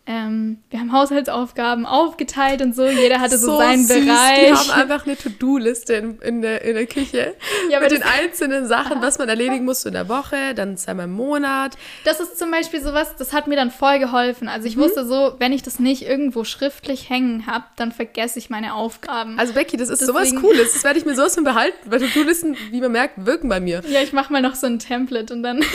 Ähm, 0.08 0.58
wir 0.70 0.78
haben 0.78 0.92
Haushaltsaufgaben 0.92 1.84
aufgeteilt 1.84 2.62
und 2.62 2.76
so. 2.76 2.84
Jeder 2.86 3.18
hatte 3.20 3.38
so, 3.38 3.52
So 3.52 3.58
seinen 3.58 3.84
süß. 3.84 4.04
Bereich. 4.04 4.38
Die 4.48 4.52
haben 4.54 4.70
einfach 4.70 5.04
eine 5.04 5.16
To-Do-Liste 5.16 5.94
in, 5.94 6.18
in, 6.20 6.42
der, 6.42 6.62
in 6.62 6.74
der 6.74 6.86
Küche 6.86 7.34
Ja, 7.70 7.80
mit 7.80 7.90
den 7.90 8.04
einzelnen 8.04 8.68
Sachen, 8.68 9.02
was 9.02 9.18
man 9.18 9.28
erledigen 9.28 9.64
muss 9.64 9.84
in 9.84 9.94
der 9.94 10.08
Woche, 10.08 10.54
dann 10.54 10.76
zweimal 10.76 11.06
im 11.06 11.12
Monat. 11.12 11.76
Das 12.04 12.20
ist 12.20 12.38
zum 12.38 12.52
Beispiel 12.52 12.80
sowas, 12.80 13.16
das 13.18 13.32
hat 13.32 13.48
mir 13.48 13.56
dann 13.56 13.72
voll 13.72 13.98
geholfen. 13.98 14.46
Also 14.48 14.62
Mhm. 14.62 14.66
ich 14.68 14.76
wusste 14.76 15.04
so, 15.06 15.34
wenn 15.38 15.52
ich 15.52 15.62
das 15.62 15.78
nicht 15.80 16.02
irgendwo 16.02 16.44
schriftlich 16.44 17.10
hängen 17.10 17.46
habe, 17.48 17.64
dann 17.76 17.90
vergesse 17.90 18.38
ich 18.38 18.48
meine 18.48 18.74
Aufgaben. 18.74 19.38
Also 19.40 19.54
Becky, 19.54 19.76
das 19.76 19.88
ist 19.88 20.02
Deswegen- 20.02 20.18
sowas 20.30 20.34
Cooles. 20.40 20.72
Das 20.72 20.84
werde 20.84 20.98
ich 21.00 21.04
mir 21.04 21.14
sowas 21.16 21.34
von 21.34 21.42
behalten, 21.44 21.78
weil 21.90 21.98
To-Do-Listen, 22.00 22.56
wie 22.70 22.80
man 22.80 22.92
merkt, 22.92 23.26
wirken 23.26 23.48
bei 23.48 23.58
mir. 23.58 23.82
ja, 23.88 24.00
ich 24.02 24.12
mache 24.12 24.32
mal 24.32 24.40
noch 24.40 24.54
so 24.54 24.66
ein 24.68 24.78
Template 24.78 25.32
und 25.34 25.42
dann. 25.42 25.64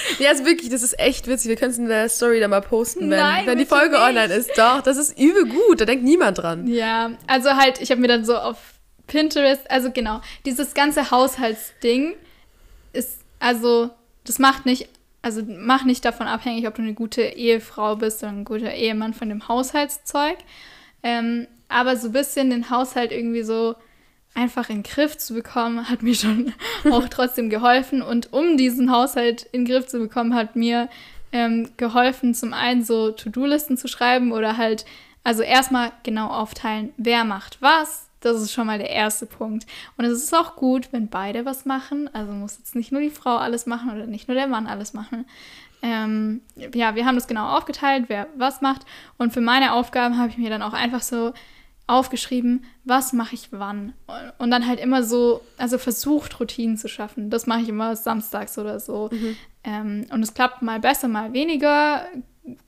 Ja, 0.18 0.30
also 0.30 0.44
wirklich, 0.44 0.70
das 0.70 0.82
ist 0.82 0.98
echt 0.98 1.26
witzig. 1.26 1.48
Wir 1.48 1.56
können 1.56 1.72
es 1.72 1.78
in 1.78 1.88
der 1.88 2.08
Story 2.08 2.40
dann 2.40 2.50
mal 2.50 2.60
posten, 2.60 3.10
wenn, 3.10 3.18
Nein, 3.18 3.46
wenn 3.46 3.58
die 3.58 3.66
Folge 3.66 3.90
nicht. 3.96 4.00
online 4.00 4.32
ist. 4.34 4.50
Doch, 4.56 4.80
das 4.80 4.96
ist 4.96 5.18
übel 5.18 5.46
gut. 5.46 5.80
Da 5.80 5.84
denkt 5.84 6.04
niemand 6.04 6.38
dran. 6.38 6.66
ja, 6.66 7.12
also 7.26 7.50
halt, 7.50 7.80
ich 7.80 7.90
habe 7.90 8.00
mir 8.00 8.08
dann 8.08 8.24
so 8.24 8.36
auf 8.36 8.56
Pinterest, 9.06 9.70
also 9.70 9.90
genau, 9.92 10.20
dieses 10.44 10.74
ganze 10.74 11.10
Haushaltsding 11.10 12.14
ist, 12.92 13.20
also, 13.38 13.90
das 14.24 14.38
macht 14.38 14.66
nicht, 14.66 14.88
also 15.22 15.42
mach 15.46 15.84
nicht 15.84 16.04
davon 16.04 16.26
abhängig, 16.26 16.66
ob 16.66 16.74
du 16.74 16.82
eine 16.82 16.94
gute 16.94 17.22
Ehefrau 17.22 17.96
bist 17.96 18.22
oder 18.22 18.32
ein 18.32 18.44
guter 18.44 18.72
Ehemann 18.72 19.14
von 19.14 19.28
dem 19.28 19.46
Haushaltszeug. 19.48 20.38
Ähm, 21.02 21.46
aber 21.68 21.96
so 21.96 22.08
ein 22.08 22.12
bisschen 22.12 22.50
den 22.50 22.70
Haushalt 22.70 23.12
irgendwie 23.12 23.42
so 23.42 23.74
einfach 24.36 24.68
in 24.68 24.82
den 24.82 24.82
Griff 24.82 25.16
zu 25.16 25.34
bekommen, 25.34 25.88
hat 25.88 26.02
mir 26.02 26.14
schon 26.14 26.52
auch 26.90 27.08
trotzdem 27.08 27.50
geholfen. 27.50 28.02
Und 28.02 28.32
um 28.32 28.56
diesen 28.56 28.92
Haushalt 28.92 29.42
in 29.52 29.64
den 29.64 29.72
Griff 29.72 29.86
zu 29.86 29.98
bekommen, 29.98 30.34
hat 30.34 30.54
mir 30.54 30.88
ähm, 31.32 31.70
geholfen, 31.76 32.34
zum 32.34 32.52
einen 32.52 32.84
so 32.84 33.10
To-Do-Listen 33.10 33.76
zu 33.76 33.88
schreiben 33.88 34.32
oder 34.32 34.56
halt, 34.56 34.84
also 35.24 35.42
erstmal 35.42 35.90
genau 36.02 36.28
aufteilen, 36.28 36.92
wer 36.96 37.24
macht 37.24 37.60
was. 37.60 38.08
Das 38.20 38.40
ist 38.40 38.52
schon 38.52 38.66
mal 38.66 38.78
der 38.78 38.90
erste 38.90 39.26
Punkt. 39.26 39.66
Und 39.96 40.04
es 40.04 40.22
ist 40.22 40.34
auch 40.34 40.56
gut, 40.56 40.92
wenn 40.92 41.08
beide 41.08 41.44
was 41.44 41.64
machen. 41.64 42.10
Also 42.12 42.32
muss 42.32 42.58
jetzt 42.58 42.74
nicht 42.74 42.92
nur 42.92 43.00
die 43.00 43.10
Frau 43.10 43.36
alles 43.36 43.66
machen 43.66 43.90
oder 43.90 44.06
nicht 44.06 44.28
nur 44.28 44.34
der 44.34 44.48
Mann 44.48 44.66
alles 44.66 44.94
machen. 44.94 45.26
Ähm, 45.82 46.40
ja, 46.74 46.94
wir 46.94 47.04
haben 47.04 47.14
das 47.14 47.26
genau 47.26 47.48
aufgeteilt, 47.56 48.06
wer 48.08 48.26
was 48.36 48.60
macht. 48.60 48.82
Und 49.18 49.32
für 49.32 49.40
meine 49.40 49.72
Aufgaben 49.72 50.18
habe 50.18 50.30
ich 50.30 50.38
mir 50.38 50.50
dann 50.50 50.62
auch 50.62 50.72
einfach 50.72 51.02
so 51.02 51.32
aufgeschrieben, 51.86 52.64
was 52.84 53.12
mache 53.12 53.34
ich 53.34 53.48
wann. 53.52 53.92
Und 54.38 54.50
dann 54.50 54.66
halt 54.66 54.80
immer 54.80 55.02
so, 55.02 55.42
also 55.56 55.78
versucht, 55.78 56.40
Routinen 56.40 56.76
zu 56.76 56.88
schaffen. 56.88 57.30
Das 57.30 57.46
mache 57.46 57.60
ich 57.60 57.68
immer 57.68 57.94
samstags 57.94 58.58
oder 58.58 58.80
so. 58.80 59.10
Ähm, 59.62 60.06
und 60.10 60.22
es 60.22 60.34
klappt 60.34 60.62
mal 60.62 60.80
besser, 60.80 61.08
mal 61.08 61.32
weniger 61.32 62.06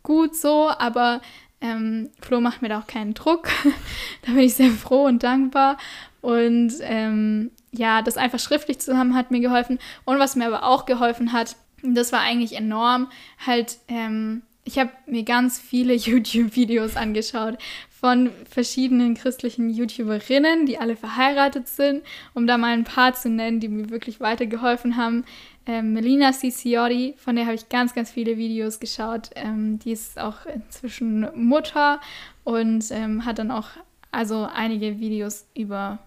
gut 0.03 0.37
so, 0.37 0.71
aber 0.71 1.21
ähm, 1.61 2.11
Flo 2.21 2.41
macht 2.41 2.63
mir 2.63 2.69
da 2.69 2.81
auch 2.81 2.87
keinen 2.87 3.15
Druck. 3.15 3.49
da 4.23 4.33
bin 4.33 4.41
ich 4.41 4.55
sehr 4.55 4.71
froh 4.71 5.05
und 5.07 5.23
dankbar. 5.23 5.79
Und 6.21 6.75
ähm, 6.83 7.51
ja, 7.73 8.03
das 8.03 8.17
einfach 8.17 8.39
schriftlich 8.39 8.79
zu 8.79 8.97
haben, 8.97 9.15
hat 9.15 9.31
mir 9.31 9.41
geholfen. 9.41 9.79
Und 10.05 10.19
was 10.19 10.37
mir 10.37 10.47
aber 10.47 10.65
auch 10.65 10.87
geholfen 10.87 11.33
hat, 11.33 11.57
das 11.83 12.13
war 12.13 12.21
eigentlich 12.21 12.55
enorm, 12.57 13.09
halt, 13.45 13.79
ähm, 13.89 14.43
ich 14.65 14.79
habe 14.79 14.91
mir 15.07 15.23
ganz 15.23 15.59
viele 15.59 15.95
YouTube-Videos 15.95 16.97
angeschaut 16.97 17.59
von 18.01 18.31
verschiedenen 18.49 19.15
christlichen 19.15 19.71
YouTuberinnen, 19.71 20.67
die 20.67 20.79
alle 20.79 20.95
verheiratet 20.95 21.67
sind, 21.67 22.05
um 22.33 22.47
da 22.47 22.57
mal 22.57 22.73
ein 22.73 22.85
paar 22.85 23.15
zu 23.15 23.29
nennen, 23.29 23.59
die 23.59 23.69
mir 23.69 23.91
wirklich 23.91 24.21
weitergeholfen 24.21 24.97
haben. 24.97 25.25
Ähm, 25.67 25.95
Melina 25.95 26.33
Ciciotti, 26.33 27.15
von 27.17 27.35
der 27.35 27.47
habe 27.47 27.57
ich 27.57 27.69
ganz, 27.69 27.95
ganz 27.95 28.11
viele 28.11 28.37
Videos 28.37 28.79
geschaut. 28.79 29.31
Ähm, 29.35 29.81
die 29.81 29.93
ist 29.93 30.19
auch 30.19 30.47
inzwischen 30.47 31.29
Mutter 31.35 32.01
und 32.45 32.85
ähm, 32.91 33.25
hat 33.25 33.41
dann 33.41 33.51
auch 33.51 33.69
also 34.13 34.49
einige 34.53 35.01
Videos 35.01 35.47
über 35.55 35.99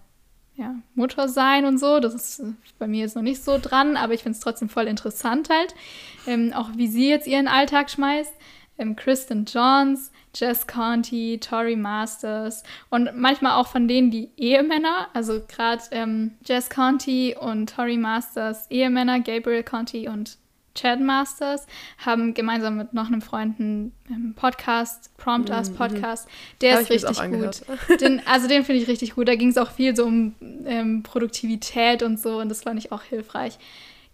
ja, 0.56 0.74
Mutter 0.94 1.28
sein 1.28 1.66
und 1.66 1.78
so. 1.78 2.00
Das 2.00 2.14
ist 2.14 2.42
bei 2.78 2.86
mir 2.86 3.00
jetzt 3.00 3.16
noch 3.16 3.22
nicht 3.22 3.44
so 3.44 3.58
dran, 3.60 3.96
aber 3.98 4.14
ich 4.14 4.22
finde 4.22 4.36
es 4.36 4.42
trotzdem 4.42 4.68
voll 4.70 4.86
interessant 4.86 5.50
halt. 5.50 5.74
Ähm, 6.26 6.52
auch 6.54 6.70
wie 6.76 6.88
sie 6.88 7.08
jetzt 7.08 7.26
ihren 7.26 7.48
Alltag 7.48 7.90
schmeißt. 7.90 8.32
Ähm, 8.78 8.96
Kristen 8.96 9.44
Johns, 9.44 10.11
Jess 10.34 10.66
Conti, 10.66 11.38
Tori 11.38 11.76
Masters 11.76 12.62
und 12.90 13.10
manchmal 13.14 13.52
auch 13.60 13.66
von 13.66 13.86
denen 13.86 14.10
die 14.10 14.30
Ehemänner, 14.36 15.08
also 15.12 15.42
gerade 15.46 15.82
ähm, 15.90 16.32
Jess 16.44 16.70
Conti 16.70 17.36
und 17.38 17.74
Tori 17.74 17.96
Masters 17.96 18.70
Ehemänner, 18.70 19.20
Gabriel 19.20 19.62
Conti 19.62 20.08
und 20.08 20.38
Chad 20.74 21.00
Masters, 21.00 21.66
haben 21.98 22.32
gemeinsam 22.32 22.78
mit 22.78 22.94
noch 22.94 23.08
einem 23.08 23.20
Freund 23.20 23.60
einen 23.60 23.92
ähm, 24.08 24.32
Podcast, 24.34 25.14
Prompt 25.18 25.50
Us 25.50 25.70
Podcast. 25.70 26.28
Der 26.62 26.80
ist 26.80 26.90
richtig 26.90 27.18
gut. 27.30 27.62
Den, 28.00 28.22
also 28.26 28.48
den 28.48 28.64
finde 28.64 28.80
ich 28.80 28.88
richtig 28.88 29.14
gut. 29.14 29.28
Da 29.28 29.34
ging 29.34 29.50
es 29.50 29.58
auch 29.58 29.70
viel 29.70 29.94
so 29.94 30.06
um 30.06 30.34
ähm, 30.64 31.02
Produktivität 31.02 32.02
und 32.02 32.18
so 32.18 32.38
und 32.38 32.48
das 32.48 32.62
fand 32.62 32.78
ich 32.78 32.90
auch 32.90 33.02
hilfreich. 33.02 33.58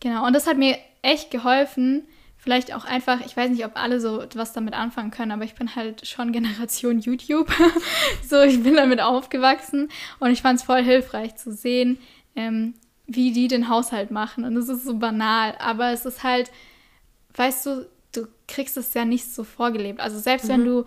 Genau, 0.01 0.27
und 0.27 0.33
das 0.33 0.47
hat 0.47 0.59
mir 0.59 0.77
echt 1.03 1.31
geholfen. 1.31 2.05
Vielleicht 2.41 2.73
auch 2.73 2.85
einfach, 2.85 3.21
ich 3.27 3.37
weiß 3.37 3.51
nicht, 3.51 3.65
ob 3.67 3.77
alle 3.77 4.01
so 4.01 4.25
was 4.35 4.53
damit 4.53 4.73
anfangen 4.73 5.11
können, 5.11 5.33
aber 5.33 5.45
ich 5.45 5.57
bin 5.57 5.75
halt 5.75 6.07
schon 6.07 6.33
Generation 6.33 6.99
YouTube. 7.01 7.53
so, 8.27 8.41
ich 8.43 8.63
bin 8.63 8.77
damit 8.77 9.01
aufgewachsen 9.01 9.91
und 10.21 10.31
ich 10.31 10.41
fand 10.41 10.61
es 10.61 10.65
voll 10.65 10.83
hilfreich 10.83 11.37
zu 11.37 11.53
sehen, 11.53 11.99
ähm, 12.37 12.75
wie 13.07 13.33
die 13.33 13.49
den 13.49 13.69
Haushalt 13.69 14.11
machen. 14.11 14.45
Und 14.45 14.57
es 14.57 14.69
ist 14.69 14.85
so 14.85 14.95
banal, 14.95 15.57
aber 15.59 15.93
es 15.93 16.07
ist 16.07 16.23
halt, 16.23 16.51
weißt 17.35 17.67
du, 17.67 17.89
du 18.13 18.29
kriegst 18.47 18.77
es 18.77 18.95
ja 18.95 19.05
nicht 19.05 19.33
so 19.33 19.43
vorgelebt. 19.45 20.01
Also 20.01 20.19
selbst 20.19 20.49
wenn 20.49 20.65
du 20.65 20.85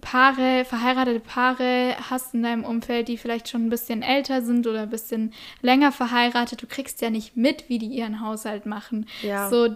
Paare, 0.00 0.64
verheiratete 0.64 1.20
Paare 1.20 1.94
hast 2.08 2.34
in 2.34 2.42
deinem 2.42 2.64
Umfeld, 2.64 3.08
die 3.08 3.16
vielleicht 3.16 3.48
schon 3.48 3.66
ein 3.66 3.70
bisschen 3.70 4.02
älter 4.02 4.42
sind 4.42 4.66
oder 4.66 4.82
ein 4.82 4.90
bisschen 4.90 5.32
länger 5.62 5.92
verheiratet, 5.92 6.62
du 6.62 6.66
kriegst 6.66 7.00
ja 7.02 7.10
nicht 7.10 7.36
mit, 7.36 7.68
wie 7.68 7.78
die 7.78 7.86
ihren 7.86 8.20
Haushalt 8.20 8.66
machen. 8.66 9.06
Ja. 9.22 9.48
So, 9.50 9.68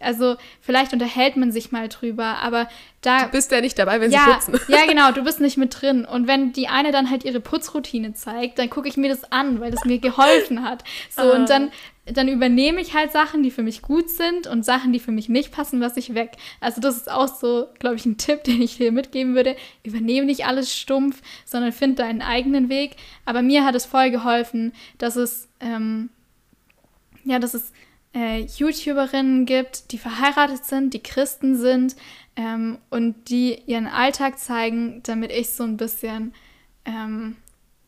also 0.00 0.36
vielleicht 0.60 0.92
unterhält 0.92 1.36
man 1.36 1.52
sich 1.52 1.72
mal 1.72 1.88
drüber, 1.88 2.38
aber 2.42 2.68
da 3.00 3.24
Du 3.24 3.30
bist 3.32 3.50
ja 3.50 3.60
nicht 3.60 3.78
dabei, 3.78 4.00
wenn 4.00 4.10
sie 4.10 4.16
ja, 4.16 4.34
putzen. 4.34 4.58
ja, 4.68 4.84
genau, 4.88 5.10
du 5.12 5.24
bist 5.24 5.40
nicht 5.40 5.56
mit 5.56 5.80
drin. 5.80 6.04
Und 6.04 6.26
wenn 6.28 6.52
die 6.52 6.68
eine 6.68 6.92
dann 6.92 7.10
halt 7.10 7.24
ihre 7.24 7.40
Putzroutine 7.40 8.12
zeigt, 8.14 8.58
dann 8.58 8.70
gucke 8.70 8.88
ich 8.88 8.96
mir 8.96 9.08
das 9.10 9.30
an, 9.32 9.60
weil 9.60 9.70
das 9.70 9.84
mir 9.84 9.98
geholfen 9.98 10.62
hat. 10.62 10.84
So, 11.10 11.22
Ah. 11.22 11.34
und 11.36 11.50
dann, 11.50 11.70
dann 12.04 12.26
übernehme 12.26 12.80
ich 12.80 12.94
halt 12.94 13.12
Sachen, 13.12 13.44
die 13.44 13.52
für 13.52 13.62
mich 13.62 13.80
gut 13.80 14.10
sind 14.10 14.48
und 14.48 14.64
Sachen, 14.64 14.92
die 14.92 14.98
für 14.98 15.12
mich 15.12 15.28
nicht 15.28 15.52
passen, 15.52 15.78
lasse 15.78 16.00
ich 16.00 16.14
weg. 16.14 16.32
Also 16.60 16.80
das 16.80 16.96
ist 16.96 17.10
auch 17.10 17.28
so, 17.28 17.68
glaube 17.78 17.94
ich, 17.94 18.04
ein 18.04 18.16
Tipp, 18.16 18.42
den 18.44 18.60
ich 18.60 18.76
dir 18.76 18.90
mitgeben 18.90 19.34
würde. 19.34 19.56
Übernehme 19.84 20.26
nicht 20.26 20.44
alles 20.46 20.74
stumpf, 20.76 21.22
sondern 21.44 21.72
find 21.72 22.00
deinen 22.00 22.22
eigenen 22.22 22.68
Weg. 22.68 22.96
Aber 23.24 23.42
mir 23.42 23.64
hat 23.64 23.76
es 23.76 23.84
voll 23.84 24.10
geholfen, 24.10 24.72
dass 24.98 25.14
es, 25.16 25.48
ähm, 25.60 26.10
ja, 27.24 27.38
dass 27.38 27.54
es 27.54 27.72
äh, 28.14 28.40
YouTuberinnen 28.40 29.46
gibt, 29.46 29.92
die 29.92 29.98
verheiratet 29.98 30.64
sind, 30.64 30.94
die 30.94 31.02
Christen 31.02 31.56
sind 31.56 31.94
ähm, 32.34 32.78
und 32.90 33.28
die 33.28 33.62
ihren 33.66 33.86
Alltag 33.86 34.40
zeigen, 34.40 35.02
damit 35.04 35.30
ich 35.30 35.50
so 35.50 35.62
ein 35.62 35.76
bisschen 35.76 36.34
ähm, 36.84 37.36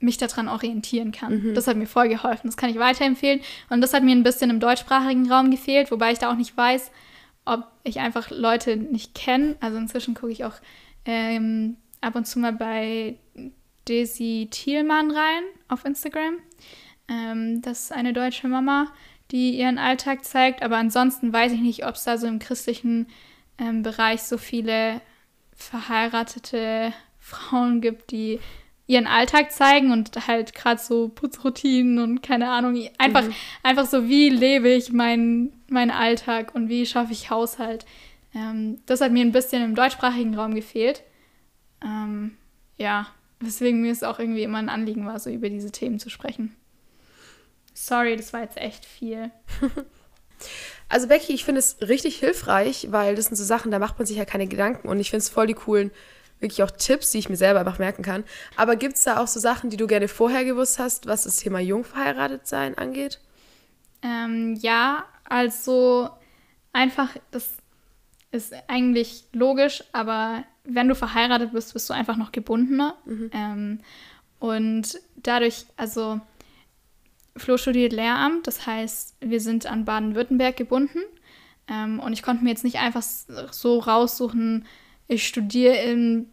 mich 0.04 0.18
daran 0.18 0.48
orientieren 0.48 1.12
kann. 1.12 1.54
Das 1.54 1.66
hat 1.66 1.76
mir 1.76 1.86
voll 1.86 2.08
geholfen. 2.08 2.46
Das 2.46 2.56
kann 2.56 2.70
ich 2.70 2.78
weiterempfehlen. 2.78 3.40
Und 3.70 3.80
das 3.80 3.92
hat 3.92 4.02
mir 4.02 4.14
ein 4.14 4.22
bisschen 4.22 4.50
im 4.50 4.60
deutschsprachigen 4.60 5.30
Raum 5.30 5.50
gefehlt, 5.50 5.90
wobei 5.90 6.12
ich 6.12 6.18
da 6.18 6.30
auch 6.30 6.36
nicht 6.36 6.56
weiß, 6.56 6.90
ob 7.44 7.66
ich 7.82 8.00
einfach 8.00 8.30
Leute 8.30 8.76
nicht 8.76 9.14
kenne. 9.14 9.56
Also 9.60 9.78
inzwischen 9.78 10.14
gucke 10.14 10.32
ich 10.32 10.44
auch 10.44 10.54
ähm, 11.04 11.76
ab 12.00 12.14
und 12.14 12.26
zu 12.26 12.38
mal 12.38 12.52
bei 12.52 13.16
Daisy 13.86 14.48
Thielmann 14.50 15.10
rein 15.10 15.42
auf 15.68 15.84
Instagram. 15.84 16.36
Ähm, 17.08 17.60
das 17.62 17.84
ist 17.84 17.92
eine 17.92 18.12
deutsche 18.12 18.48
Mama, 18.48 18.88
die 19.30 19.58
ihren 19.58 19.78
Alltag 19.78 20.24
zeigt. 20.24 20.62
Aber 20.62 20.76
ansonsten 20.76 21.32
weiß 21.32 21.52
ich 21.52 21.60
nicht, 21.60 21.86
ob 21.86 21.94
es 21.94 22.04
da 22.04 22.18
so 22.18 22.26
im 22.26 22.38
christlichen 22.38 23.08
ähm, 23.58 23.82
Bereich 23.82 24.22
so 24.22 24.38
viele 24.38 25.00
verheiratete 25.54 26.92
Frauen 27.18 27.80
gibt, 27.80 28.10
die 28.10 28.40
ihren 28.87 29.07
Alltag 29.07 29.51
zeigen 29.53 29.92
und 29.92 30.11
halt 30.27 30.55
gerade 30.55 30.81
so 30.81 31.09
Putzroutinen 31.09 31.99
und 31.99 32.23
keine 32.23 32.51
Ahnung, 32.51 32.88
einfach, 32.99 33.25
einfach 33.62 33.87
so, 33.87 34.09
wie 34.09 34.29
lebe 34.29 34.68
ich 34.68 34.92
meinen 34.92 35.64
meinen 35.68 35.90
Alltag 35.90 36.55
und 36.55 36.68
wie 36.68 36.85
schaffe 36.85 37.12
ich 37.12 37.31
Haushalt. 37.31 37.87
Ähm, 38.35 38.81
das 38.87 39.01
hat 39.01 39.12
mir 39.12 39.25
ein 39.25 39.33
bisschen 39.33 39.62
im 39.62 39.75
deutschsprachigen 39.75 40.35
Raum 40.35 40.55
gefehlt. 40.55 41.03
Ähm, 41.83 42.37
ja, 42.77 43.09
weswegen 43.40 43.81
mir 43.81 43.92
es 43.92 44.03
auch 44.03 44.18
irgendwie 44.18 44.42
immer 44.42 44.59
ein 44.59 44.68
Anliegen 44.68 45.07
war, 45.07 45.18
so 45.18 45.31
über 45.31 45.49
diese 45.49 45.73
Themen 45.73 45.99
zu 45.99 46.11
sprechen. 46.11 46.55
Sorry, 47.73 48.16
das 48.16 48.33
war 48.33 48.42
jetzt 48.42 48.57
echt 48.59 48.85
viel. 48.85 49.31
Also 50.88 51.09
Becky, 51.09 51.33
ich 51.33 51.44
finde 51.44 51.61
es 51.61 51.79
richtig 51.81 52.16
hilfreich, 52.16 52.88
weil 52.90 53.14
das 53.16 53.27
sind 53.27 53.37
so 53.37 53.44
Sachen, 53.44 53.70
da 53.70 53.79
macht 53.79 53.99
man 53.99 54.07
sich 54.07 54.16
ja 54.16 54.25
keine 54.25 54.47
Gedanken 54.47 54.88
und 54.88 55.01
ich 55.01 55.11
finde 55.11 55.23
es 55.23 55.29
voll 55.31 55.47
die 55.47 55.55
coolen, 55.55 55.90
wirklich 56.40 56.62
auch 56.62 56.70
Tipps, 56.70 57.11
die 57.11 57.18
ich 57.18 57.29
mir 57.29 57.37
selber 57.37 57.61
einfach 57.61 57.79
merken 57.79 58.03
kann. 58.03 58.25
Aber 58.57 58.77
gibt 58.77 58.97
es 58.97 59.05
da 59.05 59.18
auch 59.18 59.26
so 59.26 59.41
Sachen, 59.41 59.70
die 59.70 59.76
du 59.76 59.87
gerne 59.87 60.09
vorher 60.09 60.45
gewusst 60.45 60.78
hast, 60.78 61.07
was 61.07 61.24
das 61.24 61.39
Thema 61.39 61.61
Jungverheiratetsein 61.61 62.76
angeht? 62.76 63.20
Ähm, 64.03 64.55
ja, 64.61 65.05
also 65.28 66.11
einfach, 66.72 67.11
das 67.30 67.55
ist 68.30 68.53
eigentlich 68.68 69.24
logisch, 69.32 69.85
aber 69.93 70.45
wenn 70.64 70.89
du 70.89 70.95
verheiratet 70.95 71.53
bist, 71.53 71.72
bist 71.72 71.89
du 71.89 71.95
einfach 71.95 72.16
noch 72.16 72.32
gebundener. 72.32 72.97
Mhm. 73.05 73.30
Ähm, 73.32 73.80
und 74.39 75.01
dadurch, 75.16 75.66
also 75.76 76.20
Flo 77.37 77.57
studiert 77.57 77.93
Lehramt, 77.93 78.47
das 78.47 78.66
heißt, 78.66 79.16
wir 79.20 79.41
sind 79.41 79.66
an 79.66 79.85
Baden-Württemberg 79.85 80.57
gebunden. 80.57 81.01
Ähm, 81.68 81.99
und 82.01 82.12
ich 82.12 82.22
konnte 82.22 82.45
mir 82.45 82.51
jetzt 82.51 82.64
nicht 82.64 82.78
einfach 82.78 83.03
so 83.03 83.78
raussuchen, 83.78 84.66
ich 85.09 85.26
studiere 85.26 85.76
in 85.76 86.30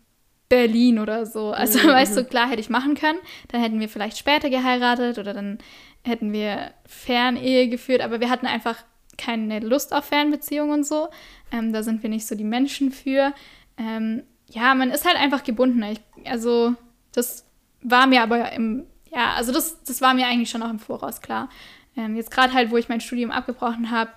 Berlin 0.50 1.00
oder 1.00 1.26
so. 1.26 1.52
Also, 1.52 1.80
mhm. 1.80 1.94
weißt 1.94 2.18
du, 2.18 2.26
klar 2.26 2.50
hätte 2.50 2.62
ich 2.62 2.70
machen 2.70 2.96
können. 2.96 3.20
Dann 3.48 3.62
hätten 3.62 3.80
wir 3.80 3.90
vielleicht 3.90 4.18
später 4.18 4.50
geheiratet 4.50 5.18
oder 5.18 5.34
dann 5.34 5.60
hätten 6.04 6.34
wir 6.34 6.74
Fernehe 6.86 7.70
geführt, 7.70 8.02
aber 8.02 8.20
wir 8.20 8.30
hatten 8.30 8.48
einfach 8.48 8.84
keine 9.18 9.60
Lust 9.60 9.94
auf 9.94 10.06
Fernbeziehungen 10.06 10.74
und 10.74 10.86
so. 10.86 11.10
Ähm, 11.52 11.74
da 11.74 11.84
sind 11.84 12.04
wir 12.04 12.10
nicht 12.10 12.28
so 12.28 12.36
die 12.36 12.44
Menschen 12.44 12.92
für. 12.92 13.34
Ähm, 13.78 14.24
ja, 14.50 14.74
man 14.76 14.92
ist 14.92 15.06
halt 15.06 15.18
einfach 15.18 15.44
gebunden. 15.44 15.82
Ich, 15.84 16.02
also, 16.26 16.76
das 17.14 17.46
war 17.82 18.08
mir 18.08 18.22
aber 18.22 18.52
im, 18.52 18.86
ja, 19.10 19.34
also 19.34 19.52
das, 19.52 19.84
das 19.84 20.02
war 20.02 20.14
mir 20.14 20.28
eigentlich 20.28 20.50
schon 20.50 20.64
auch 20.64 20.70
im 20.70 20.80
Voraus 20.80 21.22
klar. 21.22 21.50
Ähm, 21.96 22.16
jetzt 22.16 22.32
gerade 22.32 22.54
halt, 22.54 22.72
wo 22.72 22.78
ich 22.78 22.90
mein 22.90 23.02
Studium 23.02 23.32
abgebrochen 23.32 23.92
habe, 23.92 24.12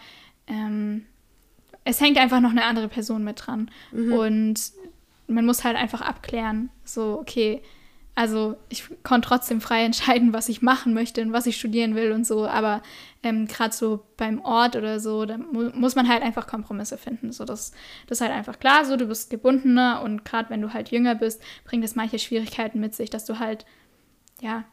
ähm, 0.46 1.06
es 1.84 2.00
hängt 2.00 2.18
einfach 2.18 2.40
noch 2.40 2.50
eine 2.50 2.64
andere 2.64 2.88
Person 2.88 3.24
mit 3.24 3.46
dran. 3.46 3.70
Mhm. 3.92 4.12
Und 4.12 4.72
man 5.26 5.46
muss 5.46 5.64
halt 5.64 5.76
einfach 5.76 6.00
abklären, 6.00 6.70
so, 6.84 7.18
okay, 7.20 7.62
also 8.16 8.56
ich 8.68 8.84
konnte 9.02 9.28
trotzdem 9.28 9.60
frei 9.60 9.84
entscheiden, 9.84 10.32
was 10.32 10.48
ich 10.48 10.62
machen 10.62 10.94
möchte 10.94 11.20
und 11.20 11.32
was 11.32 11.46
ich 11.46 11.56
studieren 11.56 11.96
will 11.96 12.12
und 12.12 12.24
so, 12.24 12.46
aber 12.46 12.80
ähm, 13.24 13.48
gerade 13.48 13.74
so 13.74 14.06
beim 14.16 14.40
Ort 14.40 14.76
oder 14.76 15.00
so, 15.00 15.24
da 15.24 15.36
mu 15.36 15.70
muss 15.74 15.96
man 15.96 16.08
halt 16.08 16.22
einfach 16.22 16.46
Kompromisse 16.46 16.96
finden. 16.96 17.32
So, 17.32 17.44
das, 17.44 17.72
das 18.06 18.18
ist 18.18 18.22
halt 18.22 18.32
einfach 18.32 18.60
klar, 18.60 18.84
so 18.84 18.96
du 18.96 19.06
bist 19.06 19.30
gebundener 19.30 20.00
und 20.02 20.24
gerade 20.24 20.50
wenn 20.50 20.62
du 20.62 20.72
halt 20.72 20.90
jünger 20.90 21.16
bist, 21.16 21.42
bringt 21.64 21.82
das 21.82 21.96
manche 21.96 22.20
Schwierigkeiten 22.20 22.78
mit 22.78 22.94
sich, 22.94 23.10
dass 23.10 23.24
du 23.24 23.40
halt, 23.40 23.66
ja, 24.40 24.64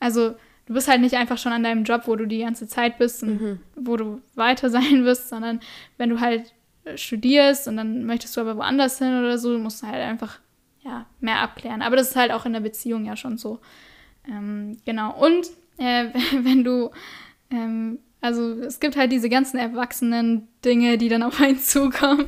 also 0.00 0.34
du 0.66 0.74
bist 0.74 0.88
halt 0.88 1.00
nicht 1.00 1.16
einfach 1.16 1.38
schon 1.38 1.52
an 1.52 1.62
deinem 1.62 1.84
Job, 1.84 2.02
wo 2.06 2.16
du 2.16 2.26
die 2.26 2.40
ganze 2.40 2.68
Zeit 2.68 2.98
bist 2.98 3.22
und 3.22 3.40
mhm. 3.40 3.60
wo 3.76 3.96
du 3.96 4.20
weiter 4.34 4.70
sein 4.70 5.04
wirst, 5.04 5.28
sondern 5.28 5.60
wenn 5.98 6.10
du 6.10 6.20
halt 6.20 6.52
studierst 6.96 7.68
und 7.68 7.76
dann 7.76 8.04
möchtest 8.04 8.36
du 8.36 8.40
aber 8.40 8.56
woanders 8.56 8.98
hin 8.98 9.18
oder 9.18 9.38
so, 9.38 9.56
musst 9.58 9.82
du 9.82 9.86
halt 9.86 10.02
einfach 10.02 10.40
ja, 10.82 11.06
mehr 11.20 11.40
abklären. 11.40 11.82
Aber 11.82 11.96
das 11.96 12.10
ist 12.10 12.16
halt 12.16 12.32
auch 12.32 12.44
in 12.44 12.52
der 12.52 12.60
Beziehung 12.60 13.04
ja 13.04 13.16
schon 13.16 13.38
so. 13.38 13.60
Ähm, 14.28 14.78
genau. 14.84 15.16
Und 15.16 15.46
äh, 15.78 16.06
wenn 16.42 16.64
du, 16.64 16.90
ähm, 17.50 17.98
also 18.20 18.52
es 18.60 18.80
gibt 18.80 18.96
halt 18.96 19.12
diese 19.12 19.28
ganzen 19.28 19.58
erwachsenen 19.58 20.48
Dinge, 20.64 20.98
die 20.98 21.08
dann 21.08 21.22
auf 21.22 21.40
einen 21.40 21.58
zukommen. 21.60 22.26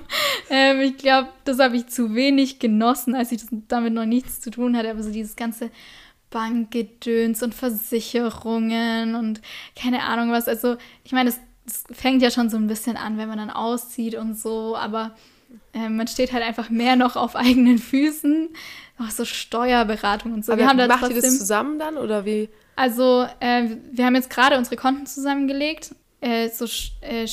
Ähm, 0.50 0.80
ich 0.80 0.96
glaube, 0.96 1.28
das 1.44 1.58
habe 1.58 1.76
ich 1.76 1.88
zu 1.88 2.14
wenig 2.14 2.58
genossen, 2.58 3.14
als 3.14 3.32
ich 3.32 3.40
das, 3.40 3.48
damit 3.68 3.92
noch 3.92 4.06
nichts 4.06 4.40
zu 4.40 4.50
tun 4.50 4.76
hatte. 4.76 4.90
Aber 4.90 5.02
so 5.02 5.10
dieses 5.10 5.36
ganze 5.36 5.70
Bankgedöns 6.34 7.44
und 7.44 7.54
Versicherungen 7.54 9.14
und 9.14 9.40
keine 9.80 10.02
Ahnung 10.02 10.32
was. 10.32 10.48
Also 10.48 10.76
ich 11.04 11.12
meine, 11.12 11.30
es 11.30 11.38
fängt 11.92 12.22
ja 12.22 12.32
schon 12.32 12.50
so 12.50 12.56
ein 12.56 12.66
bisschen 12.66 12.96
an, 12.96 13.18
wenn 13.18 13.28
man 13.28 13.38
dann 13.38 13.50
auszieht 13.50 14.16
und 14.16 14.36
so, 14.36 14.76
aber 14.76 15.14
äh, 15.72 15.88
man 15.88 16.08
steht 16.08 16.32
halt 16.32 16.42
einfach 16.42 16.70
mehr 16.70 16.96
noch 16.96 17.14
auf 17.14 17.36
eigenen 17.36 17.78
Füßen. 17.78 18.48
Auch 18.98 19.10
so 19.10 19.24
Steuerberatung 19.24 20.34
und 20.34 20.44
so. 20.44 20.52
Aber 20.52 20.62
wir 20.62 20.68
haben 20.68 20.76
macht 20.88 21.00
trotzdem, 21.00 21.16
ihr 21.16 21.22
das 21.22 21.38
zusammen 21.38 21.78
dann 21.78 21.96
oder 21.96 22.24
wie? 22.24 22.48
Also, 22.74 23.26
äh, 23.38 23.68
wir 23.92 24.04
haben 24.04 24.16
jetzt 24.16 24.30
gerade 24.30 24.58
unsere 24.58 24.74
Konten 24.76 25.06
zusammengelegt. 25.06 25.94
Äh, 26.20 26.48
so 26.48 26.66
äh, 27.00 27.28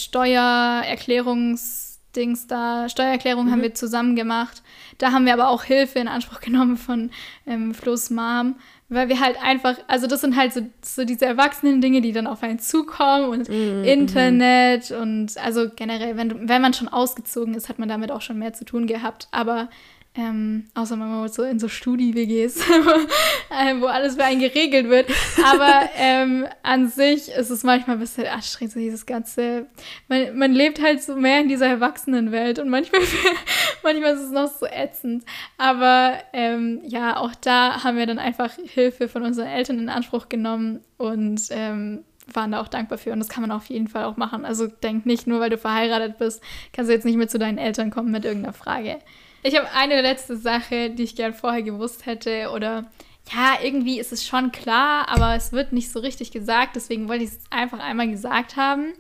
Steuererklärungsdings 2.12 2.48
da, 2.48 2.90
Steuererklärung 2.90 3.46
mhm. 3.46 3.52
haben 3.52 3.62
wir 3.62 3.74
zusammen 3.74 4.16
gemacht. 4.16 4.62
Da 4.98 5.12
haben 5.12 5.26
wir 5.26 5.34
aber 5.34 5.50
auch 5.50 5.64
Hilfe 5.64 6.00
in 6.00 6.08
Anspruch 6.08 6.40
genommen 6.42 6.78
von 6.78 7.12
ähm, 7.48 7.74
Flo's 7.74 8.10
Mom, 8.10 8.56
weil 8.90 9.10
wir 9.10 9.20
halt 9.20 9.42
einfach, 9.42 9.78
also 9.88 10.08
das 10.08 10.22
sind 10.22 10.36
halt 10.36 10.54
so, 10.54 10.62
so 10.82 11.06
diese 11.06 11.26
erwachsenen 11.26 11.82
Dinge, 11.82 12.02
die 12.02 12.12
dann 12.12 12.28
auf 12.28 12.44
einen 12.44 12.60
zukommen 12.60 13.30
und 13.30 13.50
mm, 13.50 13.84
Internet 13.84 14.92
und 14.92 15.38
also 15.38 15.70
generell, 15.76 16.18
wenn, 16.18 16.50
wenn 16.50 16.62
man 16.62 16.74
schon 16.74 16.90
ausgezogen 16.90 17.54
ist, 17.54 17.70
hat 17.70 17.80
man 17.80 17.90
damit 17.90 18.12
auch 18.12 18.22
schon 18.22 18.38
mehr 18.38 18.54
zu 18.54 18.66
tun 18.66 18.88
gehabt. 18.88 19.28
Aber 19.32 19.70
ähm, 20.14 20.66
außer 20.76 20.98
man 20.98 21.30
so 21.30 21.44
in 21.44 21.60
so 21.60 21.70
Studi-WGs, 21.70 22.58
äh, 23.50 23.80
wo 23.80 23.86
alles 23.86 24.16
für 24.16 24.26
einen 24.26 24.42
geregelt 24.42 24.90
wird. 24.90 25.10
Aber 25.46 25.90
ähm, 25.96 26.48
an 26.64 26.90
sich 26.90 27.32
ist 27.32 27.50
es 27.50 27.64
manchmal 27.64 27.96
ein 27.96 28.02
bisschen 28.02 28.28
anstrengend, 28.28 28.74
so 28.74 28.80
dieses 28.80 29.06
ganze. 29.06 29.68
Man, 30.10 30.38
man 30.38 30.52
lebt 30.52 30.82
halt 30.82 31.02
so 31.02 31.16
mehr 31.16 31.40
in 31.40 31.48
dieser 31.48 31.68
Erwachsenenwelt 31.68 32.60
und 32.60 32.68
manchmal, 32.68 33.02
manchmal 33.84 34.16
ist 34.16 34.22
es 34.22 34.32
noch 34.32 34.52
so 34.52 34.66
ätzend. 34.66 35.24
Aber 35.58 36.16
ähm, 36.34 36.82
ja, 36.86 37.16
auch 37.16 37.34
da 37.36 37.86
haben 37.86 37.98
wir 37.98 38.06
dann 38.06 38.20
einfach 38.20 38.52
Hilfe 38.66 39.08
von 39.08 39.24
unseren 39.24 39.48
Eltern 39.48 39.80
in 39.80 39.88
Anspruch 39.88 40.28
genommen 40.28 40.82
und 40.98 41.42
ähm, 41.52 42.04
waren 42.34 42.52
da 42.52 42.62
auch 42.62 42.68
dankbar 42.68 42.98
für. 42.98 43.14
Und 43.14 43.20
das 43.20 43.30
kann 43.30 43.42
man 43.42 43.52
auf 43.52 43.68
jeden 43.68 43.88
Fall 43.88 44.04
auch 44.04 44.18
machen. 44.18 44.44
Also 44.44 44.68
denk 44.68 45.06
nicht, 45.06 45.26
nur 45.26 45.40
weil 45.40 45.50
du 45.50 45.58
verheiratet 45.58 46.18
bist, 46.18 46.44
kannst 46.74 46.90
du 46.90 46.94
jetzt 46.94 47.06
nicht 47.06 47.18
mehr 47.18 47.30
zu 47.30 47.40
deinen 47.40 47.58
Eltern 47.58 47.92
kommen 47.92 48.12
mit 48.12 48.26
irgendeiner 48.26 48.54
Frage. 48.54 49.00
Ich 49.44 49.58
habe 49.58 49.72
eine 49.72 50.02
letzte 50.02 50.38
Sache, 50.38 50.92
die 50.92 51.04
ich 51.04 51.16
gern 51.16 51.34
vorher 51.34 51.64
gewusst 51.64 52.06
hätte 52.06 52.52
oder 52.52 52.86
ja, 53.34 53.56
irgendwie 53.64 54.00
ist 54.00 54.12
es 54.12 54.26
schon 54.26 54.52
klar, 54.52 55.08
aber 55.10 55.36
es 55.36 55.52
wird 55.52 55.74
nicht 55.74 55.92
so 55.92 56.00
richtig 56.00 56.32
gesagt, 56.32 56.76
deswegen 56.76 57.08
wollte 57.08 57.24
ich 57.24 57.32
es 57.32 57.40
einfach 57.50 57.80
einmal 57.80 58.10
gesagt 58.10 58.56
haben. 58.56 58.94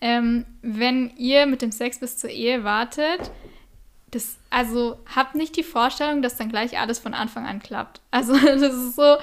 Ähm, 0.00 0.44
wenn 0.62 1.10
ihr 1.16 1.46
mit 1.46 1.62
dem 1.62 1.72
Sex 1.72 1.98
bis 1.98 2.18
zur 2.18 2.30
Ehe 2.30 2.62
wartet, 2.64 3.30
das, 4.10 4.36
also 4.50 4.98
habt 5.14 5.34
nicht 5.34 5.56
die 5.56 5.62
Vorstellung, 5.62 6.22
dass 6.22 6.36
dann 6.36 6.50
gleich 6.50 6.78
alles 6.78 6.98
von 6.98 7.14
Anfang 7.14 7.46
an 7.46 7.60
klappt. 7.60 8.00
Also 8.10 8.36
das 8.38 8.74
ist 8.74 8.96
so, 8.96 9.16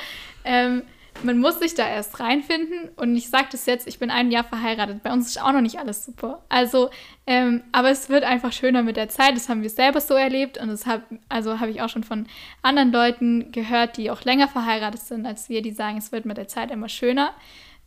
ähm, 0.44 0.84
man 1.24 1.40
muss 1.40 1.60
sich 1.60 1.76
da 1.76 1.88
erst 1.88 2.20
reinfinden. 2.20 2.90
Und 2.96 3.16
ich 3.16 3.30
sage 3.30 3.48
das 3.52 3.66
jetzt, 3.66 3.88
ich 3.88 4.00
bin 4.00 4.10
ein 4.10 4.32
Jahr 4.32 4.44
verheiratet. 4.44 5.04
Bei 5.04 5.12
uns 5.12 5.28
ist 5.28 5.42
auch 5.42 5.52
noch 5.52 5.62
nicht 5.62 5.80
alles 5.80 6.06
super. 6.06 6.44
Also, 6.50 6.90
ähm, 7.28 7.64
aber 7.72 7.90
es 7.90 8.10
wird 8.10 8.24
einfach 8.24 8.52
schöner 8.52 8.84
mit 8.84 8.98
der 8.98 9.10
Zeit. 9.10 9.36
Das 9.36 9.50
haben 9.50 9.62
wir 9.62 9.70
selber 9.70 10.02
so 10.02 10.14
erlebt. 10.14 10.58
Und 10.58 10.70
das 10.70 10.86
habe 10.86 11.04
also 11.30 11.60
habe 11.60 11.72
ich 11.72 11.82
auch 11.82 11.90
schon 11.90 12.04
von 12.04 12.28
anderen 12.62 12.92
Leuten 12.92 13.52
gehört, 13.52 13.98
die 13.98 14.12
auch 14.12 14.24
länger 14.24 14.48
verheiratet 14.48 15.02
sind 15.02 15.26
als 15.26 15.50
wir, 15.50 15.62
die 15.62 15.72
sagen, 15.72 15.98
es 15.98 16.12
wird 16.12 16.26
mit 16.26 16.38
der 16.38 16.48
Zeit 16.48 16.72
immer 16.72 16.90
schöner. 16.90 17.34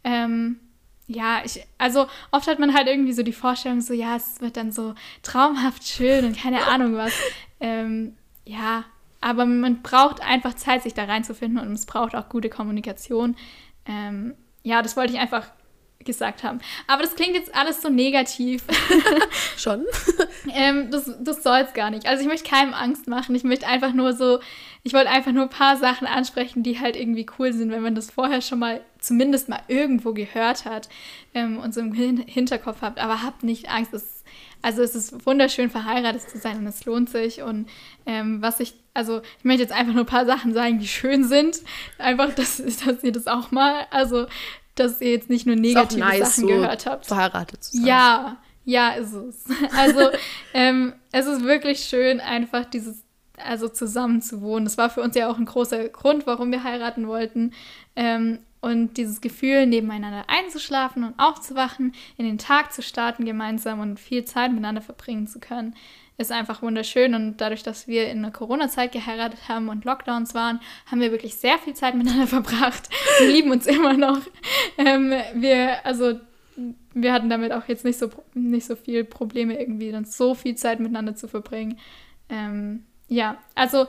Ähm, 0.05 0.61
ja, 1.07 1.43
ich, 1.45 1.67
also 1.79 2.07
oft 2.31 2.47
hat 2.47 2.59
man 2.59 2.75
halt 2.75 2.89
irgendwie 2.89 3.13
so 3.13 3.23
die 3.23 3.33
Vorstellung, 3.33 3.81
so 3.81 3.93
ja, 3.93 4.17
es 4.17 4.41
wird 4.41 4.57
dann 4.57 4.73
so 4.73 4.95
traumhaft 5.23 5.87
schön 5.87 6.25
und 6.25 6.39
keine 6.39 6.67
Ahnung 6.67 6.97
was. 6.97 7.13
Ähm, 7.61 8.17
ja, 8.45 8.85
aber 9.25 9.47
man 9.47 9.81
braucht 9.81 10.23
einfach 10.23 10.55
Zeit, 10.55 10.83
sich 10.83 10.93
da 10.93 11.05
reinzufinden 11.05 11.59
und 11.59 11.73
es 11.73 11.87
braucht 11.87 12.15
auch 12.15 12.29
gute 12.29 12.51
Kommunikation. 12.51 13.37
Ähm, 13.87 14.35
ja, 14.63 14.83
das 14.83 14.99
wollte 14.99 15.15
ich 15.15 15.19
einfach 15.19 15.47
gesagt 16.05 16.43
haben. 16.43 16.61
Aber 16.87 17.03
das 17.03 17.15
klingt 17.15 17.35
jetzt 17.35 17.55
alles 17.55 17.81
so 17.81 17.89
negativ. 17.89 18.65
Schon? 19.57 19.87
ähm, 20.55 20.91
das 20.91 21.11
das 21.21 21.43
soll 21.43 21.61
es 21.61 21.73
gar 21.73 21.89
nicht. 21.89 22.07
Also 22.07 22.21
ich 22.21 22.29
möchte 22.29 22.51
keinem 22.51 22.75
Angst 22.75 23.09
machen. 23.09 23.35
Ich 23.35 23.45
möchte 23.45 23.67
einfach 23.67 23.95
nur 23.95 24.13
so, 24.13 24.41
ich 24.83 24.93
wollte 24.93 25.09
einfach 25.09 25.33
nur 25.33 25.45
ein 25.45 25.49
paar 25.49 25.79
Sachen 25.79 26.07
ansprechen, 26.07 26.63
die 26.63 26.79
halt 26.79 26.95
irgendwie 26.95 27.25
cool 27.39 27.55
sind, 27.55 27.71
wenn 27.71 27.83
man 27.83 27.95
das 27.95 28.11
vorher 28.11 28.43
schon 28.43 28.59
mal 28.59 28.83
zumindest 28.99 29.49
mal 29.49 29.63
irgendwo 29.69 30.13
gehört 30.13 30.67
hat 30.67 30.91
ähm, 31.33 31.57
und 31.57 31.73
so 31.73 31.81
im 31.81 31.95
Hinterkopf 31.95 32.83
habt. 32.83 32.99
Aber 32.99 33.23
habt 33.23 33.43
nicht 33.43 33.71
Angst. 33.71 33.95
Es 33.95 34.24
also 34.63 34.83
es 34.83 34.95
ist 34.95 35.27
wunderschön, 35.27 35.69
verheiratet 35.69 36.23
zu 36.23 36.39
sein 36.39 36.59
und 36.59 36.67
es 36.67 36.85
lohnt 36.87 37.11
sich. 37.11 37.43
Und 37.43 37.69
ähm, 38.07 38.41
was 38.41 38.61
ich, 38.61 38.75
also 38.95 39.21
ich 39.39 39.45
möchte 39.45 39.63
jetzt 39.63 39.73
einfach 39.73 39.93
nur 39.93 40.05
ein 40.05 40.07
paar 40.07 40.25
Sachen 40.27 40.55
sagen, 40.55 40.79
die 40.79 40.89
schön 40.89 41.25
sind. 41.25 41.59
Einfach, 41.99 42.35
dass, 42.35 42.57
dass 42.85 43.03
ihr 43.03 43.13
das 43.13 43.27
auch 43.27 43.51
mal, 43.51 43.87
also 43.91 44.27
dass 44.75 45.01
ihr 45.01 45.11
jetzt 45.11 45.31
nicht 45.31 45.47
nur 45.47 45.57
negative 45.57 46.01
nice, 46.01 46.37
Sachen 46.37 46.41
so 46.41 46.47
gehört 46.47 46.87
habt. 46.87 47.07
Verheiratet 47.07 47.63
zu 47.63 47.77
sein. 47.77 47.87
Ja, 47.87 48.39
ja, 48.65 48.91
ist 48.93 49.13
es. 49.13 49.45
Also 49.77 50.11
ähm, 50.55 50.95
es 51.13 51.27
ist 51.27 51.45
wirklich 51.45 51.81
schön, 51.81 52.21
einfach 52.21 52.65
dieses, 52.65 53.05
also 53.37 53.69
zusammen 53.69 54.23
zu 54.23 54.41
wohnen. 54.41 54.65
Das 54.65 54.79
war 54.79 54.91
für 54.91 55.03
uns 55.03 55.15
ja 55.15 55.29
auch 55.29 55.39
ein 55.39 55.45
großer 55.45 55.89
Grund, 55.91 56.27
warum 56.27 56.51
wir 56.51 56.65
heiraten 56.65 57.07
wollten. 57.07 57.53
Ähm, 57.97 58.39
und 58.65 58.97
dieses 58.97 59.21
Gefühl, 59.21 59.67
nebeneinander 59.67 60.25
einzuschlafen 60.29 61.05
und 61.05 61.15
aufzuwachen, 61.19 61.93
in 62.17 62.25
den 62.25 62.39
Tag 62.39 62.73
zu 62.73 62.81
starten 62.81 63.27
gemeinsam 63.27 63.81
und 63.81 64.01
viel 64.01 64.25
Zeit 64.25 64.51
miteinander 64.51 64.81
verbringen 64.81 65.27
zu 65.27 65.39
können, 65.39 65.75
ist 66.17 66.33
einfach 66.33 66.63
wunderschön. 66.63 67.15
Und 67.15 67.43
dadurch, 67.43 67.63
dass 67.63 67.87
wir 67.89 68.09
in 68.09 68.23
der 68.23 68.31
Corona-Zeit 68.31 68.93
geheiratet 68.93 69.49
haben 69.49 69.69
und 69.69 69.85
Lockdowns 69.85 70.35
waren, 70.35 70.61
haben 70.87 71.01
wir 71.01 71.13
wirklich 71.13 71.35
sehr 71.35 71.59
viel 71.59 71.75
Zeit 71.75 71.95
miteinander 71.95 72.27
verbracht. 72.41 72.89
Wir 73.19 73.29
lieben 73.29 73.51
uns 73.51 73.67
immer 73.67 73.93
noch. 73.93 74.21
Ähm, 74.79 75.13
wir, 75.35 75.85
also, 75.85 76.19
wir 76.95 77.13
hatten 77.13 77.29
damit 77.29 77.53
auch 77.53 77.69
jetzt 77.69 77.85
nicht 77.85 77.99
so, 77.99 78.09
nicht 78.33 78.67
so 78.67 78.77
viel 78.77 79.05
Probleme, 79.05 79.61
irgendwie 79.61 79.93
dann 79.93 80.07
so 80.07 80.35
viel 80.35 80.55
Zeit 80.55 80.81
miteinander 80.81 81.15
zu 81.15 81.29
verbringen. 81.29 81.79
Ähm, 82.31 82.87
ja, 83.09 83.37
also 83.55 83.87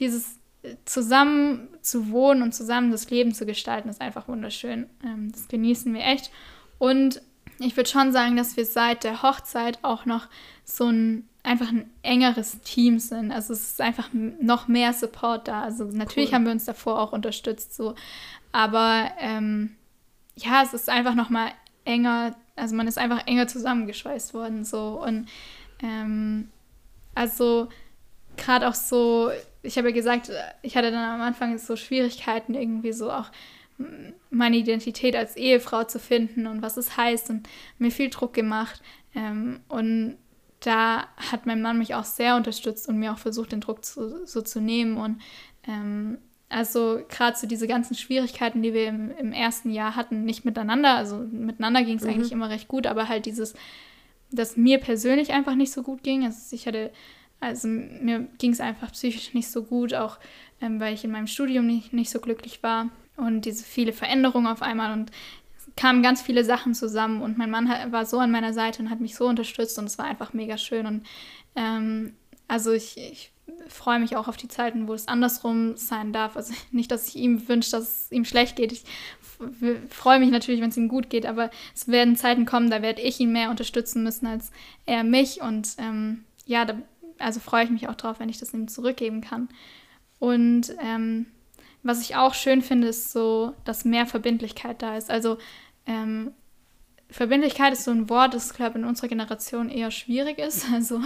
dieses 0.00 0.37
zusammen 0.84 1.68
zu 1.82 2.10
wohnen 2.10 2.42
und 2.42 2.52
zusammen 2.52 2.90
das 2.90 3.10
Leben 3.10 3.32
zu 3.32 3.46
gestalten, 3.46 3.88
ist 3.88 4.00
einfach 4.00 4.28
wunderschön. 4.28 4.88
Ähm, 5.04 5.30
das 5.32 5.48
genießen 5.48 5.92
wir 5.94 6.04
echt. 6.04 6.30
Und 6.78 7.22
ich 7.60 7.76
würde 7.76 7.90
schon 7.90 8.12
sagen, 8.12 8.36
dass 8.36 8.56
wir 8.56 8.64
seit 8.64 9.04
der 9.04 9.22
Hochzeit 9.22 9.78
auch 9.82 10.04
noch 10.04 10.28
so 10.64 10.86
ein, 10.86 11.28
einfach 11.42 11.68
ein 11.68 11.90
engeres 12.02 12.60
Team 12.60 12.98
sind. 12.98 13.32
Also 13.32 13.52
es 13.52 13.70
ist 13.70 13.80
einfach 13.80 14.10
noch 14.12 14.68
mehr 14.68 14.92
Support 14.92 15.48
da. 15.48 15.62
Also 15.62 15.84
natürlich 15.84 16.30
cool. 16.30 16.34
haben 16.36 16.44
wir 16.44 16.52
uns 16.52 16.66
davor 16.66 17.00
auch 17.00 17.12
unterstützt, 17.12 17.74
so. 17.74 17.94
Aber 18.52 19.10
ähm, 19.18 19.76
ja, 20.36 20.62
es 20.62 20.72
ist 20.72 20.88
einfach 20.88 21.14
noch 21.14 21.30
mal 21.30 21.50
enger, 21.84 22.36
also 22.54 22.76
man 22.76 22.86
ist 22.86 22.98
einfach 22.98 23.26
enger 23.26 23.48
zusammengeschweißt 23.48 24.34
worden, 24.34 24.64
so. 24.64 25.02
Und 25.02 25.28
ähm, 25.82 26.48
also 27.14 27.68
gerade 28.38 28.68
auch 28.68 28.74
so, 28.74 29.30
ich 29.62 29.76
habe 29.76 29.88
ja 29.88 29.94
gesagt, 29.94 30.30
ich 30.62 30.76
hatte 30.76 30.90
dann 30.90 31.14
am 31.14 31.20
Anfang 31.20 31.58
so 31.58 31.76
Schwierigkeiten, 31.76 32.54
irgendwie 32.54 32.92
so 32.92 33.10
auch 33.10 33.30
meine 34.30 34.56
Identität 34.56 35.14
als 35.14 35.36
Ehefrau 35.36 35.84
zu 35.84 35.98
finden 35.98 36.46
und 36.46 36.62
was 36.62 36.76
es 36.76 36.96
heißt 36.96 37.30
und 37.30 37.48
mir 37.78 37.90
viel 37.90 38.10
Druck 38.10 38.34
gemacht. 38.34 38.82
Ähm, 39.14 39.60
und 39.68 40.16
da 40.60 41.06
hat 41.16 41.46
mein 41.46 41.62
Mann 41.62 41.78
mich 41.78 41.94
auch 41.94 42.04
sehr 42.04 42.36
unterstützt 42.36 42.88
und 42.88 42.98
mir 42.98 43.12
auch 43.12 43.18
versucht, 43.18 43.52
den 43.52 43.60
Druck 43.60 43.84
zu, 43.84 44.26
so 44.26 44.42
zu 44.42 44.60
nehmen. 44.60 44.96
Und 44.96 45.20
ähm, 45.66 46.18
also 46.48 47.00
gerade 47.08 47.36
so 47.36 47.46
diese 47.46 47.68
ganzen 47.68 47.94
Schwierigkeiten, 47.94 48.62
die 48.62 48.74
wir 48.74 48.88
im, 48.88 49.10
im, 49.16 49.32
ersten 49.32 49.70
Jahr 49.70 49.94
hatten, 49.94 50.24
nicht 50.24 50.44
miteinander, 50.44 50.96
also 50.96 51.18
miteinander 51.30 51.84
ging 51.84 51.98
es 51.98 52.04
mhm. 52.04 52.10
eigentlich 52.10 52.32
immer 52.32 52.50
recht 52.50 52.68
gut, 52.68 52.86
aber 52.86 53.08
halt 53.08 53.26
dieses, 53.26 53.54
dass 54.30 54.56
mir 54.56 54.78
persönlich 54.78 55.32
einfach 55.32 55.54
nicht 55.54 55.72
so 55.72 55.82
gut 55.82 56.02
ging. 56.02 56.24
Also 56.24 56.54
ich 56.54 56.66
hatte, 56.66 56.90
also 57.40 57.68
mir 57.68 58.28
ging 58.38 58.52
es 58.52 58.60
einfach 58.60 58.92
psychisch 58.92 59.34
nicht 59.34 59.50
so 59.50 59.62
gut, 59.62 59.94
auch 59.94 60.18
ähm, 60.60 60.80
weil 60.80 60.94
ich 60.94 61.04
in 61.04 61.10
meinem 61.10 61.26
Studium 61.26 61.66
nicht, 61.66 61.92
nicht 61.92 62.10
so 62.10 62.20
glücklich 62.20 62.62
war 62.62 62.88
und 63.16 63.42
diese 63.42 63.64
viele 63.64 63.92
Veränderungen 63.92 64.46
auf 64.46 64.62
einmal 64.62 64.92
und 64.92 65.10
es 65.56 65.68
kamen 65.76 66.02
ganz 66.02 66.22
viele 66.22 66.44
Sachen 66.44 66.74
zusammen 66.74 67.22
und 67.22 67.38
mein 67.38 67.50
Mann 67.50 67.68
war 67.92 68.06
so 68.06 68.18
an 68.18 68.30
meiner 68.30 68.52
Seite 68.52 68.82
und 68.82 68.90
hat 68.90 69.00
mich 69.00 69.14
so 69.14 69.26
unterstützt 69.26 69.78
und 69.78 69.84
es 69.84 69.98
war 69.98 70.06
einfach 70.06 70.32
mega 70.32 70.58
schön 70.58 70.86
und 70.86 71.06
ähm, 71.54 72.14
also 72.48 72.72
ich, 72.72 72.96
ich 72.96 73.30
freue 73.68 73.98
mich 73.98 74.16
auch 74.16 74.28
auf 74.28 74.36
die 74.36 74.48
Zeiten, 74.48 74.88
wo 74.88 74.94
es 74.94 75.08
andersrum 75.08 75.76
sein 75.76 76.12
darf. 76.12 76.36
Also 76.36 76.54
nicht, 76.72 76.90
dass 76.90 77.08
ich 77.08 77.16
ihm 77.16 77.48
wünsche, 77.48 77.70
dass 77.70 78.04
es 78.04 78.12
ihm 78.12 78.24
schlecht 78.24 78.56
geht. 78.56 78.72
Ich 78.72 78.84
freue 79.88 80.18
mich 80.18 80.30
natürlich, 80.30 80.60
wenn 80.60 80.70
es 80.70 80.76
ihm 80.76 80.88
gut 80.88 81.10
geht, 81.10 81.26
aber 81.26 81.50
es 81.74 81.86
werden 81.88 82.16
Zeiten 82.16 82.44
kommen, 82.44 82.70
da 82.70 82.82
werde 82.82 83.02
ich 83.02 83.20
ihn 83.20 83.32
mehr 83.32 83.50
unterstützen 83.50 84.02
müssen 84.02 84.26
als 84.26 84.50
er 84.84 85.04
mich. 85.04 85.40
Und 85.40 85.68
ähm, 85.78 86.24
ja, 86.46 86.64
da, 86.64 86.76
also 87.18 87.40
freue 87.40 87.64
ich 87.64 87.70
mich 87.70 87.88
auch 87.88 87.94
drauf, 87.94 88.20
wenn 88.20 88.28
ich 88.28 88.38
das 88.38 88.54
ihm 88.54 88.68
zurückgeben 88.68 89.20
kann. 89.20 89.48
Und 90.18 90.74
ähm, 90.80 91.26
was 91.82 92.02
ich 92.02 92.16
auch 92.16 92.34
schön 92.34 92.62
finde, 92.62 92.88
ist 92.88 93.12
so, 93.12 93.54
dass 93.64 93.84
mehr 93.84 94.06
Verbindlichkeit 94.06 94.82
da 94.82 94.96
ist. 94.96 95.10
Also 95.10 95.38
ähm, 95.86 96.32
Verbindlichkeit 97.10 97.72
ist 97.72 97.84
so 97.84 97.90
ein 97.90 98.10
Wort, 98.10 98.34
das, 98.34 98.52
glaube 98.52 98.72
ich, 98.72 98.76
in 98.82 98.88
unserer 98.88 99.08
Generation 99.08 99.70
eher 99.70 99.90
schwierig 99.90 100.38
ist. 100.38 100.66
Also 100.72 101.00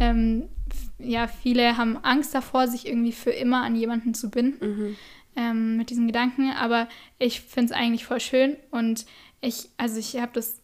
ähm, 0.00 0.48
ja, 0.98 1.26
viele 1.26 1.76
haben 1.76 1.98
Angst 2.02 2.34
davor, 2.34 2.68
sich 2.68 2.86
irgendwie 2.86 3.12
für 3.12 3.30
immer 3.30 3.62
an 3.62 3.76
jemanden 3.76 4.14
zu 4.14 4.30
binden 4.30 4.66
mhm. 4.66 4.96
ähm, 5.36 5.76
mit 5.76 5.90
diesen 5.90 6.06
Gedanken. 6.06 6.52
Aber 6.52 6.88
ich 7.18 7.40
finde 7.42 7.72
es 7.72 7.78
eigentlich 7.78 8.06
voll 8.06 8.20
schön. 8.20 8.56
Und 8.70 9.04
ich, 9.40 9.68
also 9.76 9.98
ich 9.98 10.16
habe 10.16 10.32
das, 10.32 10.62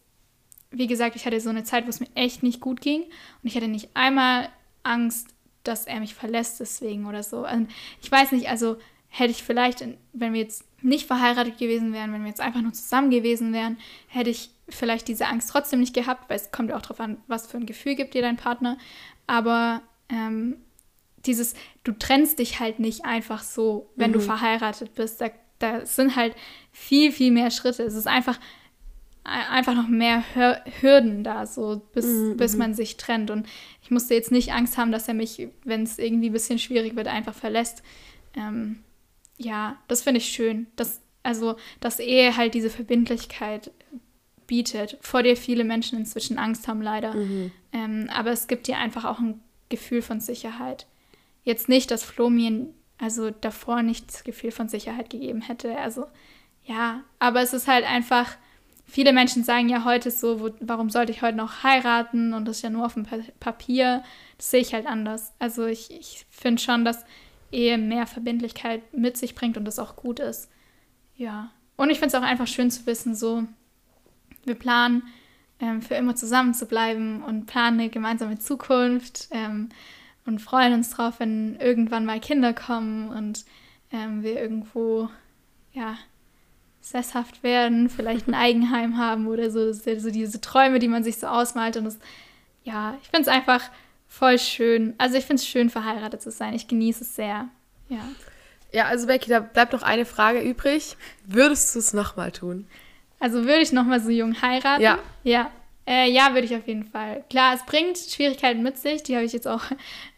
wie 0.71 0.87
gesagt, 0.87 1.15
ich 1.15 1.25
hatte 1.25 1.39
so 1.39 1.49
eine 1.49 1.63
Zeit, 1.63 1.85
wo 1.85 1.89
es 1.89 1.99
mir 1.99 2.09
echt 2.15 2.41
nicht 2.41 2.61
gut 2.61 2.81
ging. 2.81 3.03
Und 3.03 3.43
ich 3.43 3.55
hatte 3.55 3.67
nicht 3.67 3.89
einmal 3.93 4.49
Angst, 4.83 5.27
dass 5.63 5.85
er 5.85 5.99
mich 5.99 6.15
verlässt 6.15 6.59
deswegen 6.59 7.05
oder 7.05 7.23
so. 7.23 7.47
Und 7.47 7.69
ich 8.01 8.11
weiß 8.11 8.31
nicht, 8.31 8.49
also 8.49 8.77
hätte 9.09 9.31
ich 9.31 9.43
vielleicht, 9.43 9.85
wenn 10.13 10.33
wir 10.33 10.41
jetzt 10.41 10.65
nicht 10.81 11.05
verheiratet 11.05 11.57
gewesen 11.57 11.93
wären, 11.93 12.13
wenn 12.13 12.21
wir 12.21 12.29
jetzt 12.29 12.41
einfach 12.41 12.61
nur 12.61 12.73
zusammen 12.73 13.11
gewesen 13.11 13.53
wären, 13.53 13.77
hätte 14.07 14.29
ich 14.29 14.49
vielleicht 14.69 15.07
diese 15.07 15.27
Angst 15.27 15.49
trotzdem 15.49 15.81
nicht 15.81 15.93
gehabt, 15.93 16.29
weil 16.29 16.37
es 16.37 16.51
kommt 16.51 16.69
ja 16.69 16.77
auch 16.77 16.81
darauf 16.81 16.99
an, 16.99 17.17
was 17.27 17.47
für 17.47 17.57
ein 17.57 17.65
Gefühl 17.65 17.95
gibt 17.95 18.13
dir 18.13 18.21
dein 18.21 18.37
Partner. 18.37 18.77
Aber 19.27 19.81
ähm, 20.09 20.57
dieses, 21.25 21.53
du 21.83 21.91
trennst 21.91 22.39
dich 22.39 22.59
halt 22.59 22.79
nicht 22.79 23.05
einfach 23.05 23.43
so, 23.43 23.91
wenn 23.95 24.11
mhm. 24.11 24.15
du 24.15 24.19
verheiratet 24.21 24.95
bist. 24.95 25.21
Da, 25.21 25.29
da 25.59 25.85
sind 25.85 26.15
halt 26.15 26.35
viel, 26.71 27.11
viel 27.11 27.31
mehr 27.31 27.51
Schritte. 27.51 27.83
Es 27.83 27.93
ist 27.93 28.07
einfach, 28.07 28.39
einfach 29.23 29.75
noch 29.75 29.87
mehr 29.87 30.23
Hürden 30.81 31.23
da, 31.23 31.45
so 31.45 31.81
bis, 31.93 32.05
mhm. 32.05 32.37
bis 32.37 32.53
mhm. 32.53 32.59
man 32.59 32.73
sich 32.73 32.97
trennt. 32.97 33.29
Und 33.29 33.47
ich 33.83 33.91
musste 33.91 34.13
jetzt 34.13 34.31
nicht 34.31 34.53
Angst 34.53 34.77
haben, 34.77 34.91
dass 34.91 35.07
er 35.07 35.13
mich, 35.13 35.47
wenn 35.63 35.83
es 35.83 35.99
irgendwie 35.99 36.29
ein 36.29 36.33
bisschen 36.33 36.59
schwierig 36.59 36.95
wird, 36.95 37.07
einfach 37.07 37.35
verlässt. 37.35 37.83
Ähm, 38.35 38.83
ja, 39.37 39.77
das 39.87 40.01
finde 40.01 40.19
ich 40.19 40.29
schön. 40.29 40.67
Dass, 40.75 41.01
also, 41.23 41.55
dass 41.79 41.99
Ehe 41.99 42.35
halt 42.35 42.53
diese 42.53 42.69
Verbindlichkeit 42.69 43.71
bietet, 44.47 44.97
vor 45.01 45.23
der 45.23 45.37
viele 45.37 45.63
Menschen 45.63 45.99
inzwischen 45.99 46.37
Angst 46.37 46.67
haben, 46.67 46.81
leider. 46.81 47.13
Mhm. 47.13 47.51
Ähm, 47.71 48.09
aber 48.11 48.31
es 48.31 48.47
gibt 48.47 48.67
dir 48.67 48.77
einfach 48.77 49.05
auch 49.05 49.19
ein 49.19 49.41
Gefühl 49.69 50.01
von 50.01 50.19
Sicherheit. 50.19 50.87
Jetzt 51.43 51.69
nicht, 51.69 51.89
dass 51.91 52.03
Flo 52.03 52.29
mir 52.29 52.67
also 52.97 53.31
davor 53.31 53.81
nicht 53.81 54.09
das 54.09 54.23
Gefühl 54.23 54.51
von 54.51 54.69
Sicherheit 54.69 55.09
gegeben 55.09 55.41
hätte. 55.41 55.77
Also 55.77 56.05
ja, 56.63 57.03
aber 57.17 57.41
es 57.41 57.53
ist 57.53 57.67
halt 57.67 57.85
einfach, 57.85 58.37
viele 58.91 59.13
Menschen 59.13 59.45
sagen 59.45 59.69
ja 59.69 59.85
heute 59.85 60.11
so, 60.11 60.41
wo, 60.41 60.49
warum 60.59 60.89
sollte 60.89 61.13
ich 61.13 61.21
heute 61.21 61.37
noch 61.37 61.63
heiraten 61.63 62.33
und 62.33 62.45
das 62.45 62.57
ist 62.57 62.61
ja 62.63 62.69
nur 62.69 62.85
auf 62.85 62.95
dem 62.95 63.05
pa 63.05 63.17
Papier. 63.39 64.03
Das 64.37 64.51
sehe 64.51 64.59
ich 64.59 64.73
halt 64.73 64.85
anders. 64.85 65.33
Also 65.39 65.65
ich, 65.65 65.91
ich 65.91 66.25
finde 66.29 66.61
schon, 66.61 66.83
dass 66.83 67.05
Ehe 67.53 67.77
mehr 67.77 68.05
Verbindlichkeit 68.05 68.81
mit 68.93 69.15
sich 69.15 69.33
bringt 69.33 69.57
und 69.57 69.63
das 69.63 69.79
auch 69.79 69.95
gut 69.95 70.19
ist. 70.19 70.49
Ja. 71.15 71.51
Und 71.77 71.89
ich 71.89 71.99
finde 71.99 72.15
es 72.15 72.21
auch 72.21 72.27
einfach 72.27 72.47
schön 72.47 72.69
zu 72.69 72.85
wissen, 72.85 73.15
so, 73.15 73.43
wir 74.43 74.55
planen 74.55 75.03
ähm, 75.61 75.81
für 75.81 75.95
immer 75.95 76.15
zusammen 76.15 76.53
zu 76.53 76.65
bleiben 76.65 77.23
und 77.23 77.45
planen 77.45 77.79
eine 77.79 77.89
gemeinsame 77.89 78.39
Zukunft 78.39 79.29
ähm, 79.31 79.69
und 80.25 80.39
freuen 80.39 80.73
uns 80.73 80.89
drauf, 80.89 81.19
wenn 81.19 81.55
irgendwann 81.55 82.05
mal 82.05 82.19
Kinder 82.19 82.53
kommen 82.53 83.09
und 83.09 83.45
ähm, 83.91 84.21
wir 84.21 84.41
irgendwo, 84.41 85.09
ja, 85.71 85.97
sesshaft 86.81 87.43
werden, 87.43 87.89
vielleicht 87.89 88.27
ein 88.27 88.33
Eigenheim 88.33 88.97
haben 88.97 89.27
oder 89.27 89.51
so. 89.51 89.71
So 89.71 90.11
diese 90.11 90.41
Träume, 90.41 90.79
die 90.79 90.87
man 90.87 91.03
sich 91.03 91.17
so 91.17 91.27
ausmalt. 91.27 91.77
Und 91.77 91.85
das, 91.85 91.99
ja, 92.63 92.97
ich 93.01 93.09
finde 93.09 93.21
es 93.21 93.27
einfach 93.27 93.69
voll 94.07 94.37
schön. 94.39 94.93
Also 94.97 95.17
ich 95.17 95.25
finde 95.25 95.41
es 95.41 95.47
schön, 95.47 95.69
verheiratet 95.69 96.21
zu 96.21 96.31
sein. 96.31 96.53
Ich 96.53 96.67
genieße 96.67 97.03
es 97.03 97.15
sehr. 97.15 97.47
Ja. 97.89 97.99
Ja, 98.73 98.85
also 98.85 99.07
Becky, 99.07 99.29
da 99.29 99.41
bleibt 99.41 99.73
noch 99.73 99.83
eine 99.83 100.05
Frage 100.05 100.39
übrig. 100.39 100.95
Würdest 101.25 101.75
du 101.75 101.79
es 101.79 101.93
nochmal 101.93 102.31
tun? 102.31 102.67
Also 103.19 103.45
würde 103.45 103.61
ich 103.61 103.71
nochmal 103.71 103.99
so 103.99 104.09
jung 104.09 104.41
heiraten? 104.41 104.81
Ja. 104.81 104.99
Ja. 105.23 105.51
Äh, 105.85 106.09
ja, 106.09 106.33
würde 106.33 106.45
ich 106.45 106.55
auf 106.55 106.67
jeden 106.67 106.85
Fall. 106.85 107.23
Klar, 107.29 107.55
es 107.55 107.65
bringt 107.65 107.97
Schwierigkeiten 107.97 108.63
mit 108.63 108.77
sich, 108.77 109.03
die 109.03 109.15
habe 109.15 109.25
ich 109.25 109.33
jetzt 109.33 109.47
auch 109.47 109.63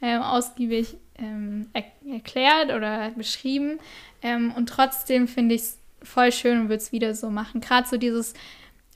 ähm, 0.01 0.21
ausgiebig 0.21 0.97
ähm, 1.17 1.69
er 1.73 1.83
erklärt 2.11 2.71
oder 2.71 3.11
beschrieben. 3.11 3.79
Ähm, 4.21 4.53
und 4.55 4.67
trotzdem 4.67 5.27
finde 5.27 5.55
ich 5.55 5.61
es 5.61 5.79
voll 6.03 6.31
schön 6.31 6.61
und 6.61 6.69
würde 6.69 6.81
es 6.81 6.91
wieder 6.91 7.15
so 7.15 7.29
machen. 7.29 7.61
Gerade 7.61 7.87
so 7.87 7.97
dieses, 7.97 8.33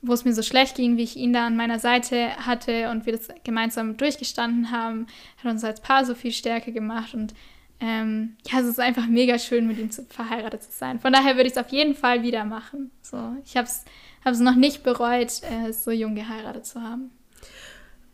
wo 0.02 0.14
es 0.14 0.26
mir 0.26 0.34
so 0.34 0.42
schlecht 0.42 0.76
ging, 0.76 0.98
wie 0.98 1.04
ich 1.04 1.18
ihn 1.18 1.34
da 1.34 1.46
an 1.46 1.56
meiner 1.56 1.80
Seite 1.80 2.36
hatte 2.46 2.90
und 2.90 3.06
wir 3.06 3.14
das 3.14 3.28
gemeinsam 3.44 3.98
durchgestanden 3.98 4.72
haben, 4.72 5.08
hat 5.38 5.52
uns 5.52 5.64
als 5.64 5.82
Paar 5.82 6.06
so 6.06 6.16
viel 6.16 6.32
Stärke 6.32 6.72
gemacht 6.72 7.14
und 7.14 7.34
ähm, 7.80 8.38
ja, 8.50 8.60
es 8.60 8.66
ist 8.66 8.80
einfach 8.80 9.06
mega 9.08 9.38
schön, 9.38 9.68
mit 9.68 9.78
ihm 9.78 9.92
zu, 9.92 10.04
verheiratet 10.06 10.64
zu 10.64 10.72
sein. 10.72 11.00
Von 11.00 11.14
daher 11.14 11.36
würde 11.36 11.48
ich 11.48 11.54
es 11.54 11.64
auf 11.64 11.70
jeden 11.70 11.94
Fall 11.94 12.24
wieder 12.24 12.44
machen. 12.44 12.90
So, 13.04 13.36
ich 13.46 13.56
habe 13.56 13.68
es 13.68 14.40
noch 14.40 14.56
nicht 14.56 14.84
bereut, 14.84 15.42
äh, 15.44 15.72
so 15.72 15.92
jung 15.92 16.16
geheiratet 16.16 16.66
zu 16.66 16.82
haben. 16.82 17.12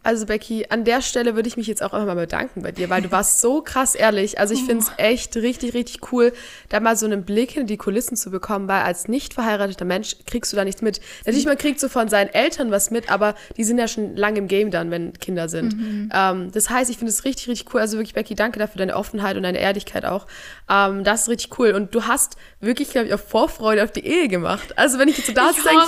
Also 0.03 0.25
Becky, 0.25 0.65
an 0.69 0.83
der 0.83 1.01
Stelle 1.01 1.35
würde 1.35 1.47
ich 1.47 1.55
mich 1.55 1.67
jetzt 1.67 1.81
auch 1.81 1.93
einmal 1.93 2.15
bedanken 2.15 2.61
bei 2.61 2.73
dir, 2.73 2.89
weil 2.89 3.01
du 3.01 3.11
warst 3.11 3.39
so 3.39 3.61
krass 3.61 3.95
ehrlich. 3.95 4.37
Also 4.37 4.53
ich 4.53 4.63
finde 4.63 4.83
es 4.83 4.89
oh. 4.89 5.01
echt 5.01 5.35
richtig, 5.37 5.73
richtig 5.73 6.11
cool, 6.11 6.33
da 6.67 6.81
mal 6.81 6.97
so 6.97 7.05
einen 7.05 7.23
Blick 7.23 7.55
in 7.55 7.67
die 7.67 7.77
Kulissen 7.77 8.17
zu 8.17 8.29
bekommen, 8.29 8.67
weil 8.67 8.81
als 8.81 9.07
nicht 9.07 9.33
verheirateter 9.33 9.85
Mensch 9.85 10.17
kriegst 10.25 10.51
du 10.51 10.57
da 10.57 10.65
nichts 10.65 10.81
mit. 10.81 10.99
Natürlich, 11.25 11.45
man 11.45 11.57
kriegt 11.57 11.79
so 11.79 11.87
von 11.87 12.09
seinen 12.09 12.29
Eltern 12.33 12.69
was 12.69 12.91
mit, 12.91 13.09
aber 13.09 13.35
die 13.55 13.63
sind 13.63 13.77
ja 13.77 13.87
schon 13.87 14.17
lange 14.17 14.39
im 14.39 14.49
Game 14.49 14.71
dann, 14.71 14.91
wenn 14.91 15.13
Kinder 15.13 15.47
sind. 15.47 15.77
Mhm. 15.77 16.09
Ähm, 16.13 16.51
das 16.51 16.69
heißt, 16.69 16.89
ich 16.89 16.97
finde 16.97 17.11
es 17.11 17.23
richtig, 17.23 17.47
richtig 17.47 17.73
cool. 17.73 17.79
Also 17.79 17.97
wirklich, 17.97 18.13
Becky, 18.13 18.35
danke 18.35 18.59
dafür, 18.59 18.79
deine 18.79 18.95
Offenheit 18.95 19.37
und 19.37 19.43
deine 19.43 19.59
Ehrlichkeit 19.59 20.03
auch. 20.03 20.27
Ähm, 20.69 21.03
das 21.03 21.23
ist 21.23 21.29
richtig 21.29 21.59
cool. 21.59 21.71
Und 21.71 21.93
du 21.93 22.05
hast 22.05 22.37
wirklich, 22.59 22.89
glaube 22.89 23.07
ich, 23.07 23.13
auch 23.13 23.19
Vorfreude 23.19 23.83
auf 23.83 23.91
die 23.91 24.05
Ehe 24.05 24.27
gemacht. 24.27 24.77
Also 24.77 24.97
wenn 24.99 25.07
ich 25.07 25.17
jetzt 25.17 25.27
so 25.27 25.33
da 25.33 25.51
denke... 25.51 25.85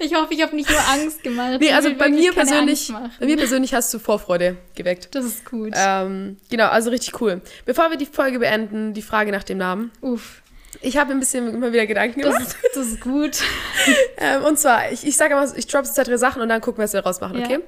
Ich 0.00 0.14
hoffe, 0.14 0.34
ich 0.34 0.42
habe 0.42 0.54
nicht 0.56 0.68
nur 0.68 0.80
Angst 0.88 1.22
gemacht. 1.22 1.60
nee, 1.60 1.72
also 1.72 1.94
bei 1.94 2.08
mir 2.08 2.32
persönlich... 2.32 2.92
Bei 3.20 3.26
mir 3.26 3.36
persönlich 3.36 3.74
hast 3.74 3.92
du 3.94 3.98
Vorfreude 3.98 4.56
geweckt. 4.74 5.14
Das 5.14 5.24
ist 5.24 5.44
gut. 5.44 5.72
Ähm, 5.74 6.38
genau, 6.50 6.68
also 6.68 6.90
richtig 6.90 7.20
cool. 7.20 7.40
Bevor 7.64 7.90
wir 7.90 7.96
die 7.96 8.06
Folge 8.06 8.40
beenden, 8.40 8.92
die 8.94 9.02
Frage 9.02 9.30
nach 9.30 9.44
dem 9.44 9.58
Namen. 9.58 9.92
Uff. 10.00 10.42
Ich 10.80 10.96
habe 10.96 11.12
ein 11.12 11.20
bisschen 11.20 11.54
immer 11.54 11.72
wieder 11.72 11.86
Gedanken 11.86 12.20
gemacht. 12.20 12.40
Das, 12.40 12.56
das 12.74 12.86
ist 12.88 13.00
gut. 13.00 13.40
ähm, 14.18 14.44
und 14.44 14.58
zwar, 14.58 14.92
ich, 14.92 15.06
ich 15.06 15.16
sage 15.16 15.34
immer, 15.34 15.56
ich 15.56 15.66
droppe 15.66 15.88
zwei, 15.88 16.04
drei 16.04 16.16
Sachen 16.16 16.42
und 16.42 16.48
dann 16.48 16.60
gucken 16.60 16.78
wir, 16.78 16.84
was 16.84 16.92
wir 16.92 17.02
daraus 17.02 17.20
machen, 17.20 17.42
okay? 17.42 17.60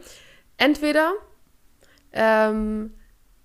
Entweder 0.59 1.13
ähm, 2.13 2.95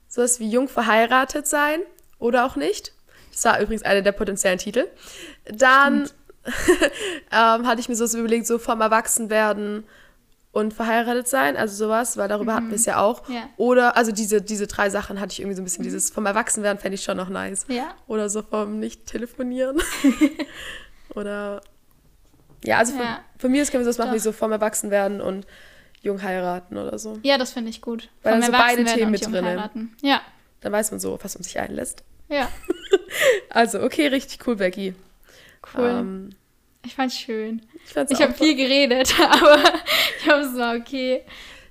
sowas 0.07 0.39
wie 0.39 0.49
jung 0.49 0.67
verheiratet 0.67 1.47
sein 1.47 1.79
oder 2.19 2.45
auch 2.45 2.55
nicht. 2.55 2.93
Das 3.35 3.43
war 3.43 3.59
übrigens 3.59 3.83
einer 3.83 4.01
der 4.01 4.13
potenziellen 4.13 4.57
Titel. 4.59 4.87
Dann 5.45 6.09
ähm, 7.31 7.67
hatte 7.67 7.81
ich 7.81 7.89
mir 7.89 7.95
so 7.95 8.17
überlegt, 8.17 8.47
so 8.47 8.57
vom 8.57 8.79
Erwachsenwerden 8.79 9.83
und 10.53 10.73
verheiratet 10.73 11.27
sein, 11.27 11.57
also 11.57 11.75
sowas, 11.75 12.15
weil 12.15 12.29
darüber 12.29 12.55
hatten 12.55 12.69
wir 12.69 12.77
es 12.77 12.85
ja 12.85 13.01
auch. 13.01 13.27
Ja. 13.27 13.49
Oder, 13.57 13.97
also 13.97 14.13
diese, 14.13 14.41
diese 14.41 14.67
drei 14.67 14.89
Sachen 14.89 15.19
hatte 15.19 15.33
ich 15.33 15.41
irgendwie 15.41 15.57
so 15.57 15.61
ein 15.61 15.65
bisschen, 15.65 15.83
dieses 15.83 16.09
vom 16.11 16.25
Erwachsenwerden 16.25 16.79
fände 16.79 16.95
ich 16.95 17.03
schon 17.03 17.17
noch 17.17 17.27
nice. 17.27 17.65
Ja. 17.67 17.93
Oder 18.07 18.29
so 18.29 18.41
vom 18.41 18.79
Nicht-Telefonieren. 18.79 19.81
Oder, 21.13 21.61
ja, 22.63 22.77
also 22.77 22.93
von, 22.93 23.01
Ja. 23.01 23.19
von 23.37 23.51
mir 23.51 23.61
aus 23.63 23.71
können 23.71 23.83
wir 23.83 23.87
das 23.89 23.97
machen, 23.97 24.09
Doch. 24.11 24.15
wie 24.15 24.19
so 24.19 24.31
vom 24.31 24.51
Erwachsenwerden 24.53 25.19
und 25.19 25.45
jung 26.01 26.21
heiraten 26.21 26.77
oder 26.77 26.99
so. 26.99 27.19
Ja, 27.23 27.37
das 27.37 27.51
finde 27.51 27.69
ich 27.71 27.81
gut. 27.81 28.09
Weil 28.23 28.33
Vom 28.33 28.41
dann 28.41 28.51
so 28.51 28.57
beide 28.57 28.85
Themen 28.85 29.11
mit 29.11 29.27
heiraten. 29.27 29.95
Ja, 30.01 30.21
Dann 30.61 30.71
weiß 30.71 30.91
man 30.91 30.99
so, 30.99 31.17
was 31.21 31.35
man 31.35 31.43
sich 31.43 31.59
einlässt. 31.59 32.03
ja, 32.29 32.47
Also, 33.49 33.81
okay, 33.81 34.07
richtig 34.07 34.45
cool, 34.47 34.55
Becky. 34.55 34.93
cool. 35.75 35.85
Ähm, 35.89 36.29
ich 36.85 36.95
fand's 36.95 37.17
schön. 37.17 37.61
ich 37.85 37.93
fand's 37.93 38.11
Ich 38.11 38.21
habe 38.21 38.33
viel 38.33 38.55
geredet, 38.55 39.13
aber 39.29 39.63
ich 40.19 40.27
hoffe, 40.27 40.41
es 40.41 40.57
war 40.57 40.75
okay. 40.75 41.21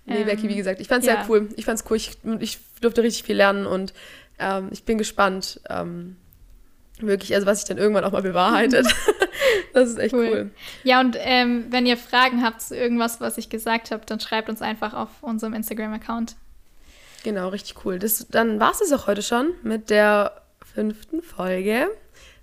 Nee, 0.07 0.18
Ähm, 0.18 0.26
Becky, 0.26 0.49
wie 0.49 0.57
gesagt, 0.57 0.80
ich 0.80 0.88
fand's 0.88 1.07
ja. 1.07 1.16
sehr 1.16 1.26
cool. 1.28 1.49
Ich 1.57 1.64
fand's 1.64 1.84
cool. 1.88 1.97
Ich, 1.97 2.12
ich 2.40 2.59
durfte 2.80 3.03
richtig 3.03 3.22
viel 3.22 3.36
lernen 3.36 3.66
und 3.66 3.95
ähm, 4.38 4.68
ich 4.72 4.84
bin 4.84 4.99
gespannt. 4.99 5.61
Ähm, 5.70 6.16
wirklich, 6.99 7.34
also 7.34 7.47
was 7.47 7.61
sich 7.61 7.68
dann 7.68 7.78
irgendwann 7.78 8.05
auch 8.05 8.12
mal 8.12 8.22
bewahrheitet. 8.22 8.86
das 9.72 9.90
ist 9.90 9.99
echt 9.99 10.14
Cool. 10.14 10.28
cool. 10.32 10.51
Ja, 10.82 11.01
und 11.01 11.16
ähm, 11.20 11.66
wenn 11.70 11.86
ihr 11.86 11.97
Fragen 11.97 12.42
habt 12.42 12.61
zu 12.62 12.76
irgendwas, 12.76 13.20
was 13.20 13.38
ich 13.38 13.49
gesagt 13.49 13.90
habe, 13.90 14.05
dann 14.07 14.20
schreibt 14.20 14.49
uns 14.49 14.62
einfach 14.62 14.95
auf 14.95 15.09
unserem 15.22 15.55
Instagram-Account. 15.55 16.36
Genau, 17.22 17.49
richtig 17.49 17.84
cool. 17.84 17.99
Das, 17.99 18.26
dann 18.28 18.61
war 18.61 18.72
es 18.72 18.92
auch 18.92 19.07
heute 19.07 19.22
schon 19.22 19.53
mit 19.62 19.90
der 19.90 20.42
fünften 20.74 21.22
Folge. 21.22 21.88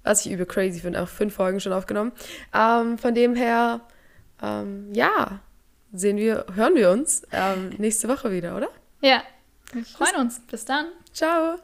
Was 0.04 0.26
ich 0.26 0.32
übel 0.32 0.46
crazy 0.46 0.80
finde, 0.80 1.02
auch 1.02 1.08
fünf 1.08 1.36
Folgen 1.36 1.60
schon 1.60 1.74
aufgenommen. 1.74 2.12
Ähm, 2.54 2.98
von 2.98 3.14
dem 3.14 3.36
her, 3.36 3.82
ähm, 4.42 4.92
ja, 4.94 5.40
sehen 5.94 6.18
wir, 6.18 6.46
hören 6.56 6.76
wir 6.76 6.90
uns 6.90 7.24
ähm, 7.32 7.70
nächste 7.78 8.08
Woche 8.08 8.32
wieder, 8.32 8.58
oder? 8.58 8.70
Ja, 9.02 9.22
wir 9.74 9.86
freuen 9.86 10.16
uns. 10.16 10.40
Bis 10.50 10.66
dann. 10.66 10.88
Ciao! 11.14 11.58